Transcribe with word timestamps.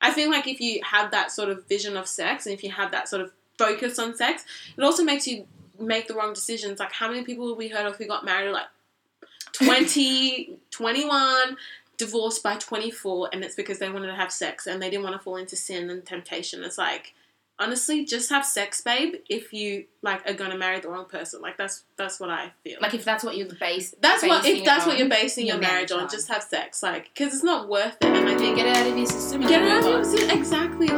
I 0.00 0.10
think 0.12 0.32
like 0.32 0.46
if 0.46 0.60
you 0.60 0.80
have 0.84 1.10
that 1.10 1.30
sort 1.30 1.50
of 1.50 1.66
vision 1.66 1.96
of 1.96 2.08
sex 2.08 2.46
and 2.46 2.54
if 2.54 2.64
you 2.64 2.70
have 2.70 2.90
that 2.92 3.08
sort 3.08 3.22
of 3.22 3.32
focus 3.58 3.98
on 3.98 4.16
sex, 4.16 4.44
it 4.76 4.82
also 4.82 5.04
makes 5.04 5.26
you 5.26 5.46
make 5.78 6.08
the 6.08 6.14
wrong 6.14 6.32
decisions. 6.32 6.78
Like 6.78 6.92
how 6.92 7.08
many 7.08 7.24
people 7.24 7.48
have 7.48 7.58
we 7.58 7.68
heard 7.68 7.86
of 7.86 7.96
who 7.96 8.06
got 8.06 8.24
married 8.24 8.48
at 8.48 8.52
like 8.52 8.68
20, 9.52 10.58
21, 10.70 11.56
divorced 11.96 12.42
by 12.42 12.56
24 12.56 13.28
and 13.32 13.44
it's 13.44 13.54
because 13.54 13.78
they 13.78 13.90
wanted 13.90 14.06
to 14.06 14.14
have 14.14 14.32
sex 14.32 14.66
and 14.66 14.80
they 14.80 14.88
didn't 14.88 15.04
want 15.04 15.14
to 15.14 15.22
fall 15.22 15.36
into 15.36 15.56
sin 15.56 15.90
and 15.90 16.04
temptation. 16.06 16.64
It's 16.64 16.78
like 16.78 17.14
honestly 17.60 18.06
just 18.06 18.30
have 18.30 18.44
sex 18.44 18.80
babe 18.80 19.16
if 19.28 19.52
you 19.52 19.84
like 20.00 20.26
are 20.28 20.32
going 20.32 20.50
to 20.50 20.56
marry 20.56 20.80
the 20.80 20.88
wrong 20.88 21.04
person. 21.04 21.42
Like 21.42 21.58
that's 21.58 21.84
that's 21.96 22.18
what 22.18 22.30
I 22.30 22.52
feel. 22.64 22.78
Like 22.80 22.94
if 22.94 23.04
that's 23.04 23.22
what 23.22 23.36
you're 23.36 23.48
base. 23.60 23.94
that's 24.00 24.22
what 24.22 24.42
basing 24.42 24.56
if 24.56 24.62
it 24.62 24.64
that's 24.64 24.86
what 24.86 24.98
you're 24.98 25.10
basing 25.10 25.46
your, 25.46 25.56
your 25.56 25.60
marriage 25.60 25.90
marriage 25.90 25.92
on, 25.92 26.00
on. 26.00 26.08
just 26.08 26.28
have 26.28 26.42
sex 26.42 26.82
like 26.82 27.14
cuz 27.14 27.34
it's 27.34 27.44
not 27.44 27.68
worth 27.68 27.96
it 28.00 28.04
and 28.04 28.28
I 28.28 28.36
think 28.36 28.56
Get 28.56 28.66
it 28.66 28.76
out 28.76 28.86
of 28.86 28.96
your 28.96 29.06
system. 29.06 29.42
Get 29.42 29.62
it 29.62 29.70
out 29.70 29.80
of 29.80 29.86
on. 29.86 29.92
your 29.92 30.04
system. 30.04 30.38
Exactly. 30.38 30.88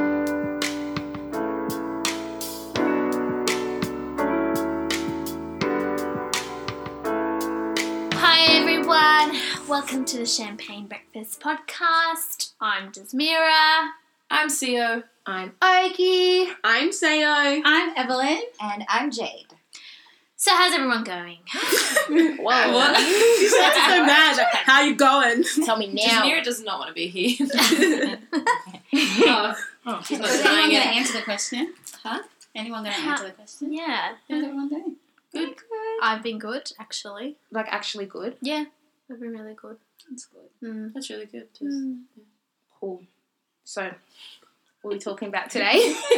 Hi 8.14 8.44
everyone, 8.52 9.36
welcome 9.68 10.04
to 10.04 10.18
the 10.18 10.26
Champagne 10.26 10.86
Breakfast 10.86 11.40
Podcast. 11.40 12.52
I'm 12.60 12.92
Desmira. 12.92 14.01
I'm 14.34 14.48
CEO. 14.48 15.04
I'm 15.26 15.50
Ogie. 15.60 16.48
I'm 16.64 16.88
Sayo. 16.90 17.60
I'm 17.64 17.92
Evelyn. 17.96 18.40
And 18.62 18.82
I'm 18.88 19.10
Jade. 19.10 19.46
So 20.36 20.50
how's 20.54 20.72
everyone 20.72 21.04
going? 21.04 21.36
Whoa. 22.08 22.42
What? 22.42 22.98
you 22.98 23.48
sound 23.50 23.74
so 23.74 24.06
mad. 24.06 24.36
Like, 24.38 24.46
How 24.64 24.80
you 24.82 24.94
going? 24.96 25.44
Tell 25.66 25.76
me 25.76 25.88
now. 25.88 26.22
Jasmira 26.22 26.42
does 26.42 26.62
not 26.62 26.78
want 26.78 26.88
to 26.88 26.94
be 26.94 27.08
here. 27.08 27.46
oh, 28.94 29.54
oh, 29.86 30.00
she's 30.04 30.18
not 30.18 30.30
Is 30.30 30.40
anyone 30.40 30.70
denying 30.70 30.70
going 30.70 30.82
to 30.82 30.88
it. 30.88 30.96
answer 30.96 31.12
the 31.18 31.22
question? 31.22 31.74
Huh? 32.02 32.22
Anyone 32.54 32.82
going 32.84 32.94
to 32.96 33.00
Huh. 33.02 33.10
answer 33.10 33.24
the 33.26 33.32
question? 33.32 33.72
yeah, 33.72 34.14
How's 34.30 34.42
everyone 34.42 34.68
doing? 34.70 34.96
Good. 35.32 35.54
I've 36.02 36.22
been 36.22 36.38
good 36.38 36.72
actually. 36.80 37.36
like 37.50 37.66
actually 37.68 38.06
good. 38.06 38.36
Yeah, 38.40 38.64
I've 39.10 39.20
been 39.20 39.32
really 39.32 39.54
good. 39.54 39.76
That's 40.08 40.26
good. 40.26 40.48
Mm. 40.68 40.92
That's 40.94 41.08
really 41.10 41.26
good. 41.26 41.48
Mm. 41.62 42.02
Cool. 42.80 43.02
So, 43.64 43.90
what 44.82 44.90
are 44.90 44.94
we 44.94 44.98
talking 44.98 45.28
about 45.28 45.50
today? 45.50 45.92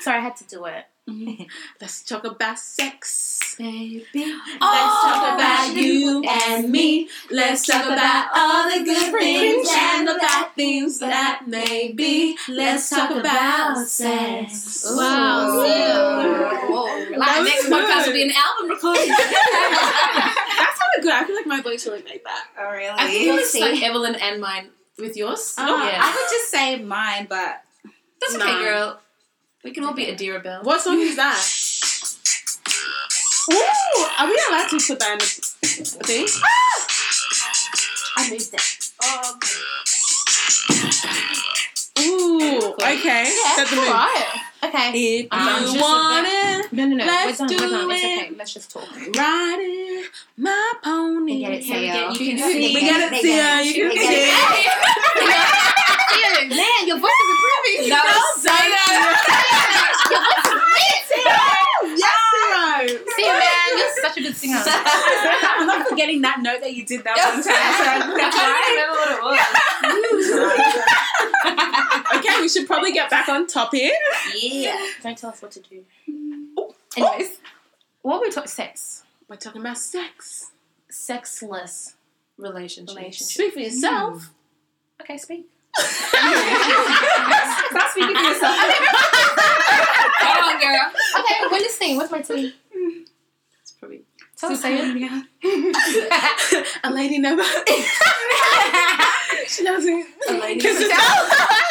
Sorry, 0.00 0.18
I 0.18 0.20
had 0.20 0.36
to 0.36 0.44
do 0.44 0.64
it. 0.66 0.84
Let's 1.80 2.04
talk 2.04 2.24
about 2.24 2.58
sex. 2.58 3.56
Baby. 3.58 4.06
Let's 4.14 4.58
talk 4.60 5.34
about 5.34 5.74
you 5.74 6.22
and 6.24 6.70
me. 6.70 7.08
Let's 7.30 7.66
talk 7.66 7.84
about 7.84 8.30
all 8.34 8.70
the 8.70 8.82
good 8.84 9.12
things 9.20 9.68
and 9.70 10.08
the 10.08 10.14
bad 10.14 10.54
things 10.54 11.00
that 11.00 11.42
may 11.48 11.92
be. 11.92 12.38
Let's 12.48 12.88
talk 12.88 13.10
about 13.10 13.86
sex. 13.88 14.86
Wow. 14.96 15.56
Whoa. 15.58 16.86
That 17.10 17.18
Like, 17.18 17.44
next 17.44 17.66
podcast 17.66 17.96
will 17.98 18.04
good. 18.06 18.14
be 18.14 18.22
an 18.22 18.30
album 18.34 18.70
recording. 18.70 19.08
That's 19.08 20.78
kind 20.78 20.92
of 20.96 21.02
good. 21.02 21.12
I 21.12 21.24
feel 21.26 21.36
like 21.36 21.46
my 21.46 21.60
voice 21.60 21.86
really 21.86 22.02
made 22.04 22.22
that. 22.24 22.46
Oh, 22.58 22.70
really? 22.70 22.88
I 22.88 23.34
was 23.34 23.54
like 23.54 23.82
Evelyn 23.82 24.14
and 24.14 24.40
mine 24.40 24.70
with 24.98 25.16
yours. 25.16 25.54
Uh, 25.58 25.66
oh, 25.68 25.84
yeah. 25.86 26.00
I 26.02 26.10
would 26.14 26.28
just 26.30 26.50
say 26.50 26.78
mine, 26.82 27.26
but 27.28 27.62
That's 28.20 28.34
okay, 28.36 28.44
Nah. 28.44 28.62
girl. 28.62 29.00
We 29.64 29.72
can 29.72 29.84
all 29.84 29.94
be 29.94 30.06
Adira 30.06 30.42
Bell. 30.42 30.62
What 30.62 30.80
song 30.80 31.00
is 31.00 31.16
that? 31.16 31.38
Ooh, 33.52 34.06
are 34.18 34.26
we 34.28 34.40
allowed 34.48 34.68
to 34.70 34.78
put 34.78 34.98
that 35.00 35.12
in 35.12 35.18
the 35.18 35.24
thing? 36.04 36.26
I 38.16 38.30
moved 38.30 38.54
it. 38.54 38.62
Oh, 39.02 39.38
Ooh, 42.42 42.72
okay. 42.74 43.24
Set 43.56 43.68
the 43.68 43.76
mood. 43.76 43.86
Alright. 43.88 44.26
Okay. 44.64 44.88
If 45.20 45.26
um, 45.32 45.38
I'm 45.40 45.62
you 45.62 45.72
just 45.72 45.80
want 45.80 46.26
it, 46.28 46.72
No, 46.72 46.86
no, 46.86 46.96
no. 46.96 47.04
Let's 47.04 47.40
we're 47.40 47.46
done. 47.48 47.56
do 47.58 47.64
We're 47.64 47.70
done. 47.70 47.90
It's 47.90 48.02
it. 48.02 48.06
okay. 48.26 48.34
Let's 48.38 48.52
just 48.54 48.70
talk. 48.70 48.88
riding 49.16 50.04
my 50.36 50.72
pony. 50.84 51.32
we 51.32 51.40
get 51.40 51.52
it, 51.52 51.64
Can 51.64 51.80
we 51.80 51.86
Theo. 51.90 51.92
get- 51.92 52.20
you 52.20 52.26
can 52.28 52.38
see- 52.38 52.74
We 52.74 52.80
get 52.80 52.82
get 52.82 53.00
it, 53.02 53.10
they 53.10 53.22
Tia. 53.22 53.62
You 53.62 53.90
can 53.90 53.98
see 53.98 54.06
it. 54.06 54.28
it. 56.32 56.48
Man, 56.48 56.86
your 56.86 56.98
voice 56.98 57.10
is 57.10 57.30
improving. 57.32 57.90
That 57.90 58.04
was 58.06 58.42
so 58.42 58.50
Yes, 61.92 62.18
Zero. 62.32 62.98
See, 63.16 63.26
man, 63.26 63.68
you're 63.76 63.94
such 64.02 64.16
a 64.16 64.20
good 64.22 64.36
singer. 64.36 64.62
I'm 64.64 65.66
not 65.66 65.86
forgetting 65.88 66.22
that 66.22 66.40
note 66.40 66.60
that 66.60 66.74
you 66.74 66.84
did 66.86 67.04
that 67.04 67.16
one 67.16 67.42
time. 67.42 67.42
So 67.42 67.50
that's 68.16 68.36
I 68.38 68.40
don't 68.78 68.96
remember 68.96 68.96
what 69.00 69.10
it 69.12 70.12
was. 70.22 70.91
Okay, 72.52 72.58
we 72.58 72.60
should 72.60 72.66
probably 72.68 72.92
get 72.92 73.08
back 73.10 73.28
on 73.28 73.46
topic. 73.46 73.92
Yeah. 74.40 74.76
Don't 75.02 75.16
tell 75.16 75.30
us 75.30 75.40
what 75.42 75.50
to 75.52 75.60
do. 75.60 75.84
Oh, 76.56 76.74
Anyways, 76.96 77.38
oh. 77.38 77.40
what 78.02 78.20
were 78.20 78.26
we 78.26 78.30
talking? 78.30 78.48
Sex. 78.48 79.04
We're 79.28 79.36
talking 79.36 79.60
about 79.62 79.78
sex. 79.78 80.50
Sexless 80.90 81.94
Relationship. 82.36 82.96
relationship. 82.96 83.26
Speak 83.28 83.52
for 83.54 83.60
yourself. 83.60 84.24
Hmm. 84.26 85.02
Okay, 85.02 85.16
speak. 85.18 85.46
Stop 85.78 86.10
speaking 87.90 88.14
for 88.16 88.22
yourself. 88.22 88.56
Come 90.18 90.44
on, 90.44 90.60
girl. 90.60 90.92
Okay, 91.18 91.34
we're 91.50 91.58
listening. 91.58 91.96
What's 91.96 92.10
my 92.12 92.20
tea? 92.20 92.54
It's 93.62 93.72
probably. 93.72 94.02
Tell 94.36 94.52
us, 94.52 94.60
say 94.60 94.74
it. 94.76 96.66
A 96.84 96.90
lady 96.90 97.18
never. 97.18 97.42
she 99.46 99.64
doesn't. 99.64 100.06
A 100.28 100.32
lady 100.34 100.62
never- 100.62 100.82
herself. 100.82 101.61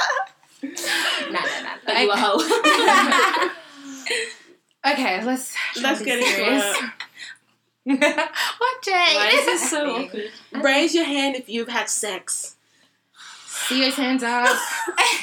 Nah, 1.31 1.39
nah, 1.39 1.75
nah. 1.87 1.93
Are 1.93 2.03
you 2.03 2.11
a 2.11 2.17
hoe? 2.17 3.49
Okay, 4.83 5.23
let's. 5.23 5.55
Let's 5.79 6.01
get 6.01 6.19
be 6.19 6.25
into 6.25 6.35
serious. 6.35 6.75
it. 7.85 7.99
what, 8.57 8.81
Jay? 8.83 9.13
Why 9.15 9.31
is 9.33 9.45
this 9.45 9.69
so 9.69 9.95
awkward? 9.95 10.31
Raise 10.53 10.95
your 10.95 11.05
hand 11.05 11.35
if 11.35 11.47
you've 11.49 11.67
had 11.69 11.87
sex. 11.87 12.55
Theo's 13.67 13.95
hands 13.95 14.23
up. 14.23 14.57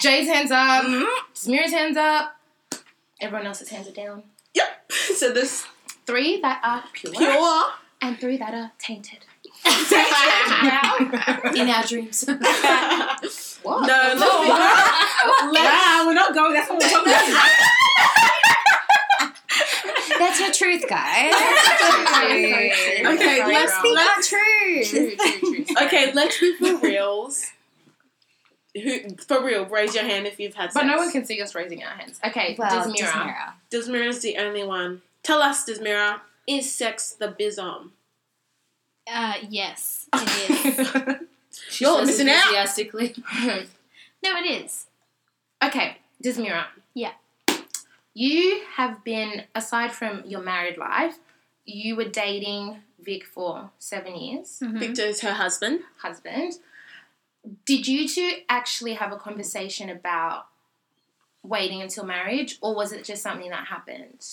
Jay's 0.00 0.28
hands 0.28 0.52
up. 0.52 0.84
Mm-hmm. 0.84 1.04
Smear's 1.34 1.72
hands 1.72 1.96
up. 1.96 2.36
Everyone 3.20 3.46
else's 3.48 3.68
hands 3.68 3.88
are 3.88 3.92
down. 3.92 4.22
Yep. 4.54 4.92
So 4.92 5.32
this 5.32 5.66
Three 6.06 6.40
that 6.40 6.60
are 6.62 6.84
pure, 6.92 7.12
pure. 7.12 7.64
and 8.00 8.18
three 8.18 8.36
that 8.38 8.54
are 8.54 8.70
tainted. 8.78 9.24
In 11.60 11.68
our 11.68 11.84
dreams. 11.84 12.24
What? 13.68 13.86
No, 13.86 14.14
let's 14.16 15.52
be. 15.52 15.58
Wow, 15.60 16.02
we're 16.06 16.14
not 16.14 16.34
going. 16.34 16.54
That's 16.54 16.70
what 16.70 16.78
we're 16.82 16.88
talking 16.88 17.12
about. 17.12 17.52
That's 20.18 20.40
your 20.40 20.52
truth, 20.52 20.88
guys. 20.88 21.34
Okay, 22.18 23.44
let's 23.46 23.72
Speak 23.78 23.94
let's 23.94 24.32
our 24.32 24.38
truth. 24.38 24.90
true, 24.90 25.16
true, 25.16 25.64
true. 25.64 25.76
okay. 25.86 26.12
Let's 26.12 26.40
be 26.40 26.54
for 26.56 26.76
reals. 26.78 27.46
Who 28.74 29.16
for 29.26 29.44
real? 29.44 29.64
Raise 29.66 29.94
your 29.94 30.04
hand 30.04 30.26
if 30.26 30.38
you've 30.40 30.54
had 30.54 30.72
sex. 30.72 30.74
But 30.74 30.86
no 30.90 30.96
one 30.96 31.10
can 31.12 31.24
see 31.24 31.40
us 31.40 31.54
raising 31.54 31.82
our 31.84 31.90
hands. 31.90 32.18
Okay, 32.24 32.56
Well, 32.58 32.70
Desmira. 32.70 33.06
Desmira. 33.12 33.54
Desmira's 33.70 34.20
the 34.20 34.36
only 34.38 34.64
one. 34.64 35.02
Tell 35.22 35.40
us, 35.42 35.64
Desmira, 35.64 36.20
is 36.46 36.72
sex 36.72 37.12
the 37.12 37.28
bizom? 37.28 37.90
Uh, 39.10 39.34
yes, 39.48 40.06
it 40.14 40.78
is. 40.78 41.16
She 41.70 41.84
You're 41.84 41.98
says 41.98 42.06
missing 42.08 42.28
out. 42.28 42.36
enthusiastically. 42.42 43.14
no, 44.22 44.36
it 44.36 44.46
is. 44.64 44.86
okay, 45.62 45.98
Desmira. 46.22 46.66
Yeah. 46.94 47.12
You 48.14 48.62
have 48.74 49.04
been, 49.04 49.44
aside 49.54 49.92
from 49.92 50.24
your 50.26 50.40
married 50.40 50.76
life, 50.78 51.18
you 51.64 51.94
were 51.96 52.08
dating 52.08 52.82
Vic 53.00 53.24
for 53.24 53.70
seven 53.78 54.16
years, 54.16 54.58
Mhm. 54.62 54.78
Victor 54.78 55.02
is 55.02 55.20
her 55.20 55.34
husband. 55.34 55.80
husband. 55.98 56.54
Did 57.64 57.86
you 57.86 58.08
two 58.08 58.42
actually 58.48 58.94
have 58.94 59.12
a 59.12 59.16
conversation 59.16 59.88
about 59.88 60.46
waiting 61.44 61.80
until 61.80 62.04
marriage, 62.04 62.58
or 62.60 62.74
was 62.74 62.90
it 62.92 63.04
just 63.04 63.22
something 63.22 63.50
that 63.50 63.68
happened? 63.68 64.26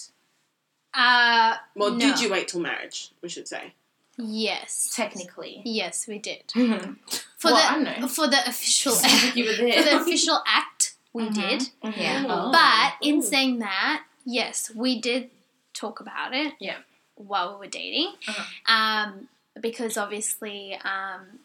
Uh, 0.94 1.58
Well, 1.76 1.92
no. 1.92 2.00
did 2.00 2.20
you 2.22 2.30
wait 2.32 2.48
till 2.48 2.62
marriage? 2.62 3.12
We 3.22 3.30
should 3.30 3.48
say. 3.48 3.74
Yes. 4.18 4.92
Technically. 4.96 5.62
Yes, 5.66 6.08
we 6.08 6.20
did. 6.20 6.44
well, 6.56 6.96
For 7.38 7.50
the 7.50 7.56
I 7.56 7.74
don't 7.84 8.02
know. 8.02 8.08
for 8.08 8.28
the 8.28 8.40
official 8.48 8.94
you 9.36 9.46
were 9.46 9.54
there. 9.58 9.74
for 9.84 9.90
the 9.90 10.02
official 10.02 10.42
act, 10.48 10.96
we 11.14 11.30
did. 11.30 11.70
Yeah. 11.84 12.26
Oh. 12.28 12.52
But 12.52 13.06
in 13.08 13.22
saying 13.22 13.60
that, 13.60 14.04
yes, 14.26 14.72
we 14.74 15.00
did 15.02 15.30
talk 15.74 16.00
about 16.00 16.34
it. 16.34 16.54
Yeah. 16.60 16.78
While 17.16 17.54
we 17.60 17.66
were 17.66 17.72
dating, 17.72 18.14
Uh-huh. 18.28 18.74
um, 18.74 19.28
because 19.62 19.98
obviously, 19.98 20.78
um, 20.84 21.40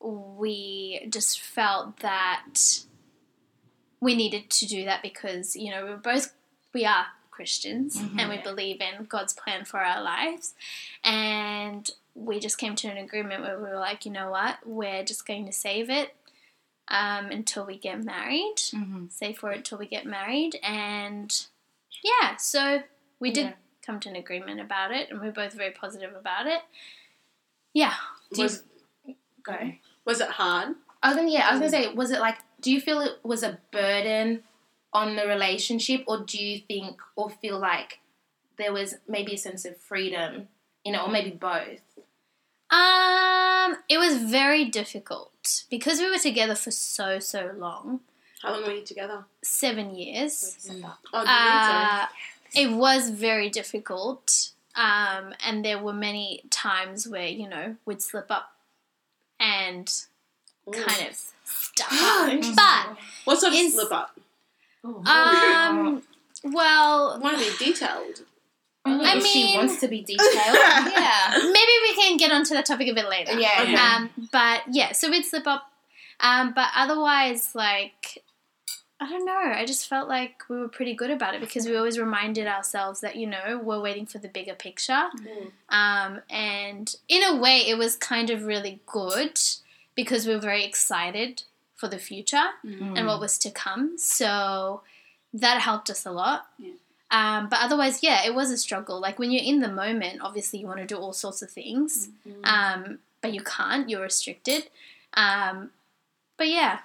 we 0.00 1.06
just 1.10 1.40
felt 1.40 1.98
that 2.00 2.54
we 4.00 4.14
needed 4.14 4.50
to 4.50 4.66
do 4.66 4.84
that 4.84 5.02
because 5.02 5.56
you 5.56 5.70
know 5.70 5.84
we 5.84 5.90
were 5.90 5.96
both 5.96 6.32
we 6.74 6.84
are 6.84 7.06
Christians 7.34 7.96
and 8.18 8.28
we 8.30 8.38
believe 8.38 8.80
in 8.80 9.04
God's 9.14 9.32
plan 9.32 9.64
for 9.64 9.80
our 9.80 10.02
lives, 10.02 10.54
and 11.02 11.90
we 12.14 12.38
just 12.38 12.58
came 12.58 12.74
to 12.76 12.88
an 12.88 12.96
agreement 12.96 13.42
where 13.42 13.56
we 13.58 13.64
were 13.70 13.78
like, 13.88 14.06
you 14.06 14.12
know 14.12 14.30
what, 14.30 14.58
we're 14.64 15.02
just 15.04 15.26
going 15.26 15.46
to 15.46 15.52
save 15.52 15.90
it 15.90 16.14
um, 16.88 17.26
until 17.38 17.64
we 17.66 17.76
get 17.76 18.02
married. 18.04 18.56
Mhm. 18.72 19.10
Save 19.10 19.38
for 19.38 19.50
it 19.52 19.64
till 19.64 19.78
we 19.78 19.86
get 19.86 20.06
married, 20.06 20.58
and 20.62 21.46
yeah, 22.02 22.36
so 22.36 22.82
we 23.18 23.30
did 23.32 23.46
Yeah. 23.46 23.52
come 23.86 23.98
to 24.00 24.08
an 24.08 24.16
agreement 24.16 24.60
about 24.60 24.90
it, 24.92 25.10
and 25.10 25.20
we 25.20 25.28
are 25.28 25.32
both 25.32 25.54
very 25.54 25.72
positive 25.72 26.14
about 26.14 26.46
it. 26.46 26.62
Yeah, 27.72 27.94
Was 28.38 28.62
Go. 29.42 29.72
was 30.04 30.20
it 30.20 30.28
hard? 30.30 30.76
I 31.02 31.08
was 31.08 31.16
gonna 31.16 31.30
yeah, 31.30 31.48
I 31.48 31.52
was 31.52 31.60
gonna 31.60 31.70
say, 31.70 31.92
was 31.92 32.10
it 32.10 32.20
like 32.20 32.38
do 32.60 32.70
you 32.72 32.80
feel 32.80 33.00
it 33.00 33.18
was 33.22 33.42
a 33.42 33.58
burden 33.72 34.42
on 34.94 35.16
the 35.16 35.26
relationship 35.26 36.04
or 36.06 36.20
do 36.24 36.42
you 36.42 36.60
think 36.60 37.00
or 37.16 37.28
feel 37.28 37.58
like 37.58 37.98
there 38.56 38.72
was 38.72 38.94
maybe 39.08 39.34
a 39.34 39.38
sense 39.38 39.64
of 39.64 39.76
freedom, 39.76 40.48
you 40.84 40.92
know, 40.92 41.04
or 41.04 41.10
maybe 41.10 41.30
both? 41.30 41.80
um, 42.70 43.76
it 43.88 43.98
was 43.98 44.16
very 44.16 44.64
difficult 44.64 45.64
because 45.70 45.98
we 46.00 46.10
were 46.10 46.18
together 46.18 46.54
for 46.54 46.70
so 46.70 47.18
so 47.18 47.52
long, 47.56 48.00
How 48.42 48.52
long 48.52 48.62
were 48.64 48.72
you 48.72 48.84
together? 48.84 49.24
seven 49.42 49.94
years. 49.94 50.56
Oh, 51.12 51.20
did? 51.20 51.28
Uh, 51.28 52.06
it 52.54 52.70
was 52.72 53.10
very 53.10 53.50
difficult. 53.50 54.50
Um, 54.76 55.34
and 55.46 55.64
there 55.64 55.78
were 55.78 55.92
many 55.92 56.42
times 56.50 57.06
where, 57.06 57.28
you 57.28 57.48
know, 57.48 57.76
we'd 57.86 58.02
slip 58.02 58.28
up 58.30 58.50
and 59.38 59.88
Sorry. 59.88 60.84
kind 60.84 61.08
of 61.10 61.16
stuff. 61.44 61.88
but, 62.56 62.96
what 63.24 63.38
sort 63.40 63.52
of 63.52 63.70
slip 63.70 63.92
up? 63.92 64.18
Um, 64.84 66.02
well, 66.44 67.18
Want 67.20 67.38
to 67.38 67.44
be 67.44 67.72
detailed? 67.72 68.22
I 68.86 69.16
if 69.16 69.26
she 69.26 69.56
wants 69.56 69.80
to 69.80 69.88
be 69.88 70.02
detailed. 70.02 70.28
yeah. 70.34 71.32
maybe 71.32 71.72
we 71.82 71.94
can 71.94 72.16
get 72.18 72.30
onto 72.30 72.54
the 72.54 72.62
topic 72.62 72.88
a 72.88 72.94
bit 72.94 73.08
later. 73.08 73.38
Yeah. 73.38 73.60
Okay. 73.60 73.74
Um, 73.74 74.10
but 74.30 74.62
yeah, 74.70 74.92
so 74.92 75.10
we'd 75.10 75.24
slip 75.24 75.46
up. 75.46 75.70
Um, 76.20 76.52
but 76.54 76.68
otherwise, 76.76 77.54
like, 77.54 78.22
I 79.00 79.08
don't 79.08 79.24
know. 79.24 79.32
I 79.32 79.64
just 79.64 79.88
felt 79.88 80.08
like 80.08 80.42
we 80.50 80.58
were 80.58 80.68
pretty 80.68 80.94
good 80.94 81.10
about 81.10 81.34
it 81.34 81.40
because 81.40 81.66
we 81.66 81.76
always 81.76 81.98
reminded 81.98 82.46
ourselves 82.46 83.00
that, 83.00 83.16
you 83.16 83.26
know, 83.26 83.60
we're 83.62 83.80
waiting 83.80 84.06
for 84.06 84.18
the 84.18 84.28
bigger 84.28 84.54
picture. 84.54 85.08
Um, 85.70 86.20
and 86.28 86.94
in 87.08 87.22
a 87.22 87.36
way, 87.36 87.64
it 87.66 87.78
was 87.78 87.96
kind 87.96 88.28
of 88.28 88.44
really 88.44 88.80
good 88.86 89.40
because 89.94 90.26
we 90.26 90.34
were 90.34 90.40
very 90.40 90.64
excited 90.64 91.42
for 91.84 91.90
the 91.96 91.98
future 91.98 92.46
and 92.96 93.06
what 93.06 93.20
was 93.20 93.36
to 93.38 93.50
come. 93.50 93.98
So 93.98 94.80
that 95.42 95.60
helped 95.60 95.90
us 95.90 96.06
a 96.06 96.10
lot. 96.12 96.46
Yeah. 96.58 96.72
Um, 97.10 97.48
but 97.48 97.58
otherwise, 97.60 98.02
yeah, 98.02 98.24
it 98.26 98.34
was 98.34 98.50
a 98.50 98.56
struggle. 98.56 98.98
Like 99.00 99.18
when 99.18 99.30
you're 99.30 99.44
in 99.52 99.60
the 99.60 99.68
moment, 99.68 100.20
obviously 100.22 100.58
you 100.60 100.66
want 100.66 100.80
to 100.80 100.86
do 100.86 100.96
all 100.96 101.12
sorts 101.12 101.42
of 101.42 101.50
things, 101.50 102.08
um, 102.44 102.98
but 103.20 103.32
you 103.32 103.42
can't. 103.42 103.88
You're 103.90 104.02
restricted. 104.02 104.68
Um, 105.14 105.70
but 106.38 106.48
yeah, 106.48 106.78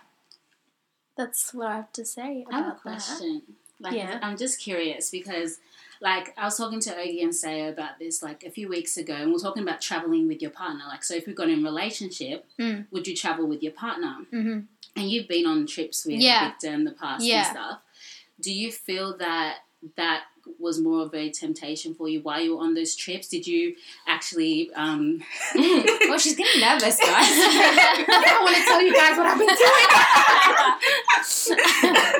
that's 1.17 1.53
what 1.53 1.67
I 1.67 1.75
have 1.77 1.91
to 1.93 2.05
say 2.05 2.45
I 2.51 2.55
have 2.57 2.65
a 2.65 2.69
that. 2.69 2.81
question. 2.81 3.41
Like, 3.79 3.93
Yeah. 3.95 4.19
I'm 4.21 4.37
just 4.37 4.59
curious 4.59 5.09
because, 5.09 5.57
like, 6.01 6.33
I 6.37 6.45
was 6.45 6.57
talking 6.57 6.79
to 6.81 6.91
Ogie 6.91 7.23
and 7.23 7.31
Sayo 7.31 7.69
about 7.71 7.97
this 7.97 8.21
like 8.21 8.43
a 8.43 8.51
few 8.51 8.67
weeks 8.69 8.97
ago, 8.97 9.13
and 9.15 9.29
we 9.31 9.35
are 9.37 9.39
talking 9.39 9.63
about 9.63 9.81
traveling 9.81 10.27
with 10.27 10.41
your 10.41 10.51
partner. 10.51 10.83
Like, 10.87 11.03
so 11.03 11.15
if 11.15 11.25
we 11.27 11.33
got 11.33 11.49
in 11.49 11.59
a 11.59 11.63
relationship, 11.63 12.45
Mm. 12.59 12.87
would 12.91 13.07
you 13.07 13.15
travel 13.15 13.47
with 13.47 13.63
your 13.63 13.71
partner? 13.71 14.13
hmm 14.31 14.59
And 14.95 15.09
you've 15.09 15.27
been 15.27 15.45
on 15.45 15.65
trips 15.67 16.05
with 16.05 16.15
Yeah. 16.19 16.49
Victor 16.49 16.73
in 16.73 16.83
the 16.83 16.91
past 16.91 17.23
Yeah. 17.25 17.47
and 17.47 17.57
stuff. 17.57 17.79
Do 18.41 18.51
you 18.53 18.71
feel 18.71 19.17
that 19.17 19.57
that 19.95 20.23
was 20.57 20.79
more 20.79 21.03
of 21.03 21.13
a 21.13 21.29
temptation 21.29 21.93
for 21.93 22.09
you 22.09 22.21
while 22.21 22.41
you 22.41 22.55
were 22.57 22.63
on 22.63 22.73
those 22.73 22.95
trips? 22.95 23.27
Did 23.27 23.45
you 23.45 23.75
actually 24.07 24.71
um, 24.73 25.21
well, 25.55 26.17
she's 26.17 26.35
getting 26.35 26.61
nervous, 26.61 26.97
guys. 26.99 27.05
I 27.07 28.39
want 28.41 28.55
to 28.55 28.63
tell 28.63 28.81
you 28.81 28.93
guys 28.95 29.17
what 29.17 29.27
I've 29.27 29.37
been 29.37 29.47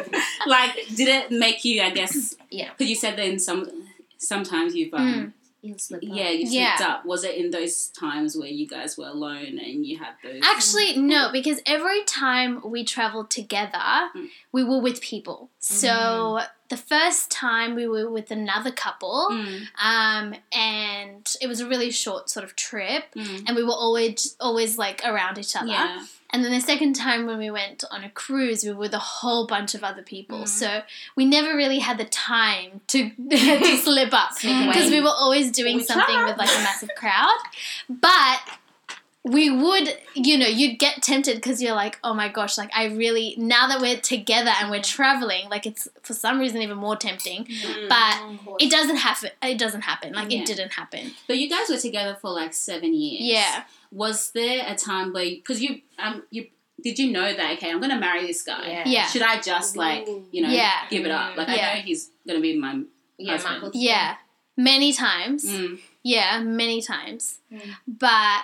doing. 0.10 0.24
like 0.48 0.75
did 0.95 1.07
it 1.07 1.31
make 1.31 1.63
you 1.66 1.81
i 1.81 1.89
guess 1.89 2.36
Yeah. 2.50 2.69
because 2.71 2.89
you 2.89 2.95
said 2.95 3.18
that 3.18 3.25
in 3.25 3.39
some 3.39 3.69
sometimes 4.18 4.75
you've 4.75 4.94
um 4.94 5.33
You'll 5.62 5.78
slip 5.78 6.02
up. 6.04 6.10
yeah 6.18 6.30
you 6.30 6.46
Yeah. 6.48 6.76
slipped 6.78 6.90
up 6.92 7.06
was 7.06 7.24
it 7.24 7.36
in 7.36 7.52
those 7.52 7.88
times 7.88 8.38
where 8.38 8.48
you 8.48 8.66
guys 8.68 8.98
were 8.98 9.08
alone 9.08 9.60
and 9.60 9.86
you 9.86 9.98
had 9.98 10.14
those 10.24 10.42
Actually, 10.44 10.98
no, 10.98 11.32
because 11.32 11.60
every 11.66 12.04
time 12.06 12.62
we 12.64 12.84
traveled 12.86 13.30
together, 13.30 13.78
Mm. 14.16 14.30
we 14.52 14.64
were 14.64 14.80
with 14.80 15.02
people. 15.02 15.50
So 15.60 16.40
the 16.70 16.78
first 16.78 17.30
time 17.32 17.76
we 17.76 17.88
were 17.88 18.10
with 18.10 18.32
another 18.32 18.72
couple, 18.72 19.28
Mm, 19.32 19.68
um, 19.84 20.36
and 20.54 21.36
it 21.42 21.48
was 21.48 21.60
a 21.60 21.68
really 21.68 21.92
short 21.92 22.30
sort 22.30 22.44
of 22.44 22.56
trip, 22.56 23.06
mm. 23.16 23.44
and 23.48 23.56
we 23.56 23.64
were 23.64 23.72
always 23.86 24.36
always 24.40 24.78
like 24.78 25.02
around 25.06 25.38
each 25.38 25.56
other. 25.56 25.68
yeah 25.68 26.06
And 26.31 26.44
then 26.44 26.52
the 26.52 26.62
second 26.62 26.94
time 26.94 27.26
when 27.26 27.40
we 27.40 27.50
went 27.50 27.84
on 27.90 28.04
a 28.04 28.10
cruise, 28.10 28.64
we 28.64 28.72
were 28.72 28.78
with 28.78 28.94
a 28.94 29.00
whole 29.00 29.48
bunch 29.48 29.74
of 29.74 29.84
other 29.84 30.04
people. 30.04 30.42
Mm. 30.44 30.48
So 30.48 30.81
we 31.16 31.26
never 31.26 31.56
really 31.56 31.80
had 31.80 31.98
the 31.98 32.06
time 32.06 32.81
to 32.88 33.10
to 33.30 33.78
slip 33.81 34.14
up 34.14 34.31
because 34.42 34.92
we 34.92 35.02
were 35.02 35.10
always 35.10 35.52
doing 35.52 35.78
We 35.78 35.84
something 35.84 36.16
tried. 36.16 36.28
with 36.30 36.38
like 36.38 36.50
a 36.50 36.62
massive 36.62 36.90
crowd. 36.96 37.38
But 37.90 38.42
we 39.25 39.50
would, 39.50 39.98
you 40.16 40.38
know, 40.38 40.48
you'd 40.48 40.80
get 40.80 41.01
tempted 41.04 41.36
because 41.36 41.62
you're 41.62 41.75
like, 41.75 42.00
oh 42.04 42.13
my 42.13 42.30
gosh, 42.30 42.57
like 42.57 42.69
I 42.74 42.86
really 42.86 43.36
now 43.38 43.68
that 43.68 43.81
we're 43.81 43.98
together 44.00 44.51
and 44.62 44.71
we're 44.71 44.81
traveling, 44.81 45.50
like 45.50 45.66
it's 45.66 45.88
for 46.04 46.13
some 46.13 46.39
reason 46.39 46.62
even 46.62 46.77
more 46.77 46.95
tempting. 46.95 47.45
Mm. 47.45 47.89
But 47.89 48.62
it 48.63 48.71
doesn't 48.71 48.95
happen. 48.98 49.31
It 49.44 49.57
doesn't 49.57 49.81
happen. 49.81 50.13
Like 50.13 50.31
Yeah. 50.31 50.39
it 50.39 50.45
didn't 50.45 50.71
happen. 50.74 51.12
but 51.27 51.38
you 51.38 51.50
guys 51.50 51.69
were 51.69 51.77
together 51.77 52.18
for 52.21 52.30
like 52.31 52.54
seven 52.54 52.94
years 52.94 53.21
Yeah. 53.21 53.63
was 53.92 54.31
there 54.31 54.63
a 54.66 54.75
time 54.75 55.12
where 55.13 55.25
because 55.25 55.62
you 55.62 55.81
um 55.98 56.24
you 56.31 56.48
did 56.81 56.98
you 56.98 57.12
know 57.12 57.33
that 57.33 57.57
okay 57.57 57.71
i'm 57.71 57.81
gonna 57.81 58.00
marry 58.00 58.25
this 58.25 58.42
guy 58.42 58.68
Yeah. 58.69 58.83
Yeah. 58.86 59.06
should 59.07 59.21
i 59.21 59.42
just 59.42 59.75
like 59.75 60.07
you 60.31 60.42
know 60.44 60.50
Yeah. 60.50 60.71
give 60.89 61.04
it 61.06 61.12
up 61.12 61.36
like 61.36 61.50
Yeah. 61.50 61.71
i 61.71 61.75
know 61.75 61.81
he's 61.81 62.10
gonna 62.25 62.39
be 62.39 62.56
my 62.57 62.80
Yeah, 63.18 63.38
Husband. 63.38 63.75
Yeah. 63.75 64.16
Many 64.56 64.94
times. 64.94 65.44
mm, 65.45 65.77
Yeah, 66.04 66.39
many 66.42 66.81
times. 66.81 67.39
Mm. 67.51 67.75
But 67.86 68.44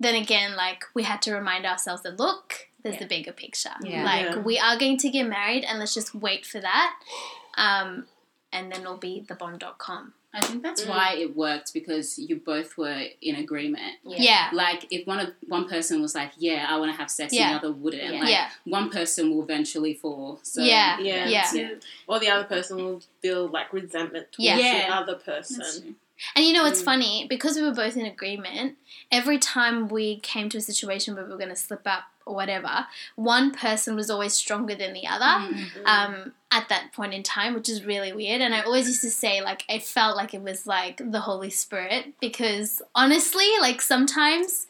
then 0.00 0.14
again, 0.14 0.56
like 0.56 0.84
we 0.94 1.02
had 1.04 1.22
to 1.22 1.32
remind 1.34 1.64
ourselves 1.66 2.02
that 2.02 2.18
look, 2.18 2.68
there's 2.82 2.94
Yeah. 2.96 3.00
the 3.00 3.06
bigger 3.06 3.32
picture. 3.32 3.74
Yeah. 3.82 4.04
Like 4.04 4.26
Yeah. 4.26 4.38
we 4.38 4.58
are 4.58 4.78
going 4.78 4.96
to 4.98 5.08
get 5.10 5.24
married 5.26 5.64
and 5.64 5.78
let's 5.78 5.94
just 5.94 6.14
wait 6.14 6.44
for 6.46 6.60
that. 6.60 6.94
Um, 7.56 8.06
and 8.52 8.70
then 8.70 8.82
it'll 8.82 8.96
be 8.96 9.20
the 9.26 9.34
thebond.com. 9.34 10.12
i 10.34 10.40
think 10.42 10.62
that's 10.62 10.82
Mm. 10.84 10.88
why 10.90 11.14
it 11.14 11.34
worked 11.34 11.72
because 11.72 12.18
you 12.18 12.36
both 12.36 12.76
were 12.76 13.04
in 13.22 13.36
agreement 13.36 13.94
Yeah. 14.04 14.20
Yeah. 14.20 14.50
like 14.52 14.86
if 14.90 15.06
one 15.06 15.18
of 15.18 15.32
one 15.48 15.66
person 15.66 16.02
was 16.02 16.14
like, 16.14 16.32
"Yeah, 16.36 16.66
I 16.68 16.76
want 16.76 16.90
to 16.92 16.96
have 16.98 17.10
sex," 17.10 17.32
Yeah. 17.32 17.52
the 17.52 17.56
other 17.58 17.72
wouldn't. 17.72 18.12
Yeah. 18.12 18.20
Like, 18.20 18.28
Yeah. 18.28 18.50
one 18.64 18.90
person 18.90 19.30
will 19.30 19.42
eventually 19.42 19.94
fall. 19.94 20.38
So 20.42 20.60
Yeah. 20.62 20.98
Yeah. 21.00 21.26
Yeah. 21.26 21.50
Yeah. 21.54 21.68
Or 22.06 22.18
the 22.20 22.28
other 22.28 22.44
person 22.44 22.76
will 22.76 23.00
feel 23.22 23.48
like 23.48 23.72
resentment 23.72 24.30
towards 24.32 24.44
Yeah. 24.46 24.58
Yeah. 24.58 24.86
the 24.88 24.94
other 24.94 25.12
That's 25.14 25.24
person. 25.56 25.96
And 26.34 26.44
you 26.44 26.52
know 26.52 26.62
what's 26.62 26.82
Mm. 26.82 26.84
funny? 26.84 27.26
Because 27.28 27.56
we 27.56 27.62
were 27.62 27.74
both 27.74 27.96
in 27.96 28.06
agreement, 28.06 28.76
every 29.10 29.38
time 29.38 29.88
we 29.88 30.18
came 30.20 30.48
to 30.50 30.58
a 30.58 30.60
situation 30.60 31.14
where 31.14 31.24
we 31.24 31.30
were 31.30 31.36
going 31.38 31.50
to 31.50 31.56
slip 31.56 31.82
up 31.86 32.04
or 32.24 32.34
whatever, 32.34 32.86
one 33.14 33.50
person 33.52 33.94
was 33.96 34.10
always 34.10 34.32
stronger 34.32 34.74
than 34.74 34.92
the 34.92 35.06
other. 35.06 35.24
Mm. 35.54 35.86
um, 35.86 36.32
at 36.52 36.68
that 36.68 36.92
point 36.92 37.12
in 37.12 37.22
time, 37.22 37.54
which 37.54 37.68
is 37.68 37.84
really 37.84 38.12
weird. 38.12 38.40
And 38.40 38.54
I 38.54 38.60
always 38.62 38.86
used 38.86 39.02
to 39.02 39.10
say, 39.10 39.42
like, 39.42 39.64
I 39.68 39.78
felt 39.80 40.16
like 40.16 40.32
it 40.32 40.42
was 40.42 40.66
like 40.66 40.98
the 41.04 41.20
Holy 41.20 41.50
Spirit 41.50 42.14
because 42.20 42.80
honestly, 42.94 43.48
like, 43.60 43.82
sometimes 43.82 44.66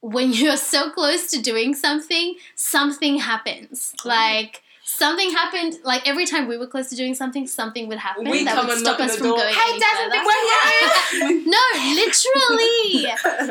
when 0.00 0.32
you're 0.38 0.56
so 0.56 0.90
close 0.90 1.28
to 1.30 1.40
doing 1.42 1.74
something, 1.74 2.36
something 2.54 3.18
happens. 3.18 3.94
Like, 4.04 4.62
something 4.88 5.30
happened, 5.30 5.78
like, 5.84 6.08
every 6.08 6.24
time 6.24 6.48
we 6.48 6.56
were 6.56 6.66
close 6.66 6.88
to 6.88 6.96
doing 6.96 7.14
something, 7.14 7.46
something 7.46 7.88
would 7.88 7.98
happen 7.98 8.24
We 8.28 8.44
that 8.44 8.66
would 8.66 8.78
stop 8.78 8.98
us 9.00 9.16
from 9.16 9.26
door. 9.28 9.36
going 9.36 9.54
Hey, 9.54 9.70
any 9.70 9.78
Dad, 9.78 9.96
further. 10.10 10.24
we're 10.24 11.44
No, 11.54 11.62
literally. 11.94 13.06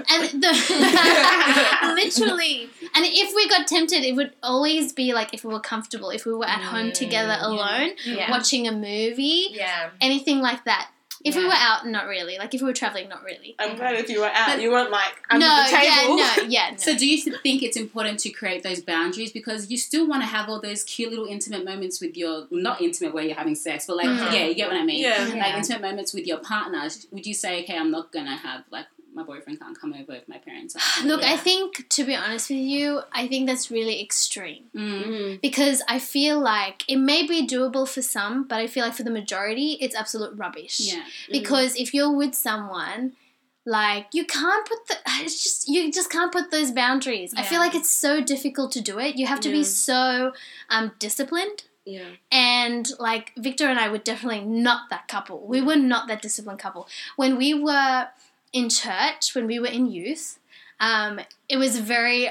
And 0.10 0.41
the 0.41 1.94
literally. 1.96 2.70
And 2.96 3.06
if 3.06 3.36
we 3.36 3.48
got 3.50 3.67
tempted, 3.67 4.03
it 4.03 4.15
would 4.15 4.34
always 4.41 4.94
be 4.94 5.13
like 5.13 5.34
if 5.34 5.44
we 5.44 5.53
were 5.53 5.60
comfortable, 5.60 6.10
if 6.10 6.25
we 6.25 6.34
were 6.34 6.46
at 6.48 6.62
home 6.62 6.88
Mm, 6.88 6.94
together 6.94 7.38
alone, 7.39 7.91
Yeah. 8.06 8.29
watching 8.32 8.67
a 8.67 8.72
movie, 8.72 9.48
Yeah. 9.51 9.89
anything 10.01 10.39
like 10.41 10.63
that. 10.65 10.89
If 11.27 11.36
we 11.36 11.46
were 11.46 11.53
out, 11.53 11.86
not 11.88 12.07
really. 12.07 12.38
Like 12.38 12.53
if 12.53 12.62
we 12.62 12.67
were 12.67 12.74
traveling, 12.74 13.10
not 13.10 13.24
really. 13.24 13.55
I'm 13.60 13.75
glad 13.75 13.96
if 13.96 14.10
you 14.10 14.22
were 14.22 14.31
out, 14.34 14.62
you 14.62 14.72
weren't 14.72 14.91
like 14.91 15.13
under 15.29 15.46
no, 15.46 15.63
the 15.63 15.69
table. 15.69 16.17
yeah, 16.17 16.34
no, 16.38 16.43
yeah, 16.48 16.69
no. 16.72 16.77
So, 16.77 16.98
do 16.98 17.07
you 17.07 17.17
think 17.43 17.63
it's 17.63 17.77
important 17.77 18.19
to 18.22 18.29
create 18.29 18.63
those 18.63 18.81
boundaries 18.81 19.31
because 19.31 19.69
you 19.69 19.77
still 19.77 20.07
want 20.07 20.22
to 20.24 20.27
have 20.27 20.50
all 20.50 20.62
those 20.62 20.84
cute 20.84 21.10
little 21.10 21.25
intimate 21.25 21.63
moments 21.65 22.00
with 22.01 22.17
your 22.17 22.48
not 22.51 22.81
intimate 22.81 23.13
where 23.13 23.24
you're 23.24 23.36
having 23.36 23.55
sex, 23.55 23.86
but 23.88 23.98
like 23.98 24.07
Mhm. 24.07 24.31
yeah, 24.34 24.46
you 24.46 24.55
get 24.55 24.69
what 24.69 24.77
I 24.77 24.84
mean. 24.86 25.00
Yeah. 25.01 25.31
Like 25.38 25.55
intimate 25.55 25.81
moments 25.81 26.13
with 26.13 26.25
your 26.25 26.39
partner. 26.39 26.88
Would 27.12 27.25
you 27.25 27.34
say, 27.34 27.63
okay, 27.63 27.77
I'm 27.77 27.91
not 27.91 28.12
gonna 28.12 28.36
have 28.38 28.63
like 28.72 28.86
my 29.18 29.24
boyfriend 29.24 29.60
can't 29.60 29.80
come 29.80 29.94
over 29.94 30.14
if 30.14 30.28
my 30.28 30.38
parents 30.38 30.76
are. 30.76 31.04
Look, 31.06 31.24
I 31.24 31.38
think 31.38 31.90
to 31.90 32.06
be 32.06 32.16
honest 32.16 32.50
with 32.50 32.60
you, 32.60 33.02
I 33.12 33.28
think 33.28 33.48
that's 33.48 33.70
really 33.70 34.02
extreme. 34.02 34.66
Mm. 34.76 35.18
Mm. 35.18 35.42
because 35.42 35.82
I 35.88 36.00
feel 36.00 36.40
like 36.40 36.84
it 36.88 36.98
may 36.98 37.26
be 37.26 37.48
doable 37.48 37.88
for 37.88 38.02
some, 38.02 38.48
but 38.48 38.60
I 38.60 38.68
feel 38.68 38.86
like 38.86 38.94
for 38.94 39.04
the 39.04 39.12
majority, 39.12 39.78
it's 39.82 39.96
absolute 39.96 40.38
rubbish. 40.38 40.80
Yeah. 40.80 41.04
Because 41.32 41.76
if 41.76 41.94
you're 41.94 42.12
with 42.12 42.36
someone, 42.36 43.14
like 43.66 44.08
you 44.14 44.26
can't 44.26 44.68
put 44.68 44.88
the 44.88 44.96
it's 45.24 45.44
just 45.44 45.68
you 45.68 45.92
just 45.92 46.10
can't 46.10 46.32
put 46.32 46.52
those 46.52 46.72
boundaries. 46.72 47.34
I 47.36 47.44
feel 47.44 47.60
like 47.60 47.76
it's 47.76 47.90
so 47.90 48.22
difficult 48.22 48.72
to 48.74 48.82
do 48.82 49.00
it. 49.00 49.18
You 49.18 49.28
have 49.28 49.42
to 49.42 49.50
be 49.50 49.64
so 49.64 50.34
um, 50.70 50.92
disciplined. 51.00 51.64
Yeah. 51.86 52.10
And 52.32 52.90
like 53.00 53.32
Victor 53.38 53.68
and 53.68 53.80
I 53.80 53.90
were 53.90 53.98
definitely 53.98 54.44
not 54.44 54.90
that 54.90 55.08
couple. 55.08 55.48
We 55.48 55.62
were 55.62 55.78
not 55.78 56.10
that 56.10 56.22
disciplined 56.22 56.60
couple. 56.60 56.88
When 57.16 57.38
we 57.38 57.54
were 57.54 58.08
in 58.58 58.70
church, 58.70 59.34
when 59.36 59.46
we 59.48 59.60
were 59.60 59.68
in 59.80 59.86
youth, 59.92 60.40
um, 60.80 61.20
it 61.50 61.58
was 61.58 61.80
very 61.80 62.30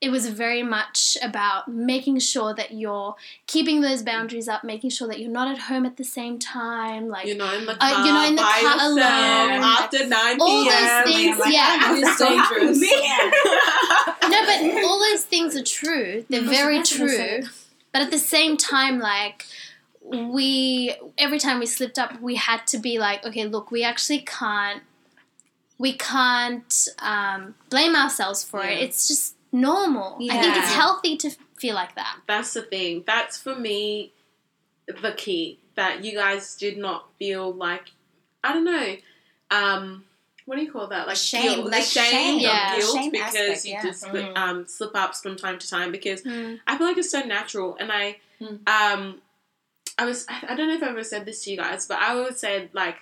it 0.00 0.10
was 0.10 0.28
very 0.28 0.62
much 0.62 1.16
about 1.22 1.66
making 1.68 2.18
sure 2.18 2.52
that 2.52 2.72
you're 2.74 3.14
keeping 3.46 3.80
those 3.80 4.02
boundaries 4.02 4.48
up, 4.48 4.62
making 4.62 4.90
sure 4.90 5.08
that 5.08 5.18
you're 5.18 5.30
not 5.30 5.48
at 5.48 5.58
home 5.70 5.86
at 5.86 5.96
the 5.96 6.04
same 6.04 6.38
time, 6.38 7.08
like 7.08 7.26
You're 7.26 7.38
not 7.38 7.54
in 7.54 7.64
the 7.64 7.72
Uh, 7.72 7.76
car. 7.78 8.04
you're 8.04 8.14
not 8.14 8.28
in 8.28 8.36
the 8.36 8.42
by 8.42 8.58
car 8.60 8.72
yourself 8.72 8.90
alone. 8.92 9.62
after 9.62 10.06
9 10.06 10.40
All 10.42 10.64
those 10.64 10.74
p.m. 10.74 11.04
things, 11.06 11.38
like, 11.38 11.52
yeah. 11.54 11.94
This 11.94 12.08
it's 12.10 12.18
dangerous. 12.18 12.80
no, 14.28 14.46
but 14.46 14.84
all 14.84 14.98
those 15.00 15.24
things 15.24 15.56
are 15.56 15.62
true. 15.62 16.24
They're 16.28 16.42
very 16.42 16.82
true. 16.82 17.40
But 17.92 18.02
at 18.02 18.10
the 18.10 18.18
same 18.18 18.58
time, 18.58 18.98
like 18.98 19.46
we 20.02 20.94
every 21.16 21.38
time 21.38 21.60
we 21.60 21.66
slipped 21.66 21.98
up, 21.98 22.20
we 22.20 22.34
had 22.34 22.66
to 22.68 22.78
be 22.78 22.98
like, 22.98 23.24
okay, 23.24 23.46
look, 23.46 23.70
we 23.70 23.82
actually 23.84 24.18
can't 24.20 24.82
we 25.78 25.92
can't 25.94 26.88
um, 27.00 27.54
blame 27.70 27.94
ourselves 27.96 28.44
for 28.44 28.62
it. 28.64 28.78
It's 28.78 29.08
just 29.08 29.34
normal. 29.52 30.16
I 30.30 30.40
think 30.40 30.56
it's 30.56 30.72
healthy 30.74 31.16
to 31.18 31.30
feel 31.58 31.74
like 31.74 31.94
that. 31.96 32.18
That's 32.26 32.52
the 32.54 32.62
thing. 32.62 33.04
That's 33.06 33.36
for 33.38 33.54
me 33.56 34.12
the 34.86 35.12
key. 35.16 35.58
That 35.76 36.04
you 36.04 36.14
guys 36.16 36.54
did 36.54 36.78
not 36.78 37.08
feel 37.18 37.52
like 37.52 37.90
I 38.44 38.52
don't 38.52 38.64
know. 38.64 38.96
Um, 39.50 40.04
what 40.46 40.56
do 40.56 40.62
you 40.62 40.70
call 40.70 40.86
that? 40.88 41.06
Like 41.08 41.16
Shame, 41.16 41.42
guilt, 41.56 41.70
like 41.70 41.82
the 41.82 41.88
shame, 41.88 42.10
shame, 42.10 42.34
of 42.36 42.42
yeah. 42.42 42.76
guilt 42.76 42.96
Shame 42.96 43.10
because 43.10 43.34
aspect, 43.34 43.64
you 43.64 43.72
yeah. 43.72 43.82
just 43.82 44.00
slip, 44.02 44.24
Mm. 44.26 44.36
um, 44.36 44.66
slip 44.66 44.94
ups 44.94 45.20
from 45.22 45.36
time 45.36 45.58
to 45.58 45.68
time. 45.68 45.90
Because 45.90 46.22
Mm. 46.22 46.60
I 46.66 46.76
feel 46.78 46.86
like 46.86 46.98
it's 46.98 47.10
so 47.10 47.22
natural, 47.22 47.76
and 47.80 47.90
I 47.90 48.18
Mm. 48.40 48.68
um, 48.68 49.20
I 49.98 50.04
was 50.04 50.26
I 50.28 50.44
I 50.50 50.54
don't 50.54 50.68
know 50.68 50.74
if 50.74 50.82
I 50.82 50.88
ever 50.90 51.02
said 51.02 51.24
this 51.24 51.42
to 51.44 51.50
you 51.50 51.56
guys, 51.56 51.86
but 51.86 51.98
I 51.98 52.14
would 52.14 52.38
say 52.38 52.68
like 52.72 52.96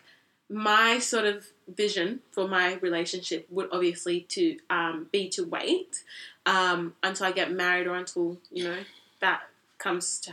my 0.49 0.99
sort 0.99 1.25
of 1.27 1.47
vision 1.77 2.21
for 2.31 2.49
my 2.49 2.75
relationship 2.77 3.47
would 3.51 3.69
obviously 3.73 4.21
to 4.21 4.59
um, 4.71 5.09
be 5.13 5.29
to 5.31 5.45
wait 5.45 6.03
um, 6.47 6.95
until 7.03 7.27
I 7.27 7.33
get 7.33 7.53
married 7.53 7.87
or 7.87 7.95
until 7.95 8.39
you 8.51 8.65
know 8.65 8.79
that 9.21 9.43
comes 9.79 10.19
to 10.21 10.33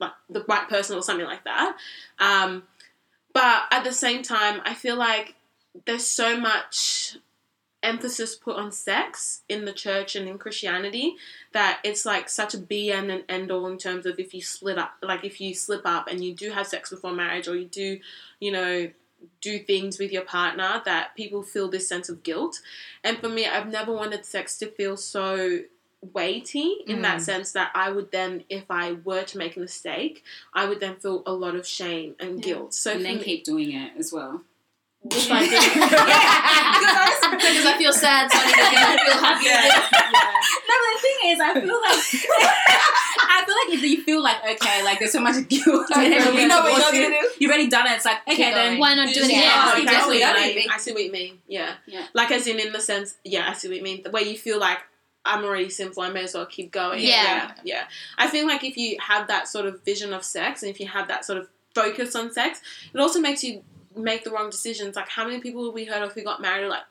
like 0.00 0.12
the 0.28 0.44
right 0.48 0.68
person 0.68 0.96
or 0.96 1.02
something 1.02 1.26
like 1.26 1.44
that. 1.44 1.76
Um, 2.18 2.64
but 3.32 3.64
at 3.70 3.84
the 3.84 3.92
same 3.92 4.22
time, 4.22 4.60
I 4.64 4.74
feel 4.74 4.96
like 4.96 5.34
there's 5.86 6.06
so 6.06 6.38
much 6.38 7.16
emphasis 7.82 8.34
put 8.34 8.56
on 8.56 8.72
sex 8.72 9.42
in 9.48 9.66
the 9.66 9.72
church 9.72 10.16
and 10.16 10.26
in 10.26 10.38
Christianity 10.38 11.16
that 11.52 11.80
it's 11.84 12.06
like 12.06 12.28
such 12.28 12.54
a 12.54 12.58
be 12.58 12.90
and 12.90 13.10
an 13.10 13.22
end 13.28 13.50
all 13.50 13.66
in 13.66 13.76
terms 13.76 14.06
of 14.06 14.18
if 14.18 14.32
you 14.32 14.40
split 14.40 14.78
up, 14.78 14.94
like 15.02 15.24
if 15.24 15.40
you 15.40 15.54
slip 15.54 15.82
up 15.84 16.08
and 16.08 16.24
you 16.24 16.34
do 16.34 16.50
have 16.50 16.66
sex 16.66 16.90
before 16.90 17.12
marriage 17.12 17.46
or 17.46 17.56
you 17.56 17.66
do, 17.66 18.00
you 18.40 18.50
know, 18.50 18.88
do 19.40 19.58
things 19.58 19.98
with 19.98 20.12
your 20.12 20.22
partner 20.24 20.82
that 20.84 21.14
people 21.16 21.42
feel 21.42 21.68
this 21.68 21.88
sense 21.88 22.08
of 22.08 22.22
guilt. 22.22 22.60
And 23.02 23.18
for 23.18 23.28
me, 23.28 23.46
I've 23.46 23.68
never 23.68 23.92
wanted 23.92 24.24
sex 24.24 24.56
to 24.58 24.66
feel 24.66 24.96
so 24.96 25.60
weighty 26.12 26.76
in 26.86 27.00
that 27.02 27.18
Mm. 27.20 27.24
sense 27.24 27.52
that 27.52 27.70
I 27.74 27.90
would 27.90 28.10
then, 28.12 28.44
if 28.50 28.64
I 28.70 28.92
were 28.92 29.22
to 29.24 29.38
make 29.38 29.56
a 29.56 29.60
mistake, 29.60 30.22
I 30.52 30.66
would 30.66 30.80
then 30.80 30.96
feel 30.96 31.22
a 31.24 31.32
lot 31.32 31.54
of 31.54 31.66
shame 31.66 32.14
and 32.20 32.42
guilt. 32.42 32.74
So 32.74 32.92
and 32.92 33.04
then 33.04 33.16
me- 33.18 33.24
keep 33.24 33.44
doing 33.44 33.72
it 33.72 33.92
as 33.96 34.12
well. 34.12 34.42
If 35.10 35.30
I 35.30 35.44
Because 37.34 37.66
I 37.66 37.76
feel 37.78 37.92
sad, 37.92 38.30
so 38.30 38.38
I 38.40 38.46
need 38.46 38.98
to 38.98 39.04
feel 39.04 39.18
happy. 39.20 39.46
No, 40.66 40.74
but 40.80 40.90
the 40.94 41.00
thing 41.02 41.18
is, 41.30 41.40
I 41.40 41.52
feel 41.54 41.80
like 41.80 42.00
I 43.30 43.44
feel 43.44 43.54
like 43.54 43.78
if 43.78 43.82
you 43.90 44.02
feel 44.04 44.22
like 44.22 44.36
okay, 44.44 44.82
like 44.84 44.98
there's 44.98 45.12
so 45.12 45.20
much 45.20 45.46
guilt, 45.48 45.90
Okay, 45.90 46.16
and 46.16 46.34
you 46.38 46.48
know 46.48 46.60
what 46.62 46.92
you're 46.92 47.02
it, 47.02 47.10
gonna 47.10 47.20
do? 47.22 47.28
You've 47.38 47.50
already 47.50 47.68
done 47.68 47.86
it. 47.86 47.92
It's 47.92 48.04
like 48.04 48.18
okay, 48.28 48.52
then. 48.52 48.78
Why 48.78 48.94
not 48.94 49.12
do 49.12 49.20
it 49.20 49.22
go, 49.22 49.26
again? 49.26 49.50
oh, 49.54 49.72
Keep 49.76 49.88
okay, 49.88 49.96
I 49.96 50.00
see 50.00 50.06
what 50.06 50.14
you 50.14 50.20
Yeah. 50.20 50.54
mean. 50.54 50.68
I 50.70 50.78
see 50.78 50.92
what 50.92 51.04
you 51.04 51.12
mean. 51.12 51.38
Yeah. 51.48 51.74
Yeah. 51.86 52.06
Like 52.14 52.30
as 52.30 52.46
in 52.46 52.58
in 52.60 52.72
the 52.72 52.80
sense, 52.80 53.16
yeah, 53.24 53.48
I 53.48 53.52
see 53.54 53.68
what 53.68 53.76
you 53.76 53.82
mean. 53.82 54.04
Where 54.10 54.22
you 54.22 54.36
feel 54.38 54.58
like 54.58 54.78
I'm 55.24 55.44
already 55.44 55.70
sinful, 55.70 56.02
I 56.02 56.10
may 56.10 56.24
as 56.24 56.34
well 56.34 56.46
keep 56.46 56.70
going. 56.72 57.00
Yeah. 57.00 57.08
yeah. 57.10 57.52
yeah. 57.64 57.84
I 58.18 58.28
feel 58.28 58.46
like 58.46 58.64
if 58.64 58.76
you 58.76 58.96
have 59.00 59.28
that 59.28 59.48
sort 59.48 59.66
of 59.66 59.82
vision 59.84 60.12
of 60.12 60.24
sex 60.24 60.62
and 60.62 60.70
if 60.70 60.78
you 60.80 60.86
have 60.88 61.08
that 61.08 61.24
sort 61.24 61.38
of 61.38 61.48
focus 61.74 62.14
on 62.14 62.32
sex, 62.32 62.60
it 62.92 63.00
also 63.00 63.20
makes 63.20 63.42
you 63.44 63.62
make 63.96 64.24
the 64.24 64.30
wrong 64.30 64.50
decisions. 64.50 64.96
Like 64.96 65.08
how 65.08 65.26
many 65.26 65.40
people 65.40 65.64
have 65.64 65.74
we 65.74 65.84
heard 65.84 66.02
of 66.02 66.12
who 66.12 66.22
got 66.22 66.40
married 66.40 66.68
like 66.68 66.84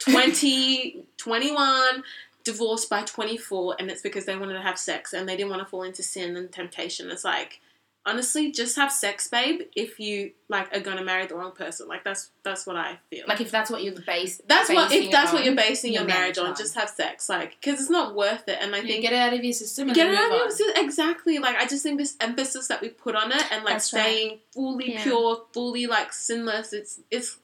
20, 0.00 1.04
21, 1.16 2.02
divorced 2.44 2.90
by 2.90 3.02
24 3.02 3.76
and 3.78 3.90
it's 3.90 4.02
because 4.02 4.26
they 4.26 4.36
wanted 4.36 4.54
to 4.54 4.60
have 4.60 4.78
sex 4.78 5.12
and 5.12 5.28
they 5.28 5.36
didn't 5.36 5.50
want 5.50 5.62
to 5.62 5.66
fall 5.66 5.82
into 5.82 6.02
sin 6.02 6.36
and 6.36 6.52
temptation. 6.52 7.10
It's 7.10 7.24
like 7.24 7.60
honestly 8.06 8.52
just 8.52 8.76
have 8.76 8.92
sex 8.92 9.28
babe 9.28 9.62
if 9.74 9.98
you 9.98 10.32
like 10.48 10.74
are 10.76 10.80
going 10.80 10.98
to 10.98 11.04
marry 11.04 11.26
the 11.26 11.34
wrong 11.34 11.52
person. 11.52 11.88
Like 11.88 12.04
that's 12.04 12.30
that's 12.42 12.66
what 12.66 12.76
I 12.76 12.98
feel. 13.10 13.24
Like 13.26 13.40
if 13.40 13.50
that's 13.50 13.70
what 13.70 13.82
you're 13.82 13.94
based. 14.06 14.46
that's 14.46 14.68
what 14.68 14.90
basing 14.90 15.06
if 15.06 15.10
that's 15.12 15.32
what 15.32 15.44
you're 15.44 15.54
basing 15.56 15.92
your, 15.94 16.04
marriage 16.04 16.36
on, 16.36 16.46
on. 16.48 16.56
just 16.56 16.74
have 16.74 16.90
sex 16.90 17.28
like 17.28 17.60
cuz 17.62 17.80
it's 17.80 17.90
not 17.90 18.14
worth 18.14 18.46
it 18.48 18.58
and 18.60 18.74
I 18.74 18.78
You 18.80 18.86
think 18.88 19.02
get 19.02 19.12
it 19.14 19.16
out 19.16 19.32
of 19.32 19.42
your 19.42 19.52
system 19.54 19.88
and 19.88 19.94
Get 19.96 20.08
it 20.08 20.14
out 20.18 20.30
of 20.50 20.58
your- 20.58 20.72
exactly. 20.84 21.38
Like 21.38 21.56
I 21.56 21.66
just 21.66 21.82
think 21.82 21.98
this 21.98 22.16
emphasis 22.20 22.68
that 22.68 22.80
we 22.82 22.88
put 22.90 23.14
on 23.16 23.32
it 23.32 23.44
and 23.52 23.64
like 23.64 23.74
That's 23.74 23.92
right. 23.94 24.00
staying 24.02 24.38
fully 24.52 24.92
Yeah. 24.92 25.02
pure, 25.02 25.44
fully 25.54 25.86
like 25.86 26.12
sinless. 26.12 26.72
It's 26.72 27.00
it's 27.10 27.38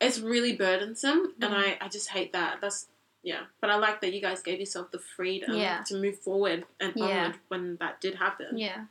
it's 0.00 0.18
really 0.18 0.56
burdensome, 0.56 1.34
and 1.42 1.52
Mm. 1.52 1.58
I 1.64 1.78
I 1.82 1.88
just 1.88 2.08
hate 2.08 2.32
that. 2.32 2.62
That's 2.62 2.86
yeah. 3.22 3.42
But 3.60 3.68
I 3.68 3.76
like 3.76 4.00
that 4.00 4.14
you 4.14 4.22
guys 4.22 4.40
gave 4.40 4.58
yourself 4.60 4.90
the 4.92 4.98
freedom 4.98 5.54
Yeah. 5.54 5.82
to 5.88 5.94
move 5.96 6.18
forward 6.20 6.64
and 6.80 6.94
Yeah. 6.96 7.04
onward 7.04 7.34
when 7.48 7.76
that 7.80 8.00
did 8.00 8.14
happen. 8.14 8.56
Yeah. 8.56 8.84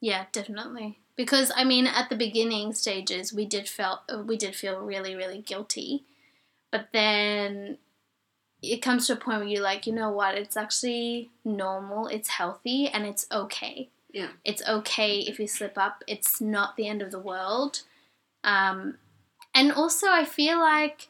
Yeah, 0.00 0.26
definitely. 0.32 0.98
Because 1.16 1.50
I 1.54 1.64
mean, 1.64 1.86
at 1.86 2.08
the 2.08 2.16
beginning 2.16 2.72
stages, 2.72 3.32
we 3.32 3.44
did 3.44 3.68
felt 3.68 4.00
we 4.26 4.36
did 4.36 4.54
feel 4.54 4.80
really, 4.80 5.14
really 5.14 5.40
guilty, 5.42 6.04
but 6.70 6.88
then 6.92 7.78
it 8.62 8.82
comes 8.82 9.06
to 9.06 9.14
a 9.14 9.16
point 9.16 9.40
where 9.40 9.48
you're 9.48 9.62
like, 9.62 9.86
you 9.86 9.92
know 9.92 10.10
what? 10.10 10.36
It's 10.36 10.56
actually 10.56 11.30
normal. 11.44 12.06
It's 12.06 12.28
healthy, 12.28 12.88
and 12.88 13.04
it's 13.04 13.26
okay. 13.32 13.88
Yeah. 14.12 14.28
It's 14.44 14.66
okay 14.66 15.18
if 15.20 15.38
you 15.38 15.46
slip 15.46 15.76
up. 15.76 16.02
It's 16.06 16.40
not 16.40 16.76
the 16.76 16.88
end 16.88 17.02
of 17.02 17.10
the 17.10 17.18
world. 17.18 17.82
Um, 18.44 18.98
and 19.54 19.72
also, 19.72 20.08
I 20.08 20.24
feel 20.24 20.58
like 20.58 21.08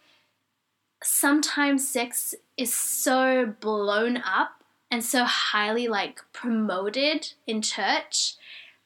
sometimes 1.02 1.88
sex 1.88 2.34
is 2.56 2.74
so 2.74 3.54
blown 3.60 4.16
up 4.16 4.62
and 4.90 5.04
so 5.04 5.24
highly 5.24 5.86
like 5.86 6.22
promoted 6.32 7.34
in 7.46 7.62
church 7.62 8.34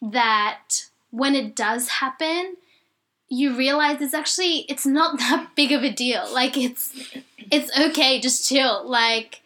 that 0.02 0.86
when 1.10 1.34
it 1.34 1.54
does 1.54 1.88
happen 1.88 2.56
you 3.32 3.56
realize 3.56 4.02
it's 4.02 4.12
actually 4.12 4.66
it's 4.68 4.84
not 4.84 5.18
that 5.18 5.52
big 5.56 5.72
of 5.72 5.82
a 5.82 5.90
deal. 5.90 6.22
Like 6.32 6.56
it's 6.56 6.94
it's 7.50 7.70
okay 7.88 8.20
just 8.20 8.46
chill. 8.48 8.86
Like 8.86 9.40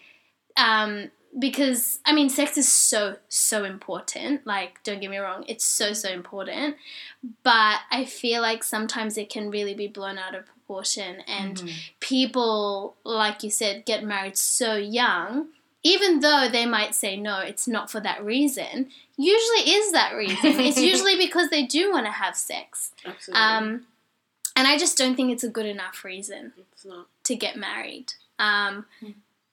um 0.57 1.11
because 1.39 1.99
i 2.07 2.15
mean 2.15 2.31
sex 2.31 2.57
is 2.59 2.71
so 2.71 3.17
so 3.29 3.65
important. 3.65 4.45
Like 4.45 4.83
don't 4.83 5.01
get 5.01 5.11
me 5.11 5.19
wrong 5.19 5.45
it's 5.47 5.65
so 5.65 5.93
so 5.93 6.11
important. 6.11 6.77
But 7.45 7.81
i 7.93 8.05
feel 8.05 8.43
like 8.43 8.65
sometimes 8.65 9.17
it 9.17 9.31
can 9.31 9.51
really 9.51 9.75
be 9.75 9.87
blown 9.87 10.19
out 10.19 10.35
of 10.35 10.47
proportion. 10.67 11.21
And 11.29 11.63
people, 12.01 12.97
like 13.05 13.43
you 13.45 13.51
said, 13.51 13.85
get 13.85 14.03
married 14.03 14.37
so 14.37 14.75
young, 14.75 15.49
even 15.87 16.19
though 16.19 16.49
they 16.51 16.67
might 16.67 16.97
say, 16.97 17.17
no, 17.17 17.39
it's 17.39 17.69
not 17.69 17.89
for 17.89 18.01
that 18.01 18.25
reason, 18.25 18.89
usually 19.17 19.71
is 19.71 19.93
that 19.93 20.17
reason. 20.17 20.59
it's 20.59 20.81
usually 20.93 21.17
because 21.17 21.49
they 21.49 21.65
do 21.65 21.93
want 21.93 22.07
to 22.07 22.11
have 22.13 22.35
sex. 22.35 22.91
Absolutely. 23.05 23.41
Um, 23.41 23.87
and 24.57 24.67
I 24.67 24.79
just 24.79 24.99
don't 24.99 25.15
think 25.15 25.31
it's 25.31 25.45
a 25.45 25.49
good 25.49 25.67
enough 25.67 26.03
reason 26.03 26.55
to 27.23 27.37
get 27.37 27.57
married. 27.57 28.15
Um, 28.41 28.87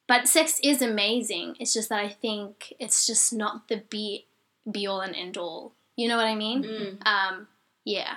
but 0.08 0.28
sex 0.28 0.60
is 0.64 0.82
amazing. 0.82 1.56
It's 1.60 1.72
just 1.72 1.90
that 1.90 2.00
I 2.00 2.10
think 2.10 2.74
it's 2.80 3.06
just 3.06 3.32
not 3.32 3.68
the 3.68 3.84
be, 3.88 4.26
be 4.70 4.88
all 4.88 5.02
and 5.02 5.16
end 5.16 5.38
all. 5.38 5.74
You 5.96 6.08
know 6.08 6.18
what 6.18 6.26
I 6.26 6.34
mean? 6.34 6.64
Mm. 6.64 7.06
Um, 7.06 7.48
yeah. 7.86 8.16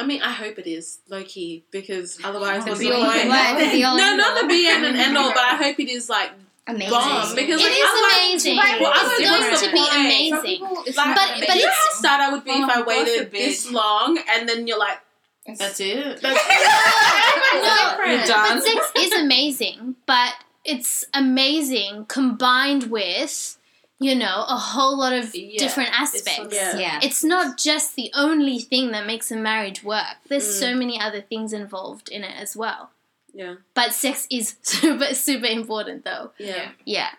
I 0.00 0.06
mean, 0.06 0.22
I 0.22 0.32
hope 0.32 0.58
it 0.58 0.66
is 0.66 0.98
low 1.08 1.22
key 1.24 1.64
because 1.70 2.18
otherwise, 2.24 2.64
The 2.64 2.70
what's 2.70 2.80
be 2.80 2.88
the 2.88 2.96
all 2.96 3.04
point? 3.04 3.20
and 3.20 3.28
What? 3.28 3.58
The 3.72 3.80
No, 3.80 4.16
not 4.16 4.40
the 4.40 4.46
be 4.54 4.68
and 4.68 4.84
an 4.86 4.96
end 4.96 5.16
all, 5.16 5.30
but 5.30 5.42
I 5.42 5.56
hope 5.56 5.78
it 5.78 5.88
is 5.88 6.08
like 6.08 6.30
Amazing. 6.66 6.90
bomb 6.90 7.34
because 7.34 7.60
It 7.60 7.64
like, 7.64 7.72
is 7.72 7.86
otherwise- 7.88 8.12
amazing. 8.46 8.56
Well, 8.56 8.92
it's 8.94 9.02
what's 9.30 9.62
going 9.62 9.70
to 9.70 9.72
be 9.72 9.78
point? 9.80 9.94
Amazing. 9.94 10.40
people, 10.66 10.82
it's 10.86 10.96
Like, 10.96 11.06
not 11.08 11.16
But- 11.16 11.28
but 11.40 11.48
make 11.48 11.48
you 11.48 11.54
know 11.66 11.68
it's- 11.68 11.94
how 11.96 12.00
sad 12.02 12.20
I 12.20 12.32
would 12.32 12.44
be 12.44 12.50
Oh, 12.54 12.64
if 12.64 12.70
I 12.76 12.82
waited 12.82 13.18
forbid. 13.26 13.32
this 13.32 13.70
long 13.70 14.18
and 14.28 14.48
then 14.48 14.66
you're 14.66 14.78
like, 14.78 14.98
That's 15.46 15.80
it. 15.80 16.20
that's 16.22 16.22
No, 16.22 18.04
You're 18.06 18.26
But 18.26 18.62
sex 18.62 18.92
is 18.96 19.12
amazing, 19.12 19.96
but 20.06 20.34
it's 20.64 21.04
amazing 21.14 22.04
combined 22.06 22.84
with 22.90 23.56
you 24.02 24.14
know, 24.14 24.44
a 24.48 24.56
whole 24.56 24.98
lot 24.98 25.12
of 25.12 25.34
Yeah, 25.34 25.58
different 25.58 25.90
aspects. 25.92 26.36
sort 26.36 26.46
of- 26.48 26.52
Yeah. 26.54 26.76
Yeah. 26.78 27.00
It's 27.02 27.22
not 27.22 27.58
just 27.58 27.96
the 27.96 28.10
only 28.14 28.58
thing 28.58 28.92
that 28.92 29.06
makes 29.06 29.30
a 29.30 29.36
marriage 29.36 29.82
work. 29.84 30.16
There's 30.26 30.48
Mm. 30.48 30.58
so 30.60 30.74
many 30.74 30.98
other 30.98 31.20
things 31.20 31.52
involved 31.52 32.08
in 32.08 32.24
it 32.24 32.34
as 32.40 32.56
well. 32.56 32.90
Yeah. 33.34 33.56
But 33.74 33.92
sex 33.92 34.26
is 34.30 34.56
super 34.62 35.14
super 35.14 35.46
important 35.46 36.04
though. 36.04 36.32
Yeah. 36.38 36.70
Yeah. 36.86 37.10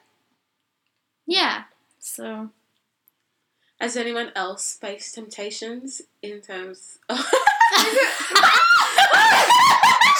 Yeah. 1.27 1.63
So 1.99 2.49
Has 3.81 3.97
anyone 3.97 4.31
else 4.35 4.77
faced 4.79 5.15
temptations 5.15 6.01
in 6.21 6.39
terms 6.41 6.99
of 7.09 7.17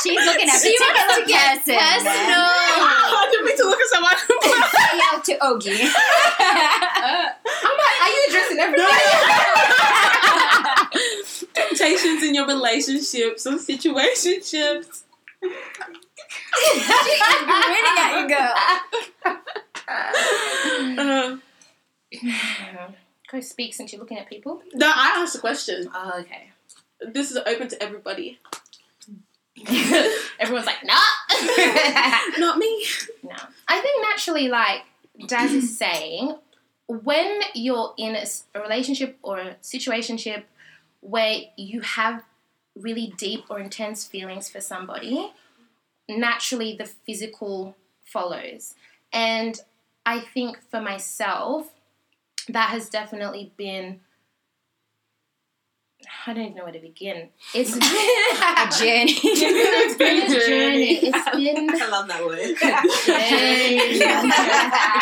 She's 0.02 0.18
looking 0.26 0.50
at 0.50 0.60
She 0.60 0.76
particular 0.76 0.98
wants 0.98 1.16
to 1.16 1.26
get 1.28 1.60
person. 1.60 1.76
personal. 1.76 2.42
I 2.42 3.28
didn't 3.30 3.46
mean 3.46 3.58
to 3.58 3.66
look 3.66 3.80
at 3.80 3.88
someone. 3.88 4.18
Yell 4.98 5.22
to 5.22 5.38
Ogie. 5.46 5.78
I'm 7.62 7.78
like, 7.78 7.98
are 8.02 8.10
you 8.10 8.22
addressing 8.30 8.58
everybody? 8.58 9.06
temptations 11.54 12.24
in 12.24 12.34
your 12.34 12.48
relationships 12.48 13.46
or 13.46 13.60
situationships. 13.60 15.04
Grinning 17.70 17.98
at 18.00 18.12
you, 18.18 18.26
girl. 18.28 18.56
Uh, 20.98 22.88
Go 23.32 23.40
speak 23.40 23.74
since 23.74 23.94
you're 23.94 24.02
looking 24.02 24.18
at 24.18 24.30
people. 24.30 24.62
no, 24.74 24.92
I 24.94 25.16
asked 25.18 25.36
a 25.36 25.40
question. 25.40 25.90
Oh, 25.94 26.20
okay. 26.20 26.50
This 27.00 27.32
is 27.32 27.38
open 27.38 27.68
to 27.70 27.82
everybody. 27.82 28.40
Everyone's 30.40 30.66
like, 30.66 30.84
nah. 30.84 31.00
Not 32.38 32.58
me. 32.58 32.86
no. 33.24 33.36
I 33.68 33.80
think 33.80 34.06
naturally, 34.10 34.48
like 34.50 34.82
Daz 35.28 35.54
is 35.54 35.78
saying, 35.78 36.36
when 36.88 37.42
you're 37.54 37.94
in 37.98 38.16
a 38.16 38.60
relationship 38.60 39.18
or 39.24 39.40
a 39.40 39.56
situationship 39.62 40.44
where 41.00 41.42
you 41.58 41.82
have 41.82 42.24
really 42.76 43.14
deep 43.18 43.46
or 43.50 43.60
intense 43.60 44.06
feelings 44.06 44.50
for 44.50 44.60
somebody, 44.62 45.32
naturally 46.10 46.76
the 46.78 46.86
physical 46.86 47.76
follows. 48.04 48.76
And 49.14 49.60
I 50.06 50.20
think 50.20 50.60
for 50.70 50.82
myself, 50.82 51.72
that 52.54 52.70
has 52.72 52.90
definitely 52.90 53.52
been. 53.58 54.00
I 56.28 56.34
don't 56.34 56.44
even 56.44 56.56
know 56.58 56.64
where 56.64 56.74
to 56.74 56.80
begin. 56.80 57.30
It's 57.54 57.72
been 57.78 57.82
A 57.82 58.70
journey. 58.72 59.14
it's 59.24 59.96
been 59.98 60.22
a 60.24 60.28
journey. 60.28 61.00
It's 61.04 61.30
been 61.36 61.70
I 61.82 61.88
love 61.90 62.08
that 62.08 62.26
word. 62.26 62.40
it 62.42 64.02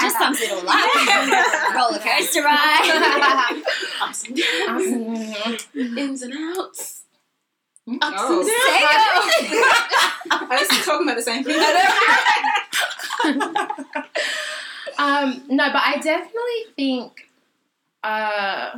just 0.01 0.17
sums 0.17 0.39
it 0.41 0.51
all 0.51 0.67
up. 0.67 1.75
Roller 1.75 1.99
coaster 1.99 2.41
ride. 2.43 3.61
Ups 4.01 4.23
and 4.27 4.35
downs, 4.37 5.67
Mhm. 5.75 5.97
ins 5.97 6.21
and 6.21 6.33
outs. 6.57 7.03
Ups 8.01 8.15
Oh. 8.19 8.39
and 8.41 8.47
downs. 9.49 9.63
I 10.31 10.33
was 10.51 10.85
talking 10.85 11.07
about 11.07 11.15
the 11.15 11.21
same 11.23 11.43
thing. 11.43 11.59
um, 14.97 15.43
no, 15.49 15.71
but 15.71 15.81
I 15.83 15.97
definitely 15.97 16.65
think, 16.75 17.28
uh, 18.03 18.71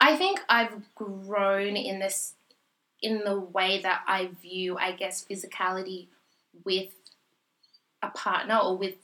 I 0.00 0.16
think 0.16 0.40
I've 0.48 0.94
grown 0.94 1.76
in 1.76 1.98
this, 1.98 2.34
in 3.00 3.22
the 3.24 3.38
way 3.38 3.80
that 3.82 4.02
I 4.06 4.30
view, 4.40 4.76
I 4.78 4.92
guess, 4.92 5.24
physicality 5.24 6.06
with 6.64 6.90
a 8.02 8.08
partner 8.08 8.58
or 8.58 8.76
with, 8.76 8.96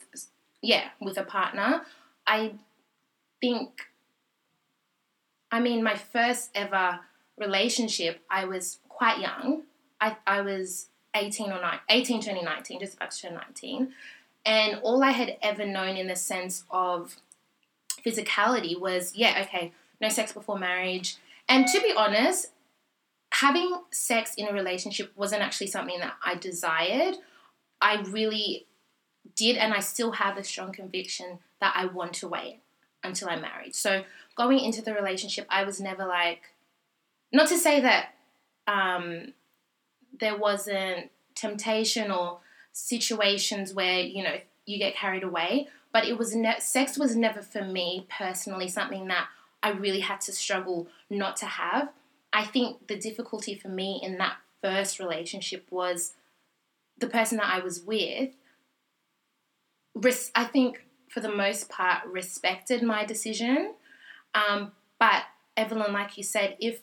yeah, 0.63 0.89
with 1.01 1.19
a 1.19 1.25
partner. 1.25 1.83
I 2.27 2.55
think, 3.41 3.87
I 5.51 5.61
mean, 5.61 5.83
my 5.83 5.95
first 5.95 6.51
ever 6.55 7.01
relationship, 7.39 8.21
I 8.31 8.45
was 8.45 8.79
quite 8.89 9.21
young. 9.21 9.63
I, 10.01 10.17
I 10.27 10.43
was 10.43 10.87
18 11.15 11.51
or 11.51 11.61
9, 11.61 11.79
18 11.89 12.23
turning 12.23 12.45
19, 12.45 12.81
just 12.81 12.95
about 12.95 13.13
to 13.13 13.23
turn 13.23 13.35
19. 13.35 13.93
And 14.45 14.81
all 14.83 15.03
I 15.03 15.11
had 15.11 15.37
ever 15.43 15.65
known 15.65 15.97
in 15.97 16.09
the 16.09 16.17
sense 16.17 16.65
of 16.71 17.17
physicality 18.09 18.79
was, 18.79 19.15
yeah, 19.15 19.45
okay, 19.47 19.73
no 20.01 20.09
sex 20.09 20.33
before 20.33 20.59
marriage. 20.59 21.17
And 21.49 21.67
to 21.67 21.81
be 21.81 21.93
honest, 21.97 22.49
having 23.33 23.81
sex 23.91 24.35
in 24.37 24.49
a 24.49 24.53
relationship 24.53 25.13
wasn't 25.17 25.43
actually 25.43 25.67
something 25.69 25.99
that 26.01 26.15
I 26.25 26.35
desired. 26.35 27.17
I 27.81 28.03
really 28.03 28.67
did, 29.35 29.57
and 29.57 29.75
I 29.75 29.81
still 29.81 30.13
have 30.13 30.37
a 30.37 30.45
strong 30.45 30.73
conviction 30.73 31.39
that 31.61 31.75
I 31.77 31.87
want 31.87 32.15
to 32.15 32.29
wait 32.29 32.61
until 33.05 33.29
I'm 33.29 33.43
married. 33.43 33.75
So 33.75 34.03
going 34.37 34.61
into 34.61 34.83
the 34.83 34.95
relationship, 34.95 35.47
I 35.49 35.65
was 35.65 35.81
never 35.81 36.07
like, 36.07 36.43
not 37.33 37.49
to 37.49 37.59
say 37.59 37.81
that 37.81 38.15
um, 38.67 39.35
there 40.19 40.37
wasn't 40.37 41.11
temptation 41.35 42.11
or 42.11 42.41
situations 42.73 43.73
where 43.75 44.01
you 44.01 44.23
know 44.23 44.37
you 44.67 44.79
get 44.79 44.95
carried 44.95 45.23
away 45.23 45.69
but 45.93 46.05
it 46.05 46.19
was 46.19 46.35
ne- 46.35 46.61
sex 46.61 46.99
was 46.99 47.17
never 47.17 47.43
for 47.43 47.65
me 47.65 48.07
personally 48.09 48.69
something 48.69 49.09
that 49.09 49.27
i 49.63 49.71
really 49.71 50.01
had 50.01 50.21
to 50.21 50.33
struggle 50.33 50.87
not 51.11 51.37
to 51.37 51.47
have. 51.47 51.91
I 52.33 52.45
think 52.45 52.89
the 52.89 52.97
difficulty 52.97 53.55
for 53.55 53.69
me 53.69 54.01
in 54.03 54.19
that 54.19 54.37
first 54.61 54.99
relationship 54.99 55.67
was 55.71 56.15
the 56.99 57.07
person 57.07 57.39
that 57.39 57.53
i 57.53 57.61
was 57.61 57.81
with 57.81 58.31
res- 59.95 60.31
i 60.35 60.45
think 60.45 60.85
for 61.09 61.21
the 61.21 61.33
most 61.33 61.71
part 61.71 62.07
respected 62.07 62.83
my 62.83 63.05
decision. 63.05 63.75
Um, 64.35 64.73
but 64.99 65.25
evelyn 65.57 65.93
like 65.93 66.17
you 66.17 66.23
said 66.23 66.57
if 66.61 66.81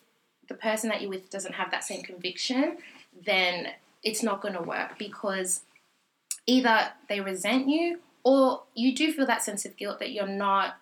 the 0.47 0.55
person 0.55 0.89
that 0.89 1.01
you're 1.01 1.09
with 1.09 1.29
doesn't 1.29 1.53
have 1.53 1.71
that 1.71 1.83
same 1.83 2.01
conviction 2.03 2.77
then 3.25 3.69
it's 4.03 4.21
not 4.21 4.41
going 4.41 4.53
to 4.53 4.61
work 4.61 4.97
because 4.99 5.61
either 6.45 6.89
they 7.07 7.21
resent 7.21 7.67
you 7.69 7.99
or 8.25 8.63
you 8.73 8.93
do 8.93 9.13
feel 9.13 9.27
that 9.27 9.43
sense 9.43 9.63
of 9.65 9.77
guilt 9.77 9.99
that 9.99 10.11
you're 10.11 10.27
not 10.27 10.77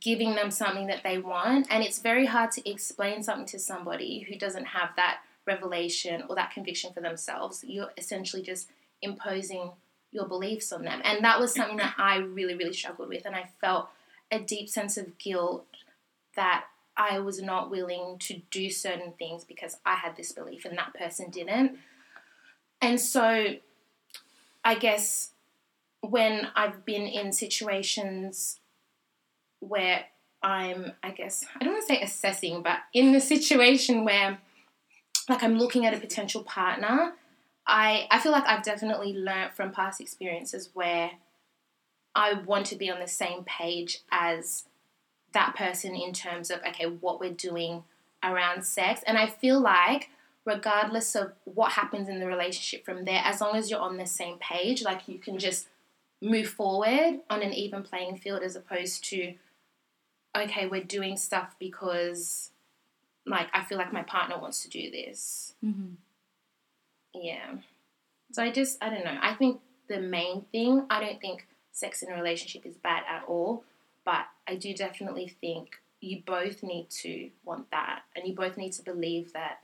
giving 0.00 0.34
them 0.34 0.50
something 0.50 0.86
that 0.86 1.02
they 1.02 1.18
want 1.18 1.66
and 1.68 1.84
it's 1.84 1.98
very 1.98 2.24
hard 2.24 2.50
to 2.50 2.70
explain 2.70 3.22
something 3.22 3.44
to 3.44 3.58
somebody 3.58 4.20
who 4.20 4.38
doesn't 4.38 4.64
have 4.64 4.88
that 4.96 5.18
revelation 5.46 6.22
or 6.28 6.34
that 6.36 6.52
conviction 6.52 6.90
for 6.94 7.02
themselves. 7.02 7.62
You're 7.66 7.90
essentially 7.98 8.42
just 8.42 8.70
imposing 9.02 9.72
your 10.10 10.26
beliefs 10.26 10.72
on 10.72 10.84
them. 10.84 11.02
And 11.04 11.22
that 11.24 11.38
was 11.38 11.54
something 11.54 11.76
that 11.78 11.94
i 11.98 12.16
really 12.16 12.54
really 12.54 12.72
struggled 12.72 13.08
with 13.08 13.26
and 13.26 13.34
i 13.34 13.50
felt 13.60 13.88
a 14.30 14.38
deep 14.38 14.70
sense 14.70 14.96
of 14.96 15.18
guilt 15.18 15.66
that 16.36 16.64
i 16.96 17.18
was 17.18 17.42
not 17.42 17.70
willing 17.70 18.16
to 18.20 18.40
do 18.50 18.70
certain 18.70 19.12
things 19.18 19.44
because 19.44 19.76
i 19.84 19.94
had 19.94 20.16
this 20.16 20.32
belief 20.32 20.64
and 20.64 20.78
that 20.78 20.94
person 20.94 21.30
didn't. 21.30 21.78
And 22.80 23.00
so 23.00 23.56
I 24.64 24.74
guess 24.76 25.30
when 26.10 26.48
I've 26.54 26.84
been 26.84 27.06
in 27.06 27.32
situations 27.32 28.60
where 29.60 30.04
I'm, 30.42 30.92
I 31.02 31.10
guess, 31.10 31.44
I 31.58 31.64
don't 31.64 31.74
want 31.74 31.86
to 31.86 31.94
say 31.94 32.02
assessing, 32.02 32.62
but 32.62 32.78
in 32.92 33.12
the 33.12 33.20
situation 33.20 34.04
where 34.04 34.38
like 35.28 35.42
I'm 35.42 35.58
looking 35.58 35.86
at 35.86 35.94
a 35.94 36.00
potential 36.00 36.42
partner, 36.42 37.14
I, 37.66 38.06
I 38.10 38.20
feel 38.20 38.32
like 38.32 38.46
I've 38.46 38.62
definitely 38.62 39.14
learnt 39.14 39.56
from 39.56 39.72
past 39.72 40.00
experiences 40.00 40.68
where 40.74 41.12
I 42.14 42.34
want 42.34 42.66
to 42.66 42.76
be 42.76 42.90
on 42.90 43.00
the 43.00 43.08
same 43.08 43.44
page 43.44 44.00
as 44.10 44.64
that 45.32 45.56
person 45.56 45.94
in 45.94 46.12
terms 46.12 46.50
of, 46.50 46.60
okay, 46.68 46.86
what 46.86 47.20
we're 47.20 47.32
doing 47.32 47.84
around 48.22 48.64
sex. 48.64 49.00
And 49.06 49.18
I 49.18 49.26
feel 49.26 49.60
like 49.60 50.10
regardless 50.44 51.14
of 51.16 51.32
what 51.44 51.72
happens 51.72 52.08
in 52.08 52.20
the 52.20 52.26
relationship 52.26 52.84
from 52.84 53.04
there, 53.04 53.22
as 53.24 53.40
long 53.40 53.56
as 53.56 53.70
you're 53.70 53.80
on 53.80 53.96
the 53.96 54.06
same 54.06 54.36
page, 54.38 54.82
like 54.82 55.08
you 55.08 55.18
can 55.18 55.38
just 55.38 55.68
move 56.22 56.48
forward 56.48 57.20
on 57.30 57.42
an 57.42 57.52
even 57.52 57.82
playing 57.82 58.16
field 58.16 58.42
as 58.42 58.56
opposed 58.56 59.04
to, 59.10 59.34
okay, 60.36 60.66
we're 60.66 60.82
doing 60.84 61.16
stuff 61.16 61.54
because, 61.58 62.50
like, 63.26 63.48
I 63.52 63.64
feel 63.64 63.78
like 63.78 63.92
my 63.92 64.02
partner 64.02 64.38
wants 64.38 64.62
to 64.62 64.68
do 64.68 64.90
this. 64.90 65.54
Mhm. 65.62 65.96
Yeah. 67.14 67.58
So 68.32 68.42
I 68.42 68.50
just, 68.50 68.82
I 68.82 68.90
don't 68.90 69.04
know. 69.04 69.18
I 69.20 69.34
think 69.34 69.60
the 69.88 70.00
main 70.00 70.42
thing, 70.52 70.86
I 70.90 71.00
don't 71.00 71.20
think 71.20 71.46
sex 71.72 72.02
in 72.02 72.10
a 72.10 72.14
relationship 72.14 72.66
is 72.66 72.76
bad 72.76 73.04
at 73.08 73.24
all, 73.24 73.64
but 74.04 74.26
I 74.46 74.56
do 74.56 74.74
definitely 74.74 75.28
think 75.28 75.80
you 76.00 76.22
both 76.26 76.62
need 76.62 76.90
to 76.90 77.30
want 77.44 77.70
that 77.70 78.02
and 78.14 78.26
you 78.26 78.34
both 78.34 78.56
need 78.56 78.72
to 78.72 78.82
believe 78.82 79.32
that 79.32 79.60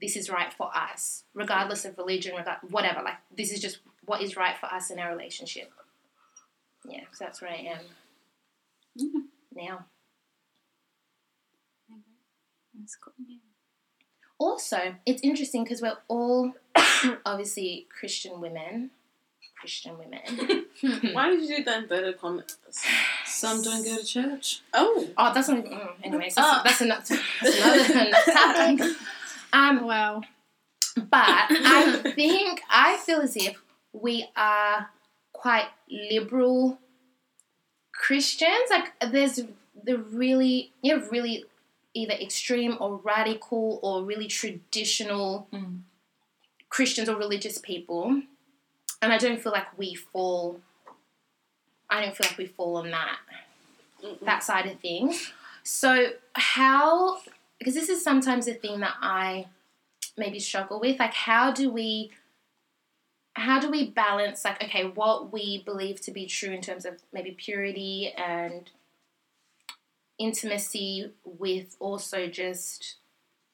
this 0.00 0.16
is 0.16 0.30
right 0.30 0.52
for 0.52 0.70
us, 0.76 1.24
regardless 1.34 1.84
of 1.84 1.96
religion, 1.98 2.36
regard 2.36 2.58
whatever. 2.68 3.02
Like 3.02 3.16
this 3.36 3.52
is 3.52 3.60
just 3.60 3.78
what 4.04 4.22
is 4.22 4.36
right 4.36 4.56
for 4.56 4.66
us 4.66 4.90
in 4.90 4.98
our 4.98 5.10
relationship. 5.10 5.72
Yeah, 6.88 7.00
so 7.12 7.24
that's 7.24 7.40
where 7.40 7.50
I 7.50 7.54
am 7.56 7.78
Mhm. 8.98 9.22
now. 9.54 9.86
That's 12.78 12.96
cool. 12.96 13.14
Yeah. 13.26 13.36
Also, 14.38 14.96
it's 15.06 15.22
interesting 15.22 15.62
because 15.64 15.80
we're 15.80 15.96
all 16.08 16.54
obviously 17.24 17.86
Christian 17.88 18.40
women, 18.40 18.90
Christian 19.60 19.96
women. 19.96 20.66
Why 21.14 21.30
did 21.30 21.42
you 21.48 21.56
do 21.58 21.64
the 21.64 21.78
inverted 21.78 22.18
commas? 22.20 22.58
Some 23.24 23.62
don't 23.62 23.84
go 23.84 23.96
to 23.96 24.04
church. 24.04 24.60
Oh, 24.74 25.08
Oh, 25.16 25.32
that's 25.32 25.48
not 25.48 25.58
even. 25.58 25.70
Mm, 25.72 25.88
anyways, 26.02 26.34
that's, 26.34 26.48
Oh. 26.50 26.60
that's, 26.64 26.80
another, 26.80 27.02
that's 27.42 27.58
another 28.26 28.72
another. 28.76 28.94
Um, 29.52 29.86
Wow. 29.86 30.22
but 30.96 31.14
I 31.50 32.12
think 32.14 32.60
I 32.68 32.96
feel 32.98 33.20
as 33.20 33.36
if 33.36 33.56
we 33.92 34.28
are 34.36 34.90
quite 35.44 35.68
liberal 35.90 36.78
Christians. 37.92 38.70
Like 38.70 39.12
there's 39.12 39.40
the 39.84 39.98
really 39.98 40.72
you 40.80 40.98
have 40.98 41.10
really 41.10 41.44
either 41.92 42.14
extreme 42.14 42.78
or 42.80 42.96
radical 43.04 43.78
or 43.82 44.02
really 44.02 44.26
traditional 44.26 45.46
Mm. 45.52 45.80
Christians 46.70 47.08
or 47.08 47.16
religious 47.16 47.58
people, 47.58 48.22
and 49.00 49.12
I 49.12 49.18
don't 49.18 49.40
feel 49.40 49.52
like 49.52 49.78
we 49.78 49.94
fall. 49.94 50.60
I 51.88 52.00
don't 52.02 52.16
feel 52.16 52.26
like 52.28 52.38
we 52.38 52.46
fall 52.46 52.78
on 52.78 52.90
that 52.90 53.18
that 54.22 54.42
side 54.42 54.66
of 54.66 54.80
things. 54.80 55.30
So 55.62 55.90
how 56.32 57.20
because 57.58 57.74
this 57.74 57.90
is 57.90 58.02
sometimes 58.02 58.48
a 58.48 58.54
thing 58.54 58.80
that 58.80 58.96
I 59.00 59.46
maybe 60.16 60.40
struggle 60.40 60.80
with 60.80 60.98
like 60.98 61.14
how 61.14 61.52
do 61.52 61.70
we 61.70 62.10
how 63.34 63.58
do 63.60 63.70
we 63.70 63.90
balance 63.90 64.44
like 64.44 64.62
okay 64.62 64.84
what 64.84 65.32
we 65.32 65.62
believe 65.64 66.00
to 66.00 66.10
be 66.10 66.26
true 66.26 66.50
in 66.50 66.60
terms 66.60 66.84
of 66.84 67.02
maybe 67.12 67.32
purity 67.32 68.12
and 68.16 68.70
intimacy 70.18 71.12
with 71.24 71.76
also 71.80 72.26
just 72.26 72.96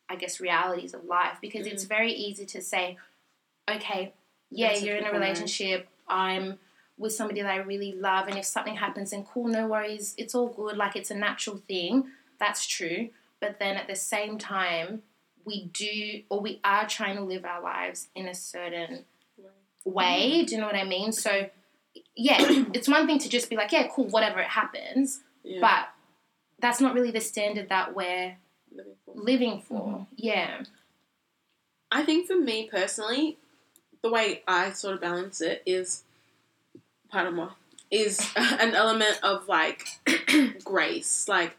I 0.09 0.17
guess 0.17 0.41
realities 0.41 0.93
of 0.93 1.05
life 1.05 1.39
because 1.41 1.67
it's 1.67 1.85
very 1.85 2.13
easy 2.13 2.45
to 2.47 2.61
say 2.61 2.99
okay 3.71 4.13
yeah 4.51 4.69
That's 4.69 4.83
you're 4.83 4.97
in 4.97 5.07
a 5.07 5.13
relationship 5.13 5.89
I'm 6.09 6.59
with 7.01 7.15
somebody 7.15 7.41
that 7.41 7.51
I 7.51 7.57
really 7.57 7.93
love, 7.93 8.29
and 8.29 8.37
if 8.37 8.45
something 8.45 8.77
happens, 8.77 9.11
then 9.11 9.25
cool, 9.25 9.49
no 9.49 9.67
worries, 9.67 10.15
it's 10.19 10.35
all 10.35 10.49
good, 10.49 10.77
like 10.77 10.95
it's 10.95 11.11
a 11.11 11.15
natural 11.15 11.57
thing. 11.67 12.09
That's 12.39 12.67
true. 12.67 13.09
But 13.41 13.59
then 13.59 13.77
at 13.77 13.89
the 13.89 13.97
same 13.97 14.37
time, 14.37 15.03
we 15.47 15.65
do, 15.73 16.23
or 16.29 16.41
we 16.41 16.61
are 16.63 16.87
trying 16.87 17.17
to 17.17 17.23
live 17.23 17.47
our 17.47 17.63
lives 17.63 18.09
in 18.15 18.29
a 18.29 18.35
certain 18.35 19.07
way. 19.85 20.45
Do 20.45 20.55
you 20.55 20.61
know 20.61 20.67
what 20.67 20.77
I 20.77 20.85
mean? 20.85 21.13
So, 21.13 21.49
yeah, 22.17 22.37
it's 22.75 22.89
one 22.89 23.07
thing 23.07 23.19
to 23.19 23.29
just 23.29 23.51
be 23.51 23.57
like, 23.57 23.73
yeah, 23.73 23.89
cool, 23.95 24.07
whatever, 24.07 24.41
it 24.41 24.49
happens. 24.49 25.21
yeah. 25.43 25.61
But 25.61 25.89
that's 26.61 26.81
not 26.81 26.95
really 26.95 27.11
the 27.11 27.21
standard 27.21 27.69
that 27.71 27.95
we're 27.95 28.37
living 29.07 29.63
for. 29.67 30.07
Yeah. 30.17 30.63
I 31.91 32.05
think 32.05 32.27
for 32.27 32.39
me 32.39 32.69
personally, 32.71 33.39
the 34.03 34.11
way 34.11 34.43
I 34.47 34.71
sort 34.73 34.95
of 34.95 35.01
balance 35.01 35.41
it 35.41 35.63
is, 35.67 36.05
pardon 37.11 37.35
moi, 37.35 37.51
is 37.91 38.21
an 38.37 38.75
element 38.75 39.19
of 39.23 39.49
like 39.49 39.87
grace. 40.65 41.27
Like, 41.29 41.57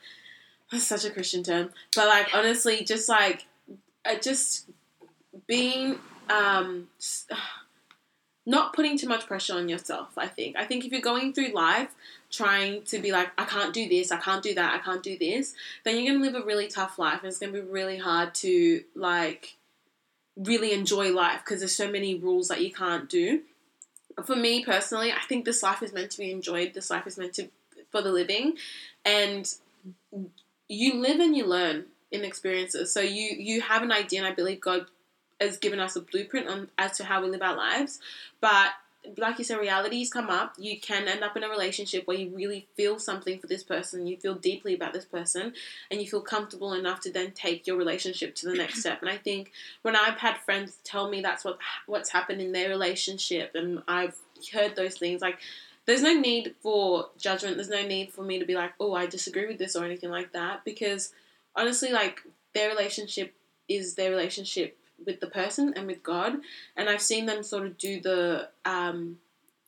that's 0.71 0.85
such 0.85 1.03
a 1.03 1.09
Christian 1.09 1.43
term, 1.43 1.71
but 1.95 2.07
like 2.07 2.33
honestly, 2.33 2.83
just 2.85 3.09
like, 3.09 3.45
uh, 4.05 4.15
just 4.15 4.69
being, 5.47 5.97
um, 6.29 6.87
not 8.45 8.73
putting 8.73 8.97
too 8.97 9.07
much 9.07 9.27
pressure 9.27 9.55
on 9.55 9.69
yourself. 9.69 10.09
I 10.17 10.27
think. 10.27 10.55
I 10.55 10.65
think 10.65 10.85
if 10.85 10.91
you're 10.91 11.01
going 11.01 11.33
through 11.33 11.49
life 11.49 11.93
trying 12.31 12.83
to 12.83 12.99
be 12.99 13.11
like, 13.11 13.29
I 13.37 13.45
can't 13.45 13.73
do 13.73 13.87
this, 13.87 14.11
I 14.11 14.17
can't 14.17 14.41
do 14.41 14.53
that, 14.55 14.73
I 14.73 14.77
can't 14.79 15.03
do 15.03 15.17
this, 15.17 15.53
then 15.83 15.97
you're 15.97 16.13
gonna 16.13 16.25
live 16.25 16.35
a 16.35 16.45
really 16.45 16.67
tough 16.67 16.97
life, 16.97 17.19
and 17.19 17.27
it's 17.27 17.39
gonna 17.39 17.51
be 17.51 17.61
really 17.61 17.97
hard 17.97 18.33
to 18.35 18.83
like 18.95 19.55
really 20.37 20.73
enjoy 20.73 21.11
life 21.11 21.41
because 21.43 21.59
there's 21.59 21.75
so 21.75 21.91
many 21.91 22.15
rules 22.15 22.47
that 22.47 22.61
you 22.61 22.71
can't 22.71 23.09
do. 23.09 23.41
For 24.25 24.35
me 24.35 24.63
personally, 24.63 25.11
I 25.11 25.21
think 25.27 25.45
this 25.45 25.63
life 25.63 25.83
is 25.83 25.93
meant 25.93 26.11
to 26.11 26.17
be 26.17 26.31
enjoyed. 26.31 26.73
This 26.73 26.89
life 26.89 27.07
is 27.07 27.17
meant 27.17 27.33
to 27.33 27.49
for 27.91 28.01
the 28.01 28.11
living, 28.11 28.57
and 29.03 29.53
you 30.67 30.95
live 30.95 31.19
and 31.19 31.35
you 31.35 31.45
learn 31.45 31.85
in 32.11 32.23
experiences. 32.23 32.93
So 32.93 33.01
you 33.01 33.35
you 33.37 33.61
have 33.61 33.83
an 33.83 33.91
idea, 33.91 34.19
and 34.19 34.27
I 34.27 34.33
believe 34.33 34.61
God 34.61 34.85
has 35.41 35.57
given 35.57 35.79
us 35.79 35.95
a 35.97 36.01
blueprint 36.01 36.47
on 36.47 36.69
as 36.77 36.95
to 36.97 37.03
how 37.03 37.21
we 37.21 37.29
live 37.29 37.41
our 37.41 37.57
lives. 37.57 37.99
But 38.39 38.69
like 39.17 39.39
you 39.39 39.43
said, 39.43 39.59
realities 39.59 40.13
come 40.13 40.29
up. 40.29 40.53
You 40.59 40.79
can 40.79 41.07
end 41.07 41.23
up 41.23 41.35
in 41.35 41.43
a 41.43 41.49
relationship 41.49 42.05
where 42.05 42.17
you 42.17 42.29
really 42.35 42.67
feel 42.75 42.99
something 42.99 43.39
for 43.39 43.47
this 43.47 43.63
person. 43.63 44.05
You 44.05 44.15
feel 44.17 44.35
deeply 44.35 44.75
about 44.75 44.93
this 44.93 45.05
person, 45.05 45.53
and 45.89 45.99
you 45.99 46.07
feel 46.07 46.21
comfortable 46.21 46.73
enough 46.73 46.99
to 47.01 47.11
then 47.11 47.31
take 47.31 47.65
your 47.65 47.77
relationship 47.77 48.35
to 48.35 48.45
the 48.45 48.53
next 48.53 48.81
step. 48.81 49.01
And 49.01 49.09
I 49.09 49.17
think 49.17 49.51
when 49.81 49.95
I've 49.95 50.19
had 50.19 50.37
friends 50.37 50.77
tell 50.83 51.09
me 51.09 51.19
that's 51.19 51.43
what 51.43 51.57
what's 51.87 52.11
happened 52.11 52.41
in 52.41 52.51
their 52.51 52.69
relationship, 52.69 53.55
and 53.55 53.81
I've 53.87 54.17
heard 54.53 54.75
those 54.75 54.99
things, 54.99 55.19
like 55.19 55.39
there's 55.87 56.03
no 56.03 56.13
need 56.13 56.53
for 56.61 57.09
judgment. 57.17 57.55
There's 57.55 57.69
no 57.69 57.85
need 57.85 58.13
for 58.13 58.21
me 58.21 58.37
to 58.37 58.45
be 58.45 58.53
like, 58.53 58.73
oh, 58.79 58.93
I 58.93 59.07
disagree 59.07 59.47
with 59.47 59.57
this 59.57 59.75
or 59.75 59.83
anything 59.83 60.11
like 60.11 60.33
that, 60.33 60.63
because 60.63 61.11
honestly, 61.55 61.91
like 61.91 62.21
their 62.53 62.69
relationship 62.69 63.33
is 63.67 63.95
their 63.95 64.11
relationship 64.11 64.77
with 65.05 65.19
the 65.19 65.27
person 65.27 65.73
and 65.75 65.87
with 65.87 66.03
God, 66.03 66.37
and 66.75 66.89
I've 66.89 67.01
seen 67.01 67.25
them 67.25 67.43
sort 67.43 67.65
of 67.65 67.77
do 67.77 67.99
the 67.99 68.49
um, 68.65 69.17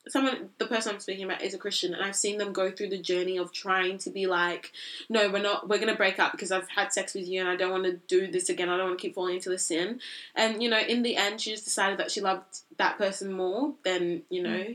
someone 0.08 0.50
the 0.58 0.65
person 0.65 0.93
I'm 0.93 1.00
speaking 1.00 1.24
about 1.24 1.41
is 1.41 1.54
a 1.54 1.58
Christian 1.58 1.93
and 1.93 2.04
I've 2.04 2.15
seen 2.15 2.38
them 2.38 2.52
go 2.52 2.69
through 2.69 2.89
the 2.89 2.98
journey 2.98 3.38
of 3.38 3.54
trying 3.54 3.98
to 4.00 4.10
be 4.10 4.28
like 4.28 4.72
no 5.10 5.30
we're 5.30 5.41
not 5.41 5.69
we're 5.69 5.80
gonna 5.80 5.96
break 5.96 6.19
up 6.19 6.34
because 6.34 6.52
I've 6.52 6.67
had 6.67 6.91
sex 6.91 7.13
with 7.13 7.28
you 7.28 7.39
and 7.39 7.50
I 7.50 7.56
don't 7.56 7.72
want 7.72 7.86
to 7.86 7.93
do 8.08 8.30
this 8.30 8.50
again. 8.50 8.69
I 8.69 8.78
don't 8.78 8.88
want 8.88 9.00
to 9.00 9.02
keep 9.02 9.15
falling 9.15 9.36
into 9.36 9.50
the 9.50 9.60
sin. 9.60 10.02
And 10.36 10.62
you 10.62 10.69
know 10.69 10.80
in 10.80 11.04
the 11.04 11.15
end 11.15 11.41
she 11.41 11.52
just 11.52 11.65
decided 11.65 12.00
that 12.00 12.12
she 12.12 12.22
loved 12.22 12.62
that 12.78 12.98
person 12.98 13.32
more 13.32 13.74
than 13.84 14.24
you 14.30 14.43
know 14.43 14.65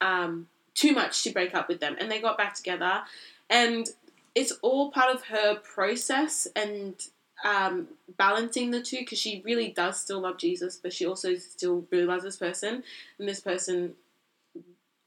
um, 0.00 0.48
too 0.74 0.92
much 0.92 1.22
to 1.24 1.30
break 1.32 1.54
up 1.54 1.68
with 1.68 1.80
them 1.80 1.96
and 2.00 2.10
they 2.10 2.20
got 2.20 2.38
back 2.38 2.54
together. 2.54 3.02
And 3.50 3.86
it's 4.34 4.52
all 4.62 4.90
part 4.90 5.14
of 5.14 5.24
her 5.24 5.56
process 5.56 6.48
and 6.56 6.94
um, 7.44 7.88
balancing 8.16 8.70
the 8.70 8.80
two 8.82 8.98
because 8.98 9.18
she 9.18 9.42
really 9.44 9.68
does 9.68 10.00
still 10.00 10.20
love 10.20 10.38
Jesus 10.38 10.78
but 10.80 10.92
she 10.92 11.06
also 11.06 11.34
still 11.36 11.84
really 11.90 12.04
loves 12.04 12.22
this 12.24 12.36
person 12.36 12.82
and 13.18 13.28
this 13.28 13.40
person 13.40 13.94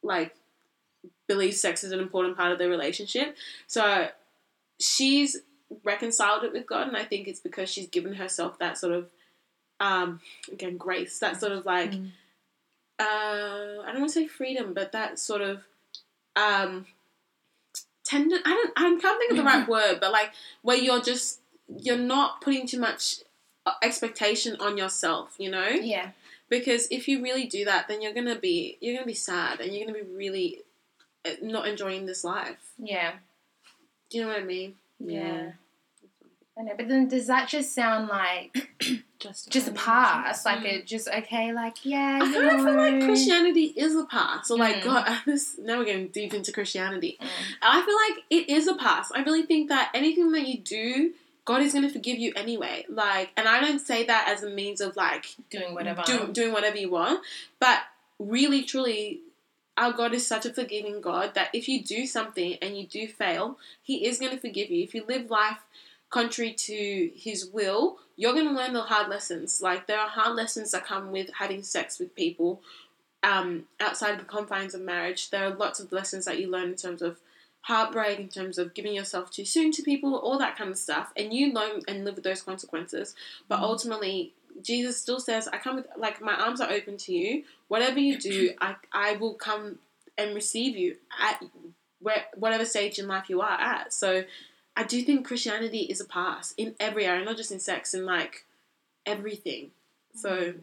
like 0.03 0.35
believes 1.27 1.59
sex 1.59 1.83
is 1.83 1.91
an 1.91 1.99
important 1.99 2.37
part 2.37 2.51
of 2.51 2.59
their 2.59 2.69
relationship. 2.69 3.35
So 3.67 4.07
she's 4.79 5.37
reconciled 5.83 6.43
it 6.43 6.53
with 6.53 6.67
God, 6.67 6.87
and 6.87 6.95
I 6.97 7.03
think 7.03 7.27
it's 7.27 7.39
because 7.39 7.69
she's 7.69 7.87
given 7.87 8.13
herself 8.13 8.59
that 8.59 8.77
sort 8.77 8.93
of 8.93 9.09
um, 9.79 10.21
again 10.51 10.77
grace, 10.77 11.19
that 11.19 11.39
sort 11.39 11.51
of 11.51 11.65
like 11.65 11.91
Mm. 11.91 12.11
uh, 12.99 13.81
I 13.83 13.87
don't 13.91 14.01
want 14.01 14.13
to 14.13 14.19
say 14.19 14.27
freedom, 14.27 14.73
but 14.73 14.91
that 14.93 15.19
sort 15.19 15.41
of 15.41 15.63
um, 16.35 16.85
tender. 18.05 18.37
I 18.45 18.49
don't. 18.49 18.73
I 18.77 19.01
can't 19.01 19.19
think 19.19 19.31
of 19.31 19.37
the 19.37 19.43
right 19.43 19.67
word, 19.75 19.97
but 19.99 20.11
like 20.11 20.31
where 20.61 20.77
you're 20.77 21.01
just 21.01 21.39
you're 21.67 21.97
not 21.97 22.41
putting 22.41 22.67
too 22.67 22.79
much 22.79 23.17
uh, 23.65 23.73
expectation 23.81 24.55
on 24.59 24.77
yourself. 24.77 25.35
You 25.37 25.49
know 25.51 25.67
Yeah. 25.67 26.11
because 26.49 26.87
if 26.91 27.07
you 27.07 27.21
really 27.23 27.45
do 27.45 27.65
that 27.65 27.87
then 27.87 28.01
you're 28.01 28.13
gonna 28.13 28.37
be 28.39 28.77
you're 28.81 28.93
gonna 28.95 29.05
be 29.05 29.13
sad 29.15 29.59
and 29.59 29.73
you're 29.73 29.85
gonna 29.87 29.97
be 29.97 30.09
really 30.11 30.61
uh, 31.25 31.31
not 31.41 31.67
enjoying 31.67 32.05
this 32.05 32.23
life 32.23 32.71
Yeah. 32.77 33.13
do 34.09 34.17
you 34.19 34.23
know 34.23 34.29
what 34.29 34.41
i 34.41 34.43
mean 34.43 34.75
Yeah. 34.99 35.51
I 36.57 36.61
know, 36.61 36.73
but 36.77 36.87
then 36.87 37.09
does 37.09 37.27
that 37.27 37.49
just 37.49 37.73
sound 37.73 38.07
like 38.07 38.55
Just, 39.19 39.49
just 39.55 39.67
a 39.67 39.71
pass? 39.73 40.45
Like 40.45 40.63
a 40.63 40.81
just 40.83 41.09
okay, 41.09 41.51
like 41.51 41.83
yeah, 41.83 42.19
i 42.21 42.31
kind 42.31 42.49
of 42.49 42.63
feel 42.63 42.75
like 42.77 43.03
christianity 43.03 43.73
is 43.75 43.95
a 43.95 44.05
pass 44.05 44.47
so 44.47 44.55
like 44.55 44.77
Mm. 44.77 44.83
god 44.83 45.21
this 45.25 45.57
now 45.57 45.79
we're 45.79 45.85
getting 45.85 46.07
deep 46.09 46.33
into 46.33 46.51
christianity 46.51 47.17
Mm. 47.19 47.27
i 47.61 47.81
feel 47.85 47.97
like 48.05 48.23
it 48.29 48.49
is 48.55 48.67
a 48.67 48.75
pass 48.75 49.11
i 49.13 49.23
really 49.23 49.43
think 49.43 49.69
that 49.69 49.89
anything 49.95 50.31
that 50.31 50.47
you 50.47 50.59
do 50.59 51.13
god 51.45 51.61
is 51.61 51.73
going 51.73 51.85
to 51.85 51.93
forgive 51.93 52.19
you 52.19 52.33
anyway 52.35 52.85
like 52.89 53.29
and 53.37 53.47
i 53.47 53.61
don't 53.61 53.79
say 53.79 54.03
that 54.03 54.27
as 54.27 54.43
a 54.43 54.49
means 54.49 54.81
of 54.81 54.95
like 54.95 55.35
doing 55.49 55.73
whatever. 55.73 56.03
do, 56.05 56.27
doing 56.31 56.51
whatever 56.51 56.77
you 56.77 56.89
want. 56.89 57.21
But 57.59 57.79
really, 58.19 58.63
truly, 58.63 59.21
our 59.77 59.91
God 59.91 60.13
is 60.13 60.25
such 60.25 60.45
a 60.45 60.53
forgiving 60.53 61.01
God 61.01 61.35
that 61.35 61.49
if 61.53 61.67
you 61.67 61.83
do 61.83 62.05
something 62.05 62.57
and 62.61 62.77
you 62.77 62.85
do 62.87 63.07
fail, 63.07 63.57
He 63.81 64.05
is 64.05 64.19
going 64.19 64.31
to 64.31 64.39
forgive 64.39 64.69
you. 64.69 64.83
If 64.83 64.95
you 64.95 65.03
live 65.07 65.29
life 65.29 65.59
contrary 66.09 66.53
to 66.53 67.11
His 67.15 67.45
will, 67.45 67.97
you're 68.15 68.33
going 68.33 68.47
to 68.47 68.53
learn 68.53 68.73
the 68.73 68.83
hard 68.83 69.09
lessons. 69.09 69.61
Like 69.61 69.87
there 69.87 69.99
are 69.99 70.09
hard 70.09 70.35
lessons 70.35 70.71
that 70.71 70.85
come 70.85 71.11
with 71.11 71.29
having 71.39 71.63
sex 71.63 71.99
with 71.99 72.15
people 72.15 72.61
um, 73.23 73.65
outside 73.79 74.11
of 74.11 74.19
the 74.19 74.25
confines 74.25 74.73
of 74.73 74.81
marriage. 74.81 75.29
There 75.29 75.45
are 75.45 75.55
lots 75.55 75.79
of 75.79 75.91
lessons 75.91 76.25
that 76.25 76.39
you 76.39 76.49
learn 76.49 76.69
in 76.69 76.75
terms 76.75 77.01
of 77.01 77.17
heartbreak, 77.65 78.19
in 78.19 78.29
terms 78.29 78.57
of 78.59 78.73
giving 78.75 78.93
yourself 78.93 79.31
too 79.31 79.43
soon 79.45 79.71
to 79.71 79.81
people, 79.81 80.15
all 80.15 80.37
that 80.37 80.55
kind 80.55 80.69
of 80.69 80.77
stuff, 80.77 81.11
and 81.17 81.33
you 81.33 81.51
know 81.51 81.81
and 81.87 82.05
live 82.05 82.15
with 82.15 82.23
those 82.23 82.43
consequences. 82.43 83.15
But 83.47 83.55
mm-hmm. 83.55 83.65
ultimately, 83.65 84.33
Jesus 84.61 85.01
still 85.01 85.19
says, 85.19 85.47
I 85.47 85.57
come 85.57 85.77
with, 85.77 85.87
like, 85.97 86.21
my 86.21 86.33
arms 86.33 86.61
are 86.61 86.71
open 86.71 86.97
to 86.97 87.13
you. 87.13 87.43
Whatever 87.67 87.99
you 87.99 88.17
do, 88.17 88.51
I, 88.61 88.75
I 88.93 89.13
will 89.13 89.33
come 89.33 89.79
and 90.17 90.35
receive 90.35 90.77
you 90.77 90.97
at 91.19 91.43
where, 91.99 92.25
whatever 92.35 92.65
stage 92.65 92.99
in 92.99 93.07
life 93.07 93.29
you 93.29 93.41
are 93.41 93.59
at. 93.59 93.91
So 93.91 94.23
I 94.77 94.83
do 94.83 95.01
think 95.01 95.25
Christianity 95.25 95.81
is 95.89 95.99
a 95.99 96.05
pass 96.05 96.53
in 96.57 96.75
every 96.79 97.05
area, 97.05 97.25
not 97.25 97.37
just 97.37 97.51
in 97.51 97.59
sex, 97.59 97.93
in 97.93 98.05
like 98.05 98.45
everything. 99.05 99.71
So 100.15 100.53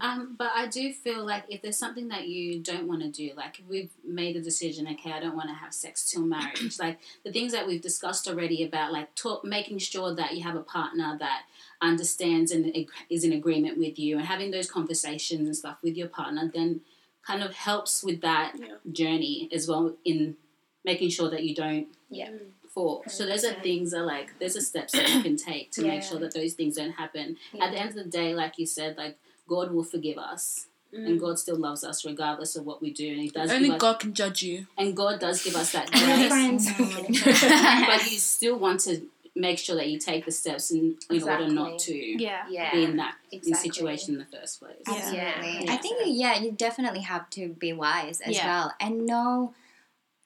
Um, 0.00 0.34
but 0.36 0.50
I 0.54 0.66
do 0.66 0.92
feel 0.92 1.24
like 1.24 1.44
if 1.48 1.62
there's 1.62 1.78
something 1.78 2.08
that 2.08 2.26
you 2.26 2.60
don't 2.60 2.88
want 2.88 3.02
to 3.02 3.08
do, 3.10 3.32
like 3.36 3.58
if 3.60 3.66
we've 3.68 3.90
made 4.04 4.36
a 4.36 4.40
decision, 4.42 4.88
okay, 4.88 5.12
I 5.12 5.20
don't 5.20 5.36
want 5.36 5.48
to 5.48 5.54
have 5.54 5.72
sex 5.72 6.10
till 6.10 6.22
marriage, 6.22 6.78
like 6.78 6.98
the 7.24 7.32
things 7.32 7.52
that 7.52 7.66
we've 7.66 7.80
discussed 7.80 8.26
already 8.26 8.64
about 8.64 8.92
like 8.92 9.14
talk, 9.14 9.44
making 9.44 9.78
sure 9.78 10.14
that 10.14 10.34
you 10.34 10.42
have 10.42 10.56
a 10.56 10.62
partner 10.62 11.16
that 11.18 11.42
understands 11.80 12.50
and 12.50 12.86
is 13.10 13.24
in 13.24 13.32
agreement 13.32 13.78
with 13.78 13.98
you 13.98 14.16
and 14.18 14.26
having 14.26 14.50
those 14.50 14.70
conversations 14.70 15.46
and 15.46 15.56
stuff 15.56 15.76
with 15.82 15.96
your 15.96 16.08
partner, 16.08 16.50
then 16.52 16.80
kind 17.24 17.42
of 17.42 17.54
helps 17.54 18.02
with 18.02 18.20
that 18.22 18.54
Yeah. 18.58 18.76
journey 18.90 19.48
as 19.52 19.68
well 19.68 19.94
in 20.04 20.36
making 20.84 21.10
sure 21.10 21.30
that 21.30 21.44
you 21.44 21.54
don't 21.54 21.88
Yeah. 22.10 22.30
Fall. 22.74 23.04
So 23.08 23.26
those 23.26 23.44
are 23.44 23.52
things 23.54 23.90
that 23.92 24.02
like 24.04 24.38
there's 24.38 24.56
a 24.56 24.60
steps 24.60 24.92
that 24.92 25.08
you 25.08 25.22
can 25.22 25.36
take 25.50 25.70
to 25.72 25.82
make 25.82 26.02
sure 26.02 26.18
that 26.20 26.34
those 26.34 26.54
things 26.54 26.76
don't 26.76 26.92
happen. 26.92 27.36
Yeah. 27.52 27.64
At 27.64 27.72
the 27.72 27.78
end 27.78 27.88
of 27.90 27.96
the 27.96 28.04
day, 28.04 28.34
like 28.34 28.58
you 28.58 28.66
said, 28.66 28.96
like 28.96 29.18
God 29.48 29.72
will 29.72 29.84
forgive 29.84 30.18
us. 30.18 30.66
And 30.94 31.18
mm. 31.18 31.20
God 31.22 31.38
still 31.38 31.56
loves 31.56 31.84
us 31.84 32.04
regardless 32.04 32.54
of 32.54 32.66
what 32.66 32.82
we 32.82 32.92
do, 32.92 33.08
and 33.08 33.20
He 33.20 33.30
does. 33.30 33.50
only 33.50 33.70
us, 33.70 33.80
God 33.80 33.98
can 33.98 34.12
judge 34.12 34.42
you. 34.42 34.66
and 34.76 34.94
God 34.94 35.20
does 35.20 35.42
give 35.42 35.56
us 35.56 35.72
that 35.72 35.90
grace. 35.90 36.70
Mm. 36.70 37.86
but 37.86 38.12
you 38.12 38.18
still 38.18 38.58
want 38.58 38.80
to 38.80 39.00
make 39.34 39.58
sure 39.58 39.76
that 39.76 39.88
you 39.88 39.98
take 39.98 40.26
the 40.26 40.30
steps 40.30 40.70
in, 40.70 40.96
in 41.10 41.22
order 41.22 41.48
not 41.48 41.78
to 41.78 41.94
Yeah. 41.94 42.44
yeah. 42.50 42.72
be 42.72 42.84
in 42.84 42.96
that 42.96 43.14
exactly. 43.30 43.50
in 43.50 43.72
situation 43.72 44.14
in 44.14 44.18
the 44.20 44.26
first 44.38 44.60
place. 44.60 44.74
Yeah. 44.86 44.94
Absolutely. 44.94 45.64
Yeah. 45.64 45.72
I 45.72 45.76
think 45.78 46.02
yeah, 46.04 46.38
you 46.38 46.52
definitely 46.52 47.00
have 47.00 47.30
to 47.30 47.48
be 47.48 47.72
wise 47.72 48.20
as 48.20 48.36
Yeah. 48.36 48.46
well 48.46 48.74
and 48.78 49.06
know, 49.06 49.54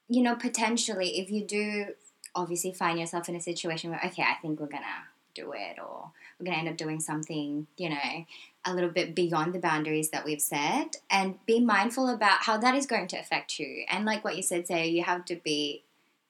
you 0.08 0.22
know, 0.22 0.34
potentially 0.34 1.20
if 1.20 1.30
you 1.30 1.44
do 1.44 1.94
obviously 2.36 2.72
find 2.72 2.98
yourself 2.98 3.28
in 3.28 3.34
a 3.34 3.40
situation 3.40 3.90
where 3.90 4.00
okay, 4.04 4.22
I 4.22 4.34
think 4.40 4.60
we're 4.60 4.66
gonna 4.66 4.86
do 5.34 5.52
it 5.52 5.78
or 5.78 6.10
we're 6.38 6.46
gonna 6.46 6.58
end 6.58 6.68
up 6.68 6.76
doing 6.76 7.00
something, 7.00 7.66
you 7.76 7.90
know, 7.90 8.24
a 8.64 8.74
little 8.74 8.90
bit 8.90 9.14
beyond 9.14 9.54
the 9.54 9.58
boundaries 9.58 10.10
that 10.10 10.24
we've 10.24 10.40
set 10.40 10.96
and 11.10 11.44
be 11.46 11.60
mindful 11.60 12.08
about 12.08 12.42
how 12.42 12.56
that 12.58 12.74
is 12.74 12.86
going 12.86 13.08
to 13.08 13.18
affect 13.18 13.58
you. 13.58 13.84
And 13.88 14.04
like 14.04 14.24
what 14.24 14.36
you 14.36 14.42
said, 14.42 14.66
Sarah, 14.66 14.84
you 14.84 15.02
have 15.02 15.24
to 15.26 15.36
be 15.36 15.82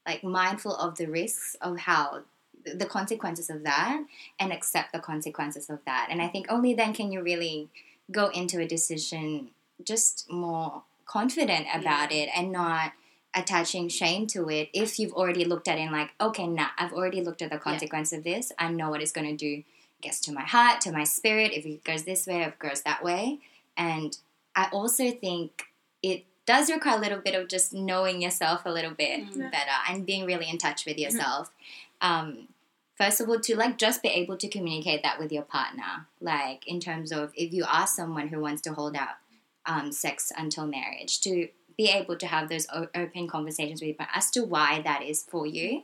like 0.07 0.23
mindful 0.23 0.75
of 0.77 0.97
the 0.97 1.07
risks 1.07 1.57
of 1.61 1.81
how 1.81 2.23
the 2.64 2.87
consequences 2.87 3.49
of 3.49 3.62
that 3.64 4.05
and 4.38 4.53
accept 4.53 4.92
the 4.92 4.99
consequences 4.99 5.71
of 5.71 5.79
that. 5.87 6.09
And 6.11 6.21
I 6.21 6.29
think 6.29 6.47
only 6.49 6.75
then 6.75 6.92
can 6.92 7.12
you 7.12 7.23
really 7.23 7.69
go 8.11 8.29
into 8.29 8.61
a 8.61 8.66
decision 8.66 9.51
just 9.85 10.31
more 10.31 10.83
confident 11.07 11.66
about 11.73 12.12
it 12.12 12.29
and 12.35 12.53
not 12.53 12.92
attaching 13.37 13.88
shame 13.88 14.27
to 14.29 14.49
it 14.49 14.70
if 14.72 14.99
you've 14.99 15.12
already 15.12 15.44
looked 15.44 15.68
at 15.68 15.79
it 15.79 15.83
and 15.83 15.92
like, 15.92 16.11
okay, 16.20 16.46
nah, 16.46 16.68
I've 16.79 16.92
already 16.92 17.20
looked 17.20 17.42
at 17.42 17.51
the 17.51 17.59
consequence 17.59 18.12
of 18.12 18.25
this. 18.25 18.51
I 18.59 18.68
know 18.68 18.90
what 18.90 19.03
it's 19.03 19.12
going 19.12 19.29
to 19.29 19.37
do. 19.37 19.62
Gets 20.03 20.20
to 20.22 20.33
my 20.33 20.42
heart, 20.42 20.81
to 20.83 20.92
my 20.92 21.05
spirit, 21.05 21.53
if 21.53 21.64
it 21.64 21.85
goes 21.85 22.05
this 22.05 22.27
way, 22.27 22.42
if 22.42 22.49
it 22.49 22.59
goes 22.59 22.83
that 22.83 23.03
way. 23.05 23.38
And 23.77 24.16
I 24.55 24.68
also 24.72 25.11
think 25.11 25.64
it 26.03 26.25
does 26.46 26.70
require 26.70 26.96
a 26.99 27.01
little 27.01 27.18
bit 27.18 27.35
of 27.35 27.49
just 27.49 27.72
knowing 27.72 28.20
yourself 28.22 28.62
a 28.66 28.70
little 28.70 28.92
bit 28.92 29.20
Mm. 29.27 29.51
better 29.51 29.70
and 29.88 30.07
being 30.07 30.25
really 30.27 30.49
in 30.49 30.59
touch 30.59 30.85
with 30.87 30.99
yourself. 30.99 31.51
Um, 32.01 32.49
first 32.94 33.20
of 33.20 33.29
all, 33.29 33.40
to 33.40 33.57
like 33.57 33.79
just 33.79 34.03
be 34.03 34.09
able 34.09 34.37
to 34.37 34.49
communicate 34.49 35.03
that 35.03 35.18
with 35.18 35.33
your 35.33 35.42
partner, 35.42 36.07
like 36.20 36.66
in 36.68 36.79
terms 36.79 37.11
of 37.11 37.33
if 37.35 37.53
you 37.53 37.64
are 37.66 37.87
someone 37.87 38.29
who 38.29 38.40
wants 38.40 38.62
to 38.62 38.75
hold 38.75 38.96
out 38.96 39.16
um, 39.64 39.92
sex 39.92 40.31
until 40.37 40.66
marriage, 40.66 41.20
to 41.22 41.49
be 41.77 41.89
able 41.89 42.17
to 42.17 42.27
have 42.27 42.49
those 42.49 42.67
open 42.73 43.29
conversations 43.29 43.83
with 43.83 43.99
partner 43.99 44.17
as 44.17 44.31
to 44.31 44.45
why 44.45 44.81
that 44.83 45.03
is 45.03 45.23
for 45.23 45.47
you. 45.47 45.83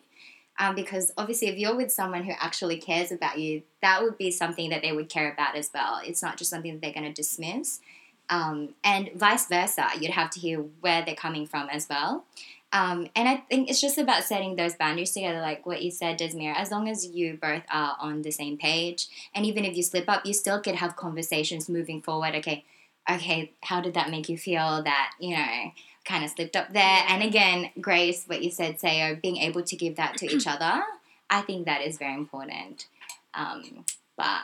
Um, 0.58 0.74
because 0.74 1.12
obviously, 1.16 1.48
if 1.48 1.58
you're 1.58 1.76
with 1.76 1.90
someone 1.90 2.24
who 2.24 2.32
actually 2.38 2.78
cares 2.78 3.10
about 3.10 3.38
you, 3.38 3.62
that 3.80 4.02
would 4.02 4.18
be 4.18 4.30
something 4.30 4.70
that 4.70 4.82
they 4.82 4.92
would 4.92 5.08
care 5.08 5.32
about 5.32 5.56
as 5.56 5.70
well. 5.72 6.00
It's 6.04 6.22
not 6.22 6.36
just 6.36 6.50
something 6.50 6.72
that 6.72 6.82
they're 6.82 6.92
going 6.92 7.06
to 7.06 7.12
dismiss. 7.12 7.80
Um, 8.28 8.74
and 8.84 9.10
vice 9.14 9.46
versa, 9.46 9.88
you'd 9.98 10.12
have 10.12 10.30
to 10.30 10.40
hear 10.40 10.60
where 10.80 11.04
they're 11.04 11.14
coming 11.14 11.46
from 11.46 11.68
as 11.70 11.88
well. 11.88 12.24
Um, 12.72 13.08
and 13.14 13.28
I 13.28 13.36
think 13.36 13.68
it's 13.68 13.80
just 13.80 13.98
about 13.98 14.24
setting 14.24 14.56
those 14.56 14.74
boundaries 14.74 15.12
together, 15.12 15.40
like 15.40 15.66
what 15.66 15.82
you 15.82 15.90
said, 15.90 16.16
Desmira. 16.18 16.56
As 16.56 16.70
long 16.70 16.88
as 16.88 17.06
you 17.06 17.38
both 17.40 17.62
are 17.70 17.96
on 18.00 18.22
the 18.22 18.30
same 18.30 18.56
page, 18.56 19.08
and 19.34 19.44
even 19.44 19.66
if 19.66 19.76
you 19.76 19.82
slip 19.82 20.08
up, 20.08 20.24
you 20.24 20.32
still 20.32 20.60
could 20.60 20.76
have 20.76 20.96
conversations 20.96 21.68
moving 21.68 22.00
forward. 22.00 22.34
Okay, 22.36 22.64
okay, 23.10 23.52
how 23.62 23.80
did 23.80 23.94
that 23.94 24.10
make 24.10 24.28
you 24.28 24.38
feel? 24.38 24.82
That 24.82 25.12
you 25.18 25.36
know, 25.36 25.72
kind 26.04 26.24
of 26.24 26.30
slipped 26.30 26.56
up 26.56 26.72
there. 26.72 27.04
And 27.08 27.22
again, 27.22 27.70
Grace, 27.80 28.24
what 28.26 28.42
you 28.42 28.50
said, 28.50 28.78
Sayo, 28.78 29.20
being 29.20 29.36
able 29.38 29.62
to 29.62 29.76
give 29.76 29.96
that 29.96 30.16
to 30.18 30.26
each 30.26 30.46
other, 30.46 30.82
I 31.30 31.42
think 31.42 31.66
that 31.66 31.82
is 31.82 31.98
very 31.98 32.14
important. 32.14 32.86
Um, 33.34 33.84
but 34.16 34.42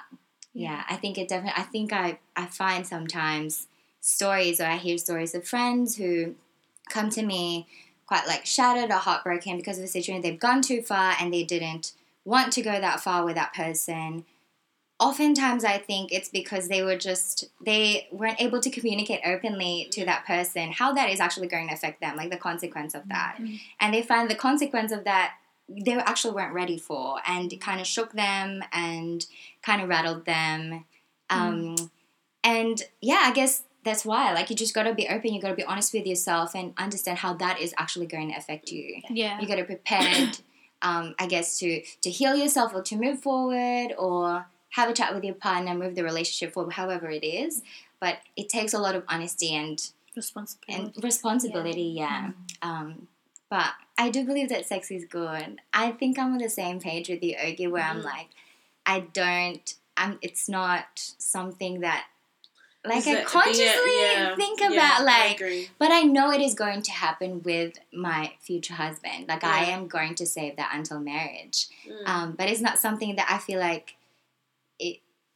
yeah, 0.54 0.84
I 0.88 0.96
think 0.96 1.18
it 1.18 1.28
definitely. 1.28 1.60
I 1.62 1.66
think 1.66 1.92
I 1.92 2.18
I 2.36 2.46
find 2.46 2.86
sometimes 2.86 3.66
stories 4.00 4.60
or 4.60 4.64
I 4.64 4.76
hear 4.76 4.98
stories 4.98 5.34
of 5.34 5.46
friends 5.46 5.96
who 5.96 6.34
come 6.88 7.10
to 7.10 7.22
me 7.22 7.66
quite 8.06 8.26
like 8.26 8.46
shattered 8.46 8.90
or 8.90 8.94
heartbroken 8.94 9.58
because 9.58 9.78
of 9.78 9.84
a 9.84 9.88
situation 9.88 10.22
they've 10.22 10.40
gone 10.40 10.62
too 10.62 10.80
far 10.80 11.14
and 11.20 11.32
they 11.32 11.44
didn't 11.44 11.92
want 12.24 12.52
to 12.54 12.62
go 12.62 12.80
that 12.80 13.00
far 13.00 13.24
with 13.24 13.34
that 13.34 13.54
person. 13.54 14.24
Oftentimes, 15.00 15.64
I 15.64 15.78
think 15.78 16.12
it's 16.12 16.28
because 16.28 16.68
they 16.68 16.82
were 16.82 16.96
just 16.96 17.44
they 17.64 18.08
weren't 18.10 18.40
able 18.40 18.60
to 18.60 18.70
communicate 18.70 19.20
openly 19.24 19.88
to 19.92 20.04
that 20.04 20.26
person 20.26 20.72
how 20.72 20.92
that 20.94 21.08
is 21.08 21.20
actually 21.20 21.46
going 21.48 21.68
to 21.68 21.74
affect 21.74 22.00
them, 22.00 22.16
like 22.16 22.30
the 22.30 22.36
consequence 22.36 22.94
of 22.94 23.08
that, 23.08 23.38
and 23.80 23.94
they 23.94 24.02
find 24.02 24.28
the 24.28 24.34
consequence 24.34 24.90
of 24.90 25.04
that 25.04 25.34
they 25.68 25.92
actually 25.92 26.34
weren't 26.34 26.54
ready 26.54 26.78
for, 26.78 27.20
and 27.26 27.52
it 27.52 27.60
kind 27.60 27.80
of 27.80 27.86
shook 27.86 28.12
them 28.12 28.64
and 28.72 29.26
kind 29.62 29.82
of 29.82 29.88
rattled 29.88 30.24
them. 30.24 30.84
Um, 31.30 31.76
And 32.44 32.82
yeah, 33.00 33.22
I 33.24 33.32
guess 33.32 33.64
that's 33.84 34.04
why. 34.04 34.32
Like, 34.32 34.48
you 34.50 34.56
just 34.56 34.74
got 34.74 34.84
to 34.84 34.94
be 34.94 35.08
open. 35.08 35.34
You 35.34 35.40
got 35.40 35.50
to 35.50 35.54
be 35.54 35.64
honest 35.64 35.92
with 35.92 36.06
yourself 36.06 36.54
and 36.54 36.72
understand 36.78 37.18
how 37.18 37.34
that 37.34 37.60
is 37.60 37.74
actually 37.76 38.06
going 38.06 38.30
to 38.30 38.38
affect 38.38 38.70
you. 38.70 39.02
Yeah. 39.10 39.40
You 39.40 39.46
got 39.46 39.56
to 39.56 39.64
prepared, 39.64 40.38
um, 40.82 41.14
I 41.18 41.26
guess, 41.26 41.58
to 41.58 41.82
to 42.02 42.10
heal 42.10 42.34
yourself 42.34 42.72
or 42.74 42.82
to 42.82 42.96
move 42.96 43.20
forward 43.20 43.92
or 43.98 44.46
have 44.70 44.88
a 44.90 44.92
chat 44.92 45.14
with 45.14 45.24
your 45.24 45.34
partner, 45.34 45.74
move 45.74 45.94
the 45.94 46.04
relationship 46.04 46.52
forward, 46.54 46.74
however 46.74 47.10
it 47.10 47.24
is. 47.24 47.62
But 48.00 48.18
it 48.36 48.48
takes 48.48 48.72
a 48.74 48.78
lot 48.78 48.94
of 48.94 49.04
honesty 49.08 49.54
and 49.54 49.80
Responsibility. 50.14 50.92
and 50.96 51.04
responsibility. 51.04 51.82
Yeah. 51.96 52.30
Um, 52.62 53.08
but 53.50 53.70
I 53.96 54.10
do 54.10 54.24
believe 54.24 54.48
that 54.50 54.66
sex 54.66 54.90
is 54.90 55.04
good. 55.04 55.60
I 55.72 55.92
think 55.92 56.18
I'm 56.18 56.32
on 56.32 56.38
the 56.38 56.48
same 56.50 56.80
page 56.80 57.08
with 57.08 57.22
you, 57.22 57.34
Ogie, 57.36 57.70
where 57.70 57.82
I'm 57.84 58.02
like, 58.02 58.28
I 58.84 59.00
don't. 59.00 59.74
I'm. 59.96 60.18
It's 60.22 60.48
not 60.48 60.86
something 61.18 61.80
that. 61.80 62.06
Like 62.86 62.98
Is 62.98 63.06
I 63.08 63.12
it- 63.20 63.26
consciously 63.26 63.62
yeah, 63.64 64.12
yeah, 64.30 64.36
think 64.36 64.60
yeah, 64.60 64.68
about 64.72 65.00
I 65.00 65.02
like 65.04 65.36
agree. 65.40 65.68
but 65.80 65.90
I 65.90 66.02
know 66.02 66.30
it 66.30 66.40
is 66.40 66.54
going 66.54 66.80
to 66.82 66.92
happen 66.92 67.42
with 67.42 67.76
my 67.92 68.32
future 68.40 68.74
husband. 68.74 69.26
Like 69.28 69.42
I 69.44 69.64
am 69.64 69.88
going 69.88 70.14
to 70.14 70.24
save 70.26 70.56
that 70.56 70.70
until 70.72 71.00
marriage. 71.00 71.66
Mm. 71.86 72.08
Um, 72.08 72.32
but 72.38 72.48
it's 72.48 72.60
not 72.60 72.78
something 72.78 73.16
that 73.16 73.26
I 73.28 73.38
feel 73.38 73.58
like 73.58 73.90
it 73.90 73.97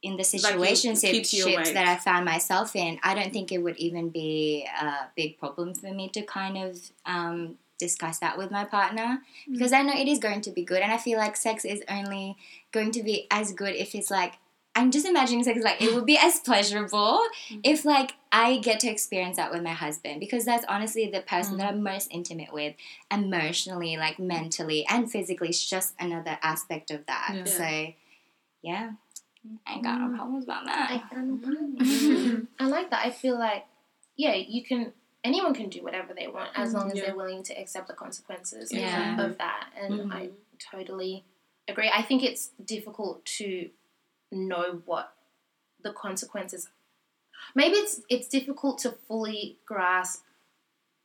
in 0.03 0.17
the 0.17 0.39
Like 0.43 0.55
it 0.55 1.11
keeps 1.11 1.33
you 1.33 1.45
situationships 1.45 1.53
awake. 1.53 1.73
that 1.73 1.87
I 1.87 1.95
found 1.95 2.25
myself 2.25 2.75
in. 2.75 2.99
I 3.01 3.15
don't 3.15 3.31
think 3.31 3.51
it 3.51 3.59
would 3.59 3.77
even 3.77 4.09
be 4.09 4.67
a 4.79 5.07
big 5.15 5.39
problem 5.39 5.73
for 5.73 5.91
me 5.91 6.09
to 6.09 6.21
kind 6.23 6.57
of 6.57 6.91
um, 7.05 7.57
discuss 7.79 8.19
that 8.19 8.37
with 8.37 8.51
my 8.51 8.65
partner 8.65 9.21
mm. 9.49 9.53
because 9.53 9.71
I 9.71 9.81
know 9.81 9.93
it 9.93 10.09
is 10.09 10.19
going 10.19 10.41
to 10.41 10.51
be 10.51 10.63
good, 10.63 10.81
and 10.81 10.91
I 10.91 10.97
feel 10.97 11.17
like 11.17 11.37
sex 11.37 11.63
is 11.63 11.81
only 11.89 12.35
going 12.71 12.91
to 12.91 13.01
be 13.01 13.27
as 13.31 13.53
good 13.53 13.75
if 13.75 13.95
it's 13.95 14.11
like. 14.11 14.35
I'm 14.75 14.89
just 14.89 15.05
imagining 15.05 15.43
sex 15.43 15.63
like 15.63 15.83
it 15.83 15.93
would 15.93 16.07
be 16.07 16.17
as 16.17 16.39
pleasurable 16.39 17.21
mm. 17.47 17.59
if 17.63 17.85
like 17.85 18.13
I 18.31 18.57
get 18.57 18.79
to 18.79 18.89
experience 18.89 19.37
that 19.37 19.51
with 19.51 19.61
my 19.61 19.71
husband 19.71 20.19
because 20.19 20.45
that's 20.45 20.65
honestly 20.67 21.11
the 21.11 21.21
person 21.21 21.57
that 21.57 21.67
mm. 21.67 21.73
I'm 21.73 21.83
most 21.83 22.07
intimate 22.09 22.51
with 22.51 22.73
emotionally, 23.11 23.97
like 23.97 24.17
mentally 24.17 24.83
and 24.89 25.11
physically. 25.11 25.49
It's 25.49 25.63
just 25.63 25.93
another 25.99 26.39
aspect 26.41 26.89
of 26.89 27.05
that. 27.05 27.33
Yeah. 27.35 27.43
So 27.43 27.93
yeah. 28.63 28.91
I 29.67 29.73
ain't 29.73 29.83
got 29.83 29.99
no 29.99 30.15
problems 30.15 30.45
about 30.45 30.65
that. 30.65 30.89
I, 30.91 31.03
I 31.11 31.15
don't 31.15 31.41
know. 31.41 32.47
I 32.59 32.67
like 32.67 32.89
that. 32.91 33.05
I 33.05 33.09
feel 33.11 33.37
like, 33.37 33.65
yeah, 34.15 34.35
you 34.35 34.63
can. 34.63 34.93
Anyone 35.23 35.53
can 35.53 35.69
do 35.69 35.81
whatever 35.83 36.13
they 36.13 36.27
want 36.27 36.49
as 36.55 36.73
long 36.73 36.91
as 36.91 36.97
Yeah. 36.97 37.05
they're 37.05 37.15
willing 37.15 37.43
to 37.43 37.53
accept 37.53 37.87
the 37.87 37.93
consequences 37.93 38.71
Yeah. 38.73 39.23
of 39.25 39.37
that. 39.37 39.69
And 39.77 39.93
Mhm. 40.11 40.13
I 40.13 40.29
totally 40.59 41.23
agree. 41.67 41.89
I 41.93 42.01
think 42.01 42.23
it's 42.23 42.47
difficult 42.63 43.23
to 43.37 43.69
know 44.31 44.81
what 44.85 45.15
the 45.81 45.93
consequences. 45.93 46.69
Maybe 47.55 47.75
it's 47.77 48.01
it's 48.09 48.27
difficult 48.27 48.79
to 48.79 48.91
fully 48.91 49.59
grasp 49.65 50.23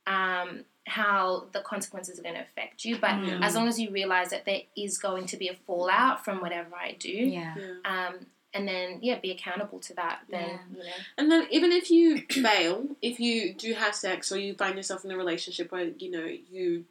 um, 0.07 0.64
how 0.88 1.44
the 1.53 1.61
consequences 1.61 2.18
are 2.18 2.22
going 2.22 2.35
to 2.35 2.40
affect 2.42 2.85
you. 2.85 2.98
But 2.98 3.11
Mm. 3.11 3.42
as 3.42 3.55
long 3.55 3.68
as 3.68 3.79
you 3.79 3.90
realize 3.90 4.31
that 4.31 4.44
there 4.44 4.62
is 4.77 4.98
going 4.98 5.27
to 5.27 5.37
be 5.37 5.48
a 5.48 5.55
fallout 5.66 6.24
from 6.24 6.40
whatever 6.40 6.74
I 6.74 6.92
do, 6.98 7.11
yeah. 7.11 7.55
Yeah. 7.57 7.74
um, 8.09 8.27
and 8.55 8.66
then 8.66 8.98
yeah, 9.03 9.18
be 9.20 9.31
accountable 9.31 9.79
to 9.81 9.94
that. 9.94 10.20
Then 10.31 10.48
Yeah. 10.48 10.59
you 10.72 10.79
know, 10.85 10.90
And 11.18 11.31
then 11.31 11.46
even 11.51 11.70
if 11.72 11.90
you 11.90 12.22
fail, 12.31 12.87
if 13.03 13.20
you 13.20 13.53
do 13.55 13.74
have 13.74 13.94
sex 13.94 14.33
or 14.33 14.38
you 14.38 14.55
find 14.55 14.74
yourself 14.77 15.05
in 15.05 15.11
a 15.11 15.16
relationship 15.16 15.70
where 15.70 15.85
you 15.85 16.11
know 16.11 16.24
you 16.24 16.85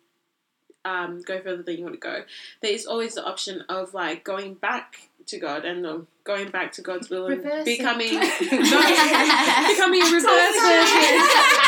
um, 0.86 1.22
go 1.24 1.42
further 1.42 1.64
than 1.64 1.78
you 1.78 1.84
want 1.84 1.96
to 1.96 2.00
go, 2.00 2.24
there 2.62 2.72
is 2.72 2.86
always 2.86 3.16
the 3.16 3.26
option 3.26 3.62
of 3.68 3.94
like 3.94 4.24
going 4.24 4.54
back 4.54 5.10
to 5.26 5.38
God 5.40 5.66
and 5.66 5.86
um, 5.86 6.08
going 6.24 6.50
back 6.50 6.72
to 6.74 6.82
God's 6.82 7.10
will 7.10 7.28
and 7.28 7.44
Reversing. 7.44 7.66
becoming 7.78 8.10
becoming 8.40 10.02
a 10.02 10.06
reverse 10.06 10.56
version. 10.62 11.28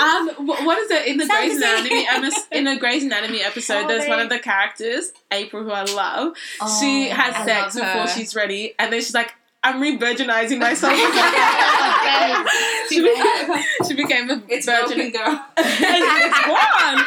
Um, 0.00 0.28
wh- 0.30 0.64
what 0.66 0.78
is 0.78 0.90
it 0.90 1.06
in 1.06 1.16
the 1.18 1.26
Grey's. 1.26 1.56
Anatomy 1.56 2.06
emis- 2.06 2.46
in 2.52 2.66
a 2.66 2.76
Grey's 2.78 3.04
Anatomy 3.04 3.40
episode? 3.42 3.84
Oh, 3.84 3.88
there's 3.88 4.08
one 4.08 4.20
of 4.20 4.28
the 4.28 4.38
characters, 4.38 5.12
April, 5.32 5.62
who 5.64 5.70
I 5.70 5.84
love. 5.84 6.36
she 6.80 7.08
Oh, 7.10 7.14
has 7.14 7.34
I 7.34 7.44
sex 7.44 7.74
before 7.76 8.06
she's 8.08 8.34
ready, 8.34 8.74
and 8.78 8.92
then 8.92 9.00
she's 9.00 9.14
like, 9.14 9.32
"I'm 9.62 9.80
re-virginizing 9.80 10.58
myself." 10.58 10.92
she, 12.88 13.00
became, 13.00 13.64
she 13.86 13.94
became 13.94 14.30
a 14.30 14.42
It's 14.48 14.66
virgin. 14.66 15.10
girl. 15.10 15.44
it's 15.56 16.46
gone. 16.46 17.04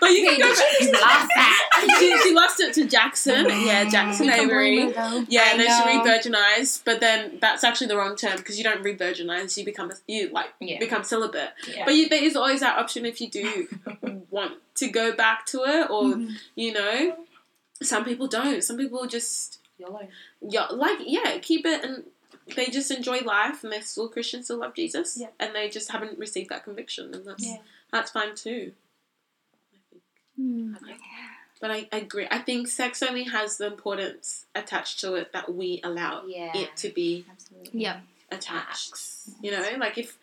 But 0.00 0.10
you 0.12 0.24
can 0.28 0.38
go 0.40 0.48
back. 0.48 1.02
lost 1.02 1.28
that? 1.36 1.66
She, 1.98 2.18
she 2.22 2.34
lost 2.34 2.60
it 2.60 2.74
to 2.74 2.84
Jackson. 2.86 3.46
Yeah, 3.48 3.88
Jackson 3.88 4.28
Avery. 4.28 4.78
Yeah, 4.90 4.92
I 4.96 5.50
and 5.52 5.60
then 5.60 5.66
she 5.66 5.98
re-virginized, 5.98 6.82
but 6.84 7.00
then 7.00 7.38
that's 7.40 7.64
actually 7.64 7.86
the 7.86 7.96
wrong 7.96 8.16
term 8.16 8.36
because 8.36 8.58
you 8.58 8.64
don't 8.64 8.82
re-virginize. 8.82 9.56
You 9.56 9.64
become 9.64 9.90
a, 9.90 9.94
you 10.06 10.28
like 10.30 10.48
Yeah. 10.60 10.78
become 10.78 11.04
celibate. 11.04 11.50
Yeah. 11.66 11.84
But 11.86 11.94
you, 11.94 12.08
there 12.10 12.22
is 12.22 12.36
always 12.36 12.60
that 12.60 12.78
option 12.78 13.06
if 13.06 13.18
you 13.20 13.30
do 13.30 13.68
want 14.30 14.54
to 14.76 14.88
go 14.88 15.12
back 15.14 15.46
to 15.46 15.62
it, 15.64 15.90
or 15.90 16.02
Mm-hmm. 16.04 16.34
you 16.54 16.72
know, 16.74 17.16
some 17.82 18.04
people 18.04 18.26
don't. 18.26 18.62
Some 18.62 18.76
people 18.76 19.06
just 19.06 19.58
YOLO. 19.78 20.06
yeah, 20.42 20.66
like 20.66 20.98
yeah, 21.06 21.38
keep 21.40 21.64
it 21.64 21.82
and 21.82 22.04
they 22.56 22.66
just 22.66 22.90
enjoy 22.90 23.20
life 23.20 23.62
and 23.64 23.72
they're 23.72 23.80
still 23.82 24.08
Christians, 24.08 24.46
still 24.46 24.58
love 24.58 24.74
Jesus, 24.74 25.16
Yeah. 25.18 25.28
and 25.38 25.54
they 25.54 25.68
just 25.70 25.90
haven't 25.92 26.18
received 26.18 26.50
that 26.50 26.64
conviction, 26.64 27.14
and 27.14 27.24
that's 27.26 27.46
Yeah. 27.46 27.56
that's 27.90 28.10
fine 28.10 28.34
too. 28.34 28.72
I 30.40 30.78
think. 30.86 30.98
Hmm. 30.98 31.04
But 31.60 31.70
I, 31.70 31.88
I 31.92 31.98
agree. 31.98 32.26
I 32.30 32.38
think 32.38 32.68
sex 32.68 33.02
only 33.02 33.24
has 33.24 33.58
the 33.58 33.66
importance 33.66 34.46
attached 34.54 35.00
to 35.00 35.14
it 35.14 35.32
that 35.34 35.54
we 35.54 35.80
allow 35.84 36.24
Yeah. 36.26 36.52
it 36.56 36.74
to 36.78 36.88
be 36.88 37.26
Absolutely. 37.30 37.80
Yeah. 37.82 38.00
attached. 38.30 38.94
You 39.42 39.50
know, 39.52 39.64
like 39.78 39.98
if 39.98 40.16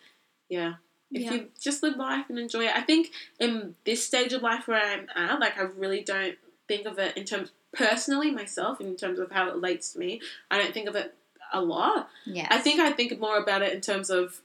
yeah. 0.48 0.74
If 1.12 1.22
Yeah. 1.22 1.32
you 1.34 1.48
just 1.60 1.82
live 1.82 1.96
life 1.96 2.26
and 2.28 2.38
enjoy 2.38 2.64
it. 2.66 2.76
I 2.76 2.80
think 2.82 3.12
in 3.38 3.76
this 3.84 4.04
stage 4.04 4.32
of 4.32 4.42
life 4.42 4.66
where 4.68 4.82
I'm 4.82 5.08
at, 5.14 5.38
like 5.40 5.56
I 5.58 5.62
really 5.62 6.02
don't 6.02 6.36
think 6.66 6.86
of 6.86 6.98
it 6.98 7.16
in 7.16 7.24
terms 7.24 7.50
personally 7.72 8.30
myself 8.30 8.80
in 8.80 8.96
terms 8.96 9.18
of 9.18 9.30
how 9.30 9.48
it 9.48 9.54
relates 9.54 9.92
to 9.92 9.98
me. 10.00 10.20
I 10.50 10.58
don't 10.58 10.74
think 10.74 10.88
of 10.88 10.96
it 10.96 11.14
a 11.52 11.60
lot. 11.62 12.10
Yeah. 12.26 12.48
I 12.50 12.58
think 12.58 12.80
I 12.80 12.90
think 12.90 13.18
more 13.20 13.38
about 13.38 13.62
it 13.62 13.72
in 13.72 13.80
terms 13.80 14.10
of 14.10 14.40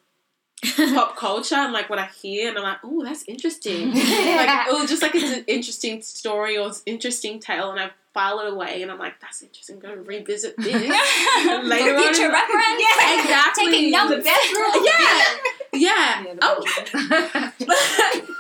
pop 0.94 1.16
culture 1.18 1.56
and 1.56 1.74
like 1.74 1.90
what 1.90 2.00
I 2.00 2.06
hear 2.22 2.50
and 2.50 2.58
I'm 2.58 2.64
like, 2.64 2.78
oh, 2.84 3.04
that's 3.04 3.24
interesting. 3.28 3.94
like 3.94 4.68
or 4.68 4.86
just 4.86 5.02
like 5.02 5.14
it's 5.16 5.38
an 5.38 5.44
interesting 5.48 6.02
story 6.02 6.58
or 6.58 6.68
it's 6.68 6.84
interesting 6.86 7.40
tale 7.40 7.72
and 7.72 7.80
I 7.80 7.92
file 8.14 8.40
it 8.40 8.54
away 8.54 8.82
and 8.82 8.92
I'm 8.92 9.00
like, 9.00 9.20
that's 9.20 9.42
interesting, 9.42 9.76
I'm 9.76 9.82
gonna 9.82 10.02
revisit 10.02 10.56
this. 10.58 10.74
And 10.76 10.84
later 11.68 11.96
on 11.96 12.04
Future 12.04 12.26
in- 12.26 12.32
reference. 12.32 12.80
Yeah, 12.80 13.20
exactly. 13.22 13.66
Taking 13.72 13.92
notes. 13.92 14.10
The 14.10 14.22
bedroom. 14.22 14.86
Yeah. 14.86 15.36
Yeah. 15.76 16.24
Yeah, 16.24 16.34
the 16.36 16.40
oh 16.44 16.64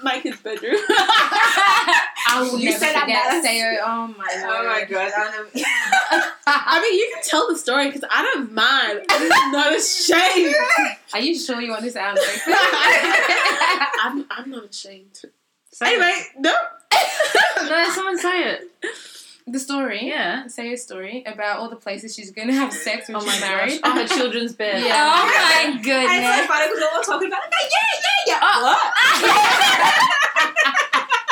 my 0.03 0.19
kid's 0.19 0.39
bedroom. 0.41 0.75
I 0.87 2.39
will 2.49 2.59
You 2.59 2.65
never 2.65 2.77
said 2.77 2.93
that 2.93 3.01
forget 3.01 3.43
badass. 3.43 3.43
Sayo. 3.43 3.79
Oh 3.83 4.07
my 4.15 4.27
god. 4.27 4.45
Oh 4.45 4.63
my 4.63 4.77
lord. 4.77 4.89
god. 4.89 5.11
I 6.13 6.19
don't 6.19 6.25
know. 6.25 6.31
I 6.45 6.81
mean 6.81 6.93
you 6.99 7.11
can 7.13 7.23
tell 7.23 7.47
the 7.47 7.57
story 7.57 7.87
because 7.91 8.03
I 8.11 8.21
don't 8.23 8.51
mind. 8.51 9.05
I'm 9.09 9.51
not 9.51 9.75
ashamed. 9.75 10.55
Are 11.13 11.19
you 11.19 11.37
sure 11.37 11.61
you 11.61 11.71
want 11.71 11.83
this 11.83 11.95
out? 11.95 12.17
I'm, 14.03 14.25
I'm 14.29 14.49
not 14.49 14.65
ashamed. 14.69 15.19
Say 15.71 15.87
Anyway, 15.87 16.13
no. 16.37 16.53
no, 17.69 17.89
someone 17.91 18.17
say 18.19 18.43
it. 18.51 18.61
The 19.47 19.59
story. 19.59 20.05
Yeah. 20.07 20.47
Say 20.47 20.71
a 20.73 20.77
story 20.77 21.23
about 21.25 21.57
all 21.59 21.69
the 21.69 21.75
places 21.75 22.15
she's 22.15 22.31
going 22.31 22.47
to 22.47 22.53
have 22.53 22.71
sex 22.71 23.07
when 23.09 23.17
Oh 23.17 23.25
my 23.25 23.31
she's 23.31 23.41
married. 23.41 23.79
On 23.83 23.97
her 23.97 24.07
children's 24.07 24.53
bed. 24.53 24.81
Yeah. 24.85 25.09
Oh 25.11 25.25
my 25.25 25.71
goodness. 25.71 25.75
And 25.75 25.75
it's 25.75 25.85
goodness. 25.85 26.37
so 26.37 26.47
funny 26.47 26.67
because 26.67 26.83
we're 26.95 27.03
talking 27.03 27.27
about 27.27 27.41
it. 27.43 27.51
Like, 27.51 27.71
yeah, 27.71 27.89
yeah, 27.99 28.33
yeah. 28.35 28.39
Oh. 28.41 28.63
What? 28.63 28.79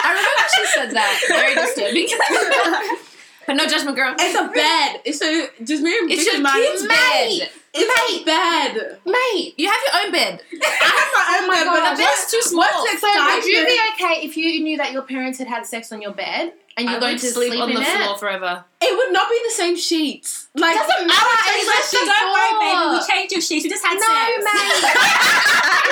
I 0.04 0.10
remember 0.10 0.44
she 0.56 0.66
said 0.74 0.92
that. 0.92 1.14
Very 1.30 1.54
disturbing. 1.56 3.11
But 3.52 3.58
no 3.64 3.68
judgment, 3.70 3.98
girl. 3.98 4.16
It's 4.18 4.36
a 4.36 4.48
bed. 4.48 5.02
It's 5.04 5.22
a 5.22 5.50
just 5.64 5.84
Miriam. 5.84 6.10
It's 6.10 6.26
your 6.26 6.40
about 6.40 6.56
kid's 6.56 6.84
it. 6.84 6.90
bed. 6.90 7.50
It's 7.74 7.88
a 7.88 8.26
bed. 8.26 9.00
Mate, 9.06 9.54
you 9.58 9.68
have 9.68 9.80
your 9.88 9.96
own 10.06 10.12
bed. 10.12 10.42
I 10.64 11.36
have 11.40 11.48
my 11.48 11.60
own 11.60 11.76
bed, 11.76 11.84
but 11.84 11.96
The 11.96 12.04
bed's 12.04 12.32
too 12.32 12.42
small. 12.42 12.64
What's 12.64 13.02
So 13.02 13.08
would 13.08 13.46
you 13.46 13.66
be 13.66 13.80
okay 13.96 14.26
if 14.28 14.36
you 14.38 14.64
knew 14.64 14.78
that 14.78 14.92
your 14.92 15.04
parents 15.04 15.40
had 15.40 15.48
had 15.48 15.66
sex 15.66 15.92
on 15.92 16.02
your 16.02 16.12
bed 16.14 16.54
and 16.78 16.88
you're 16.88 16.98
I 16.98 17.00
going 17.00 17.18
to 17.20 17.26
sleep, 17.28 17.50
sleep, 17.52 17.62
on 17.62 17.74
the 17.74 17.80
it? 17.82 17.88
floor 17.88 18.18
forever. 18.18 18.64
It 18.82 18.96
would 18.96 19.12
not 19.14 19.30
be 19.30 19.40
the 19.44 19.52
same 19.54 19.76
sheets. 19.78 20.48
Like 20.56 20.76
it 20.76 20.80
Doesn't 20.80 21.08
matter. 21.08 21.28
It's 21.48 21.66
just 21.66 21.68
my 21.68 21.80
the 21.80 21.88
sheets. 21.92 22.08
Don't 22.12 22.32
worry, 22.32 22.54
baby. 22.60 22.88
We 22.92 23.00
changed 23.08 23.32
your 23.32 23.42
sheets. 23.44 23.64
We 23.64 23.70
just 23.70 23.86
had 23.86 23.96
No, 23.96 24.08
sex. 24.08 24.44
mate. 24.48 24.92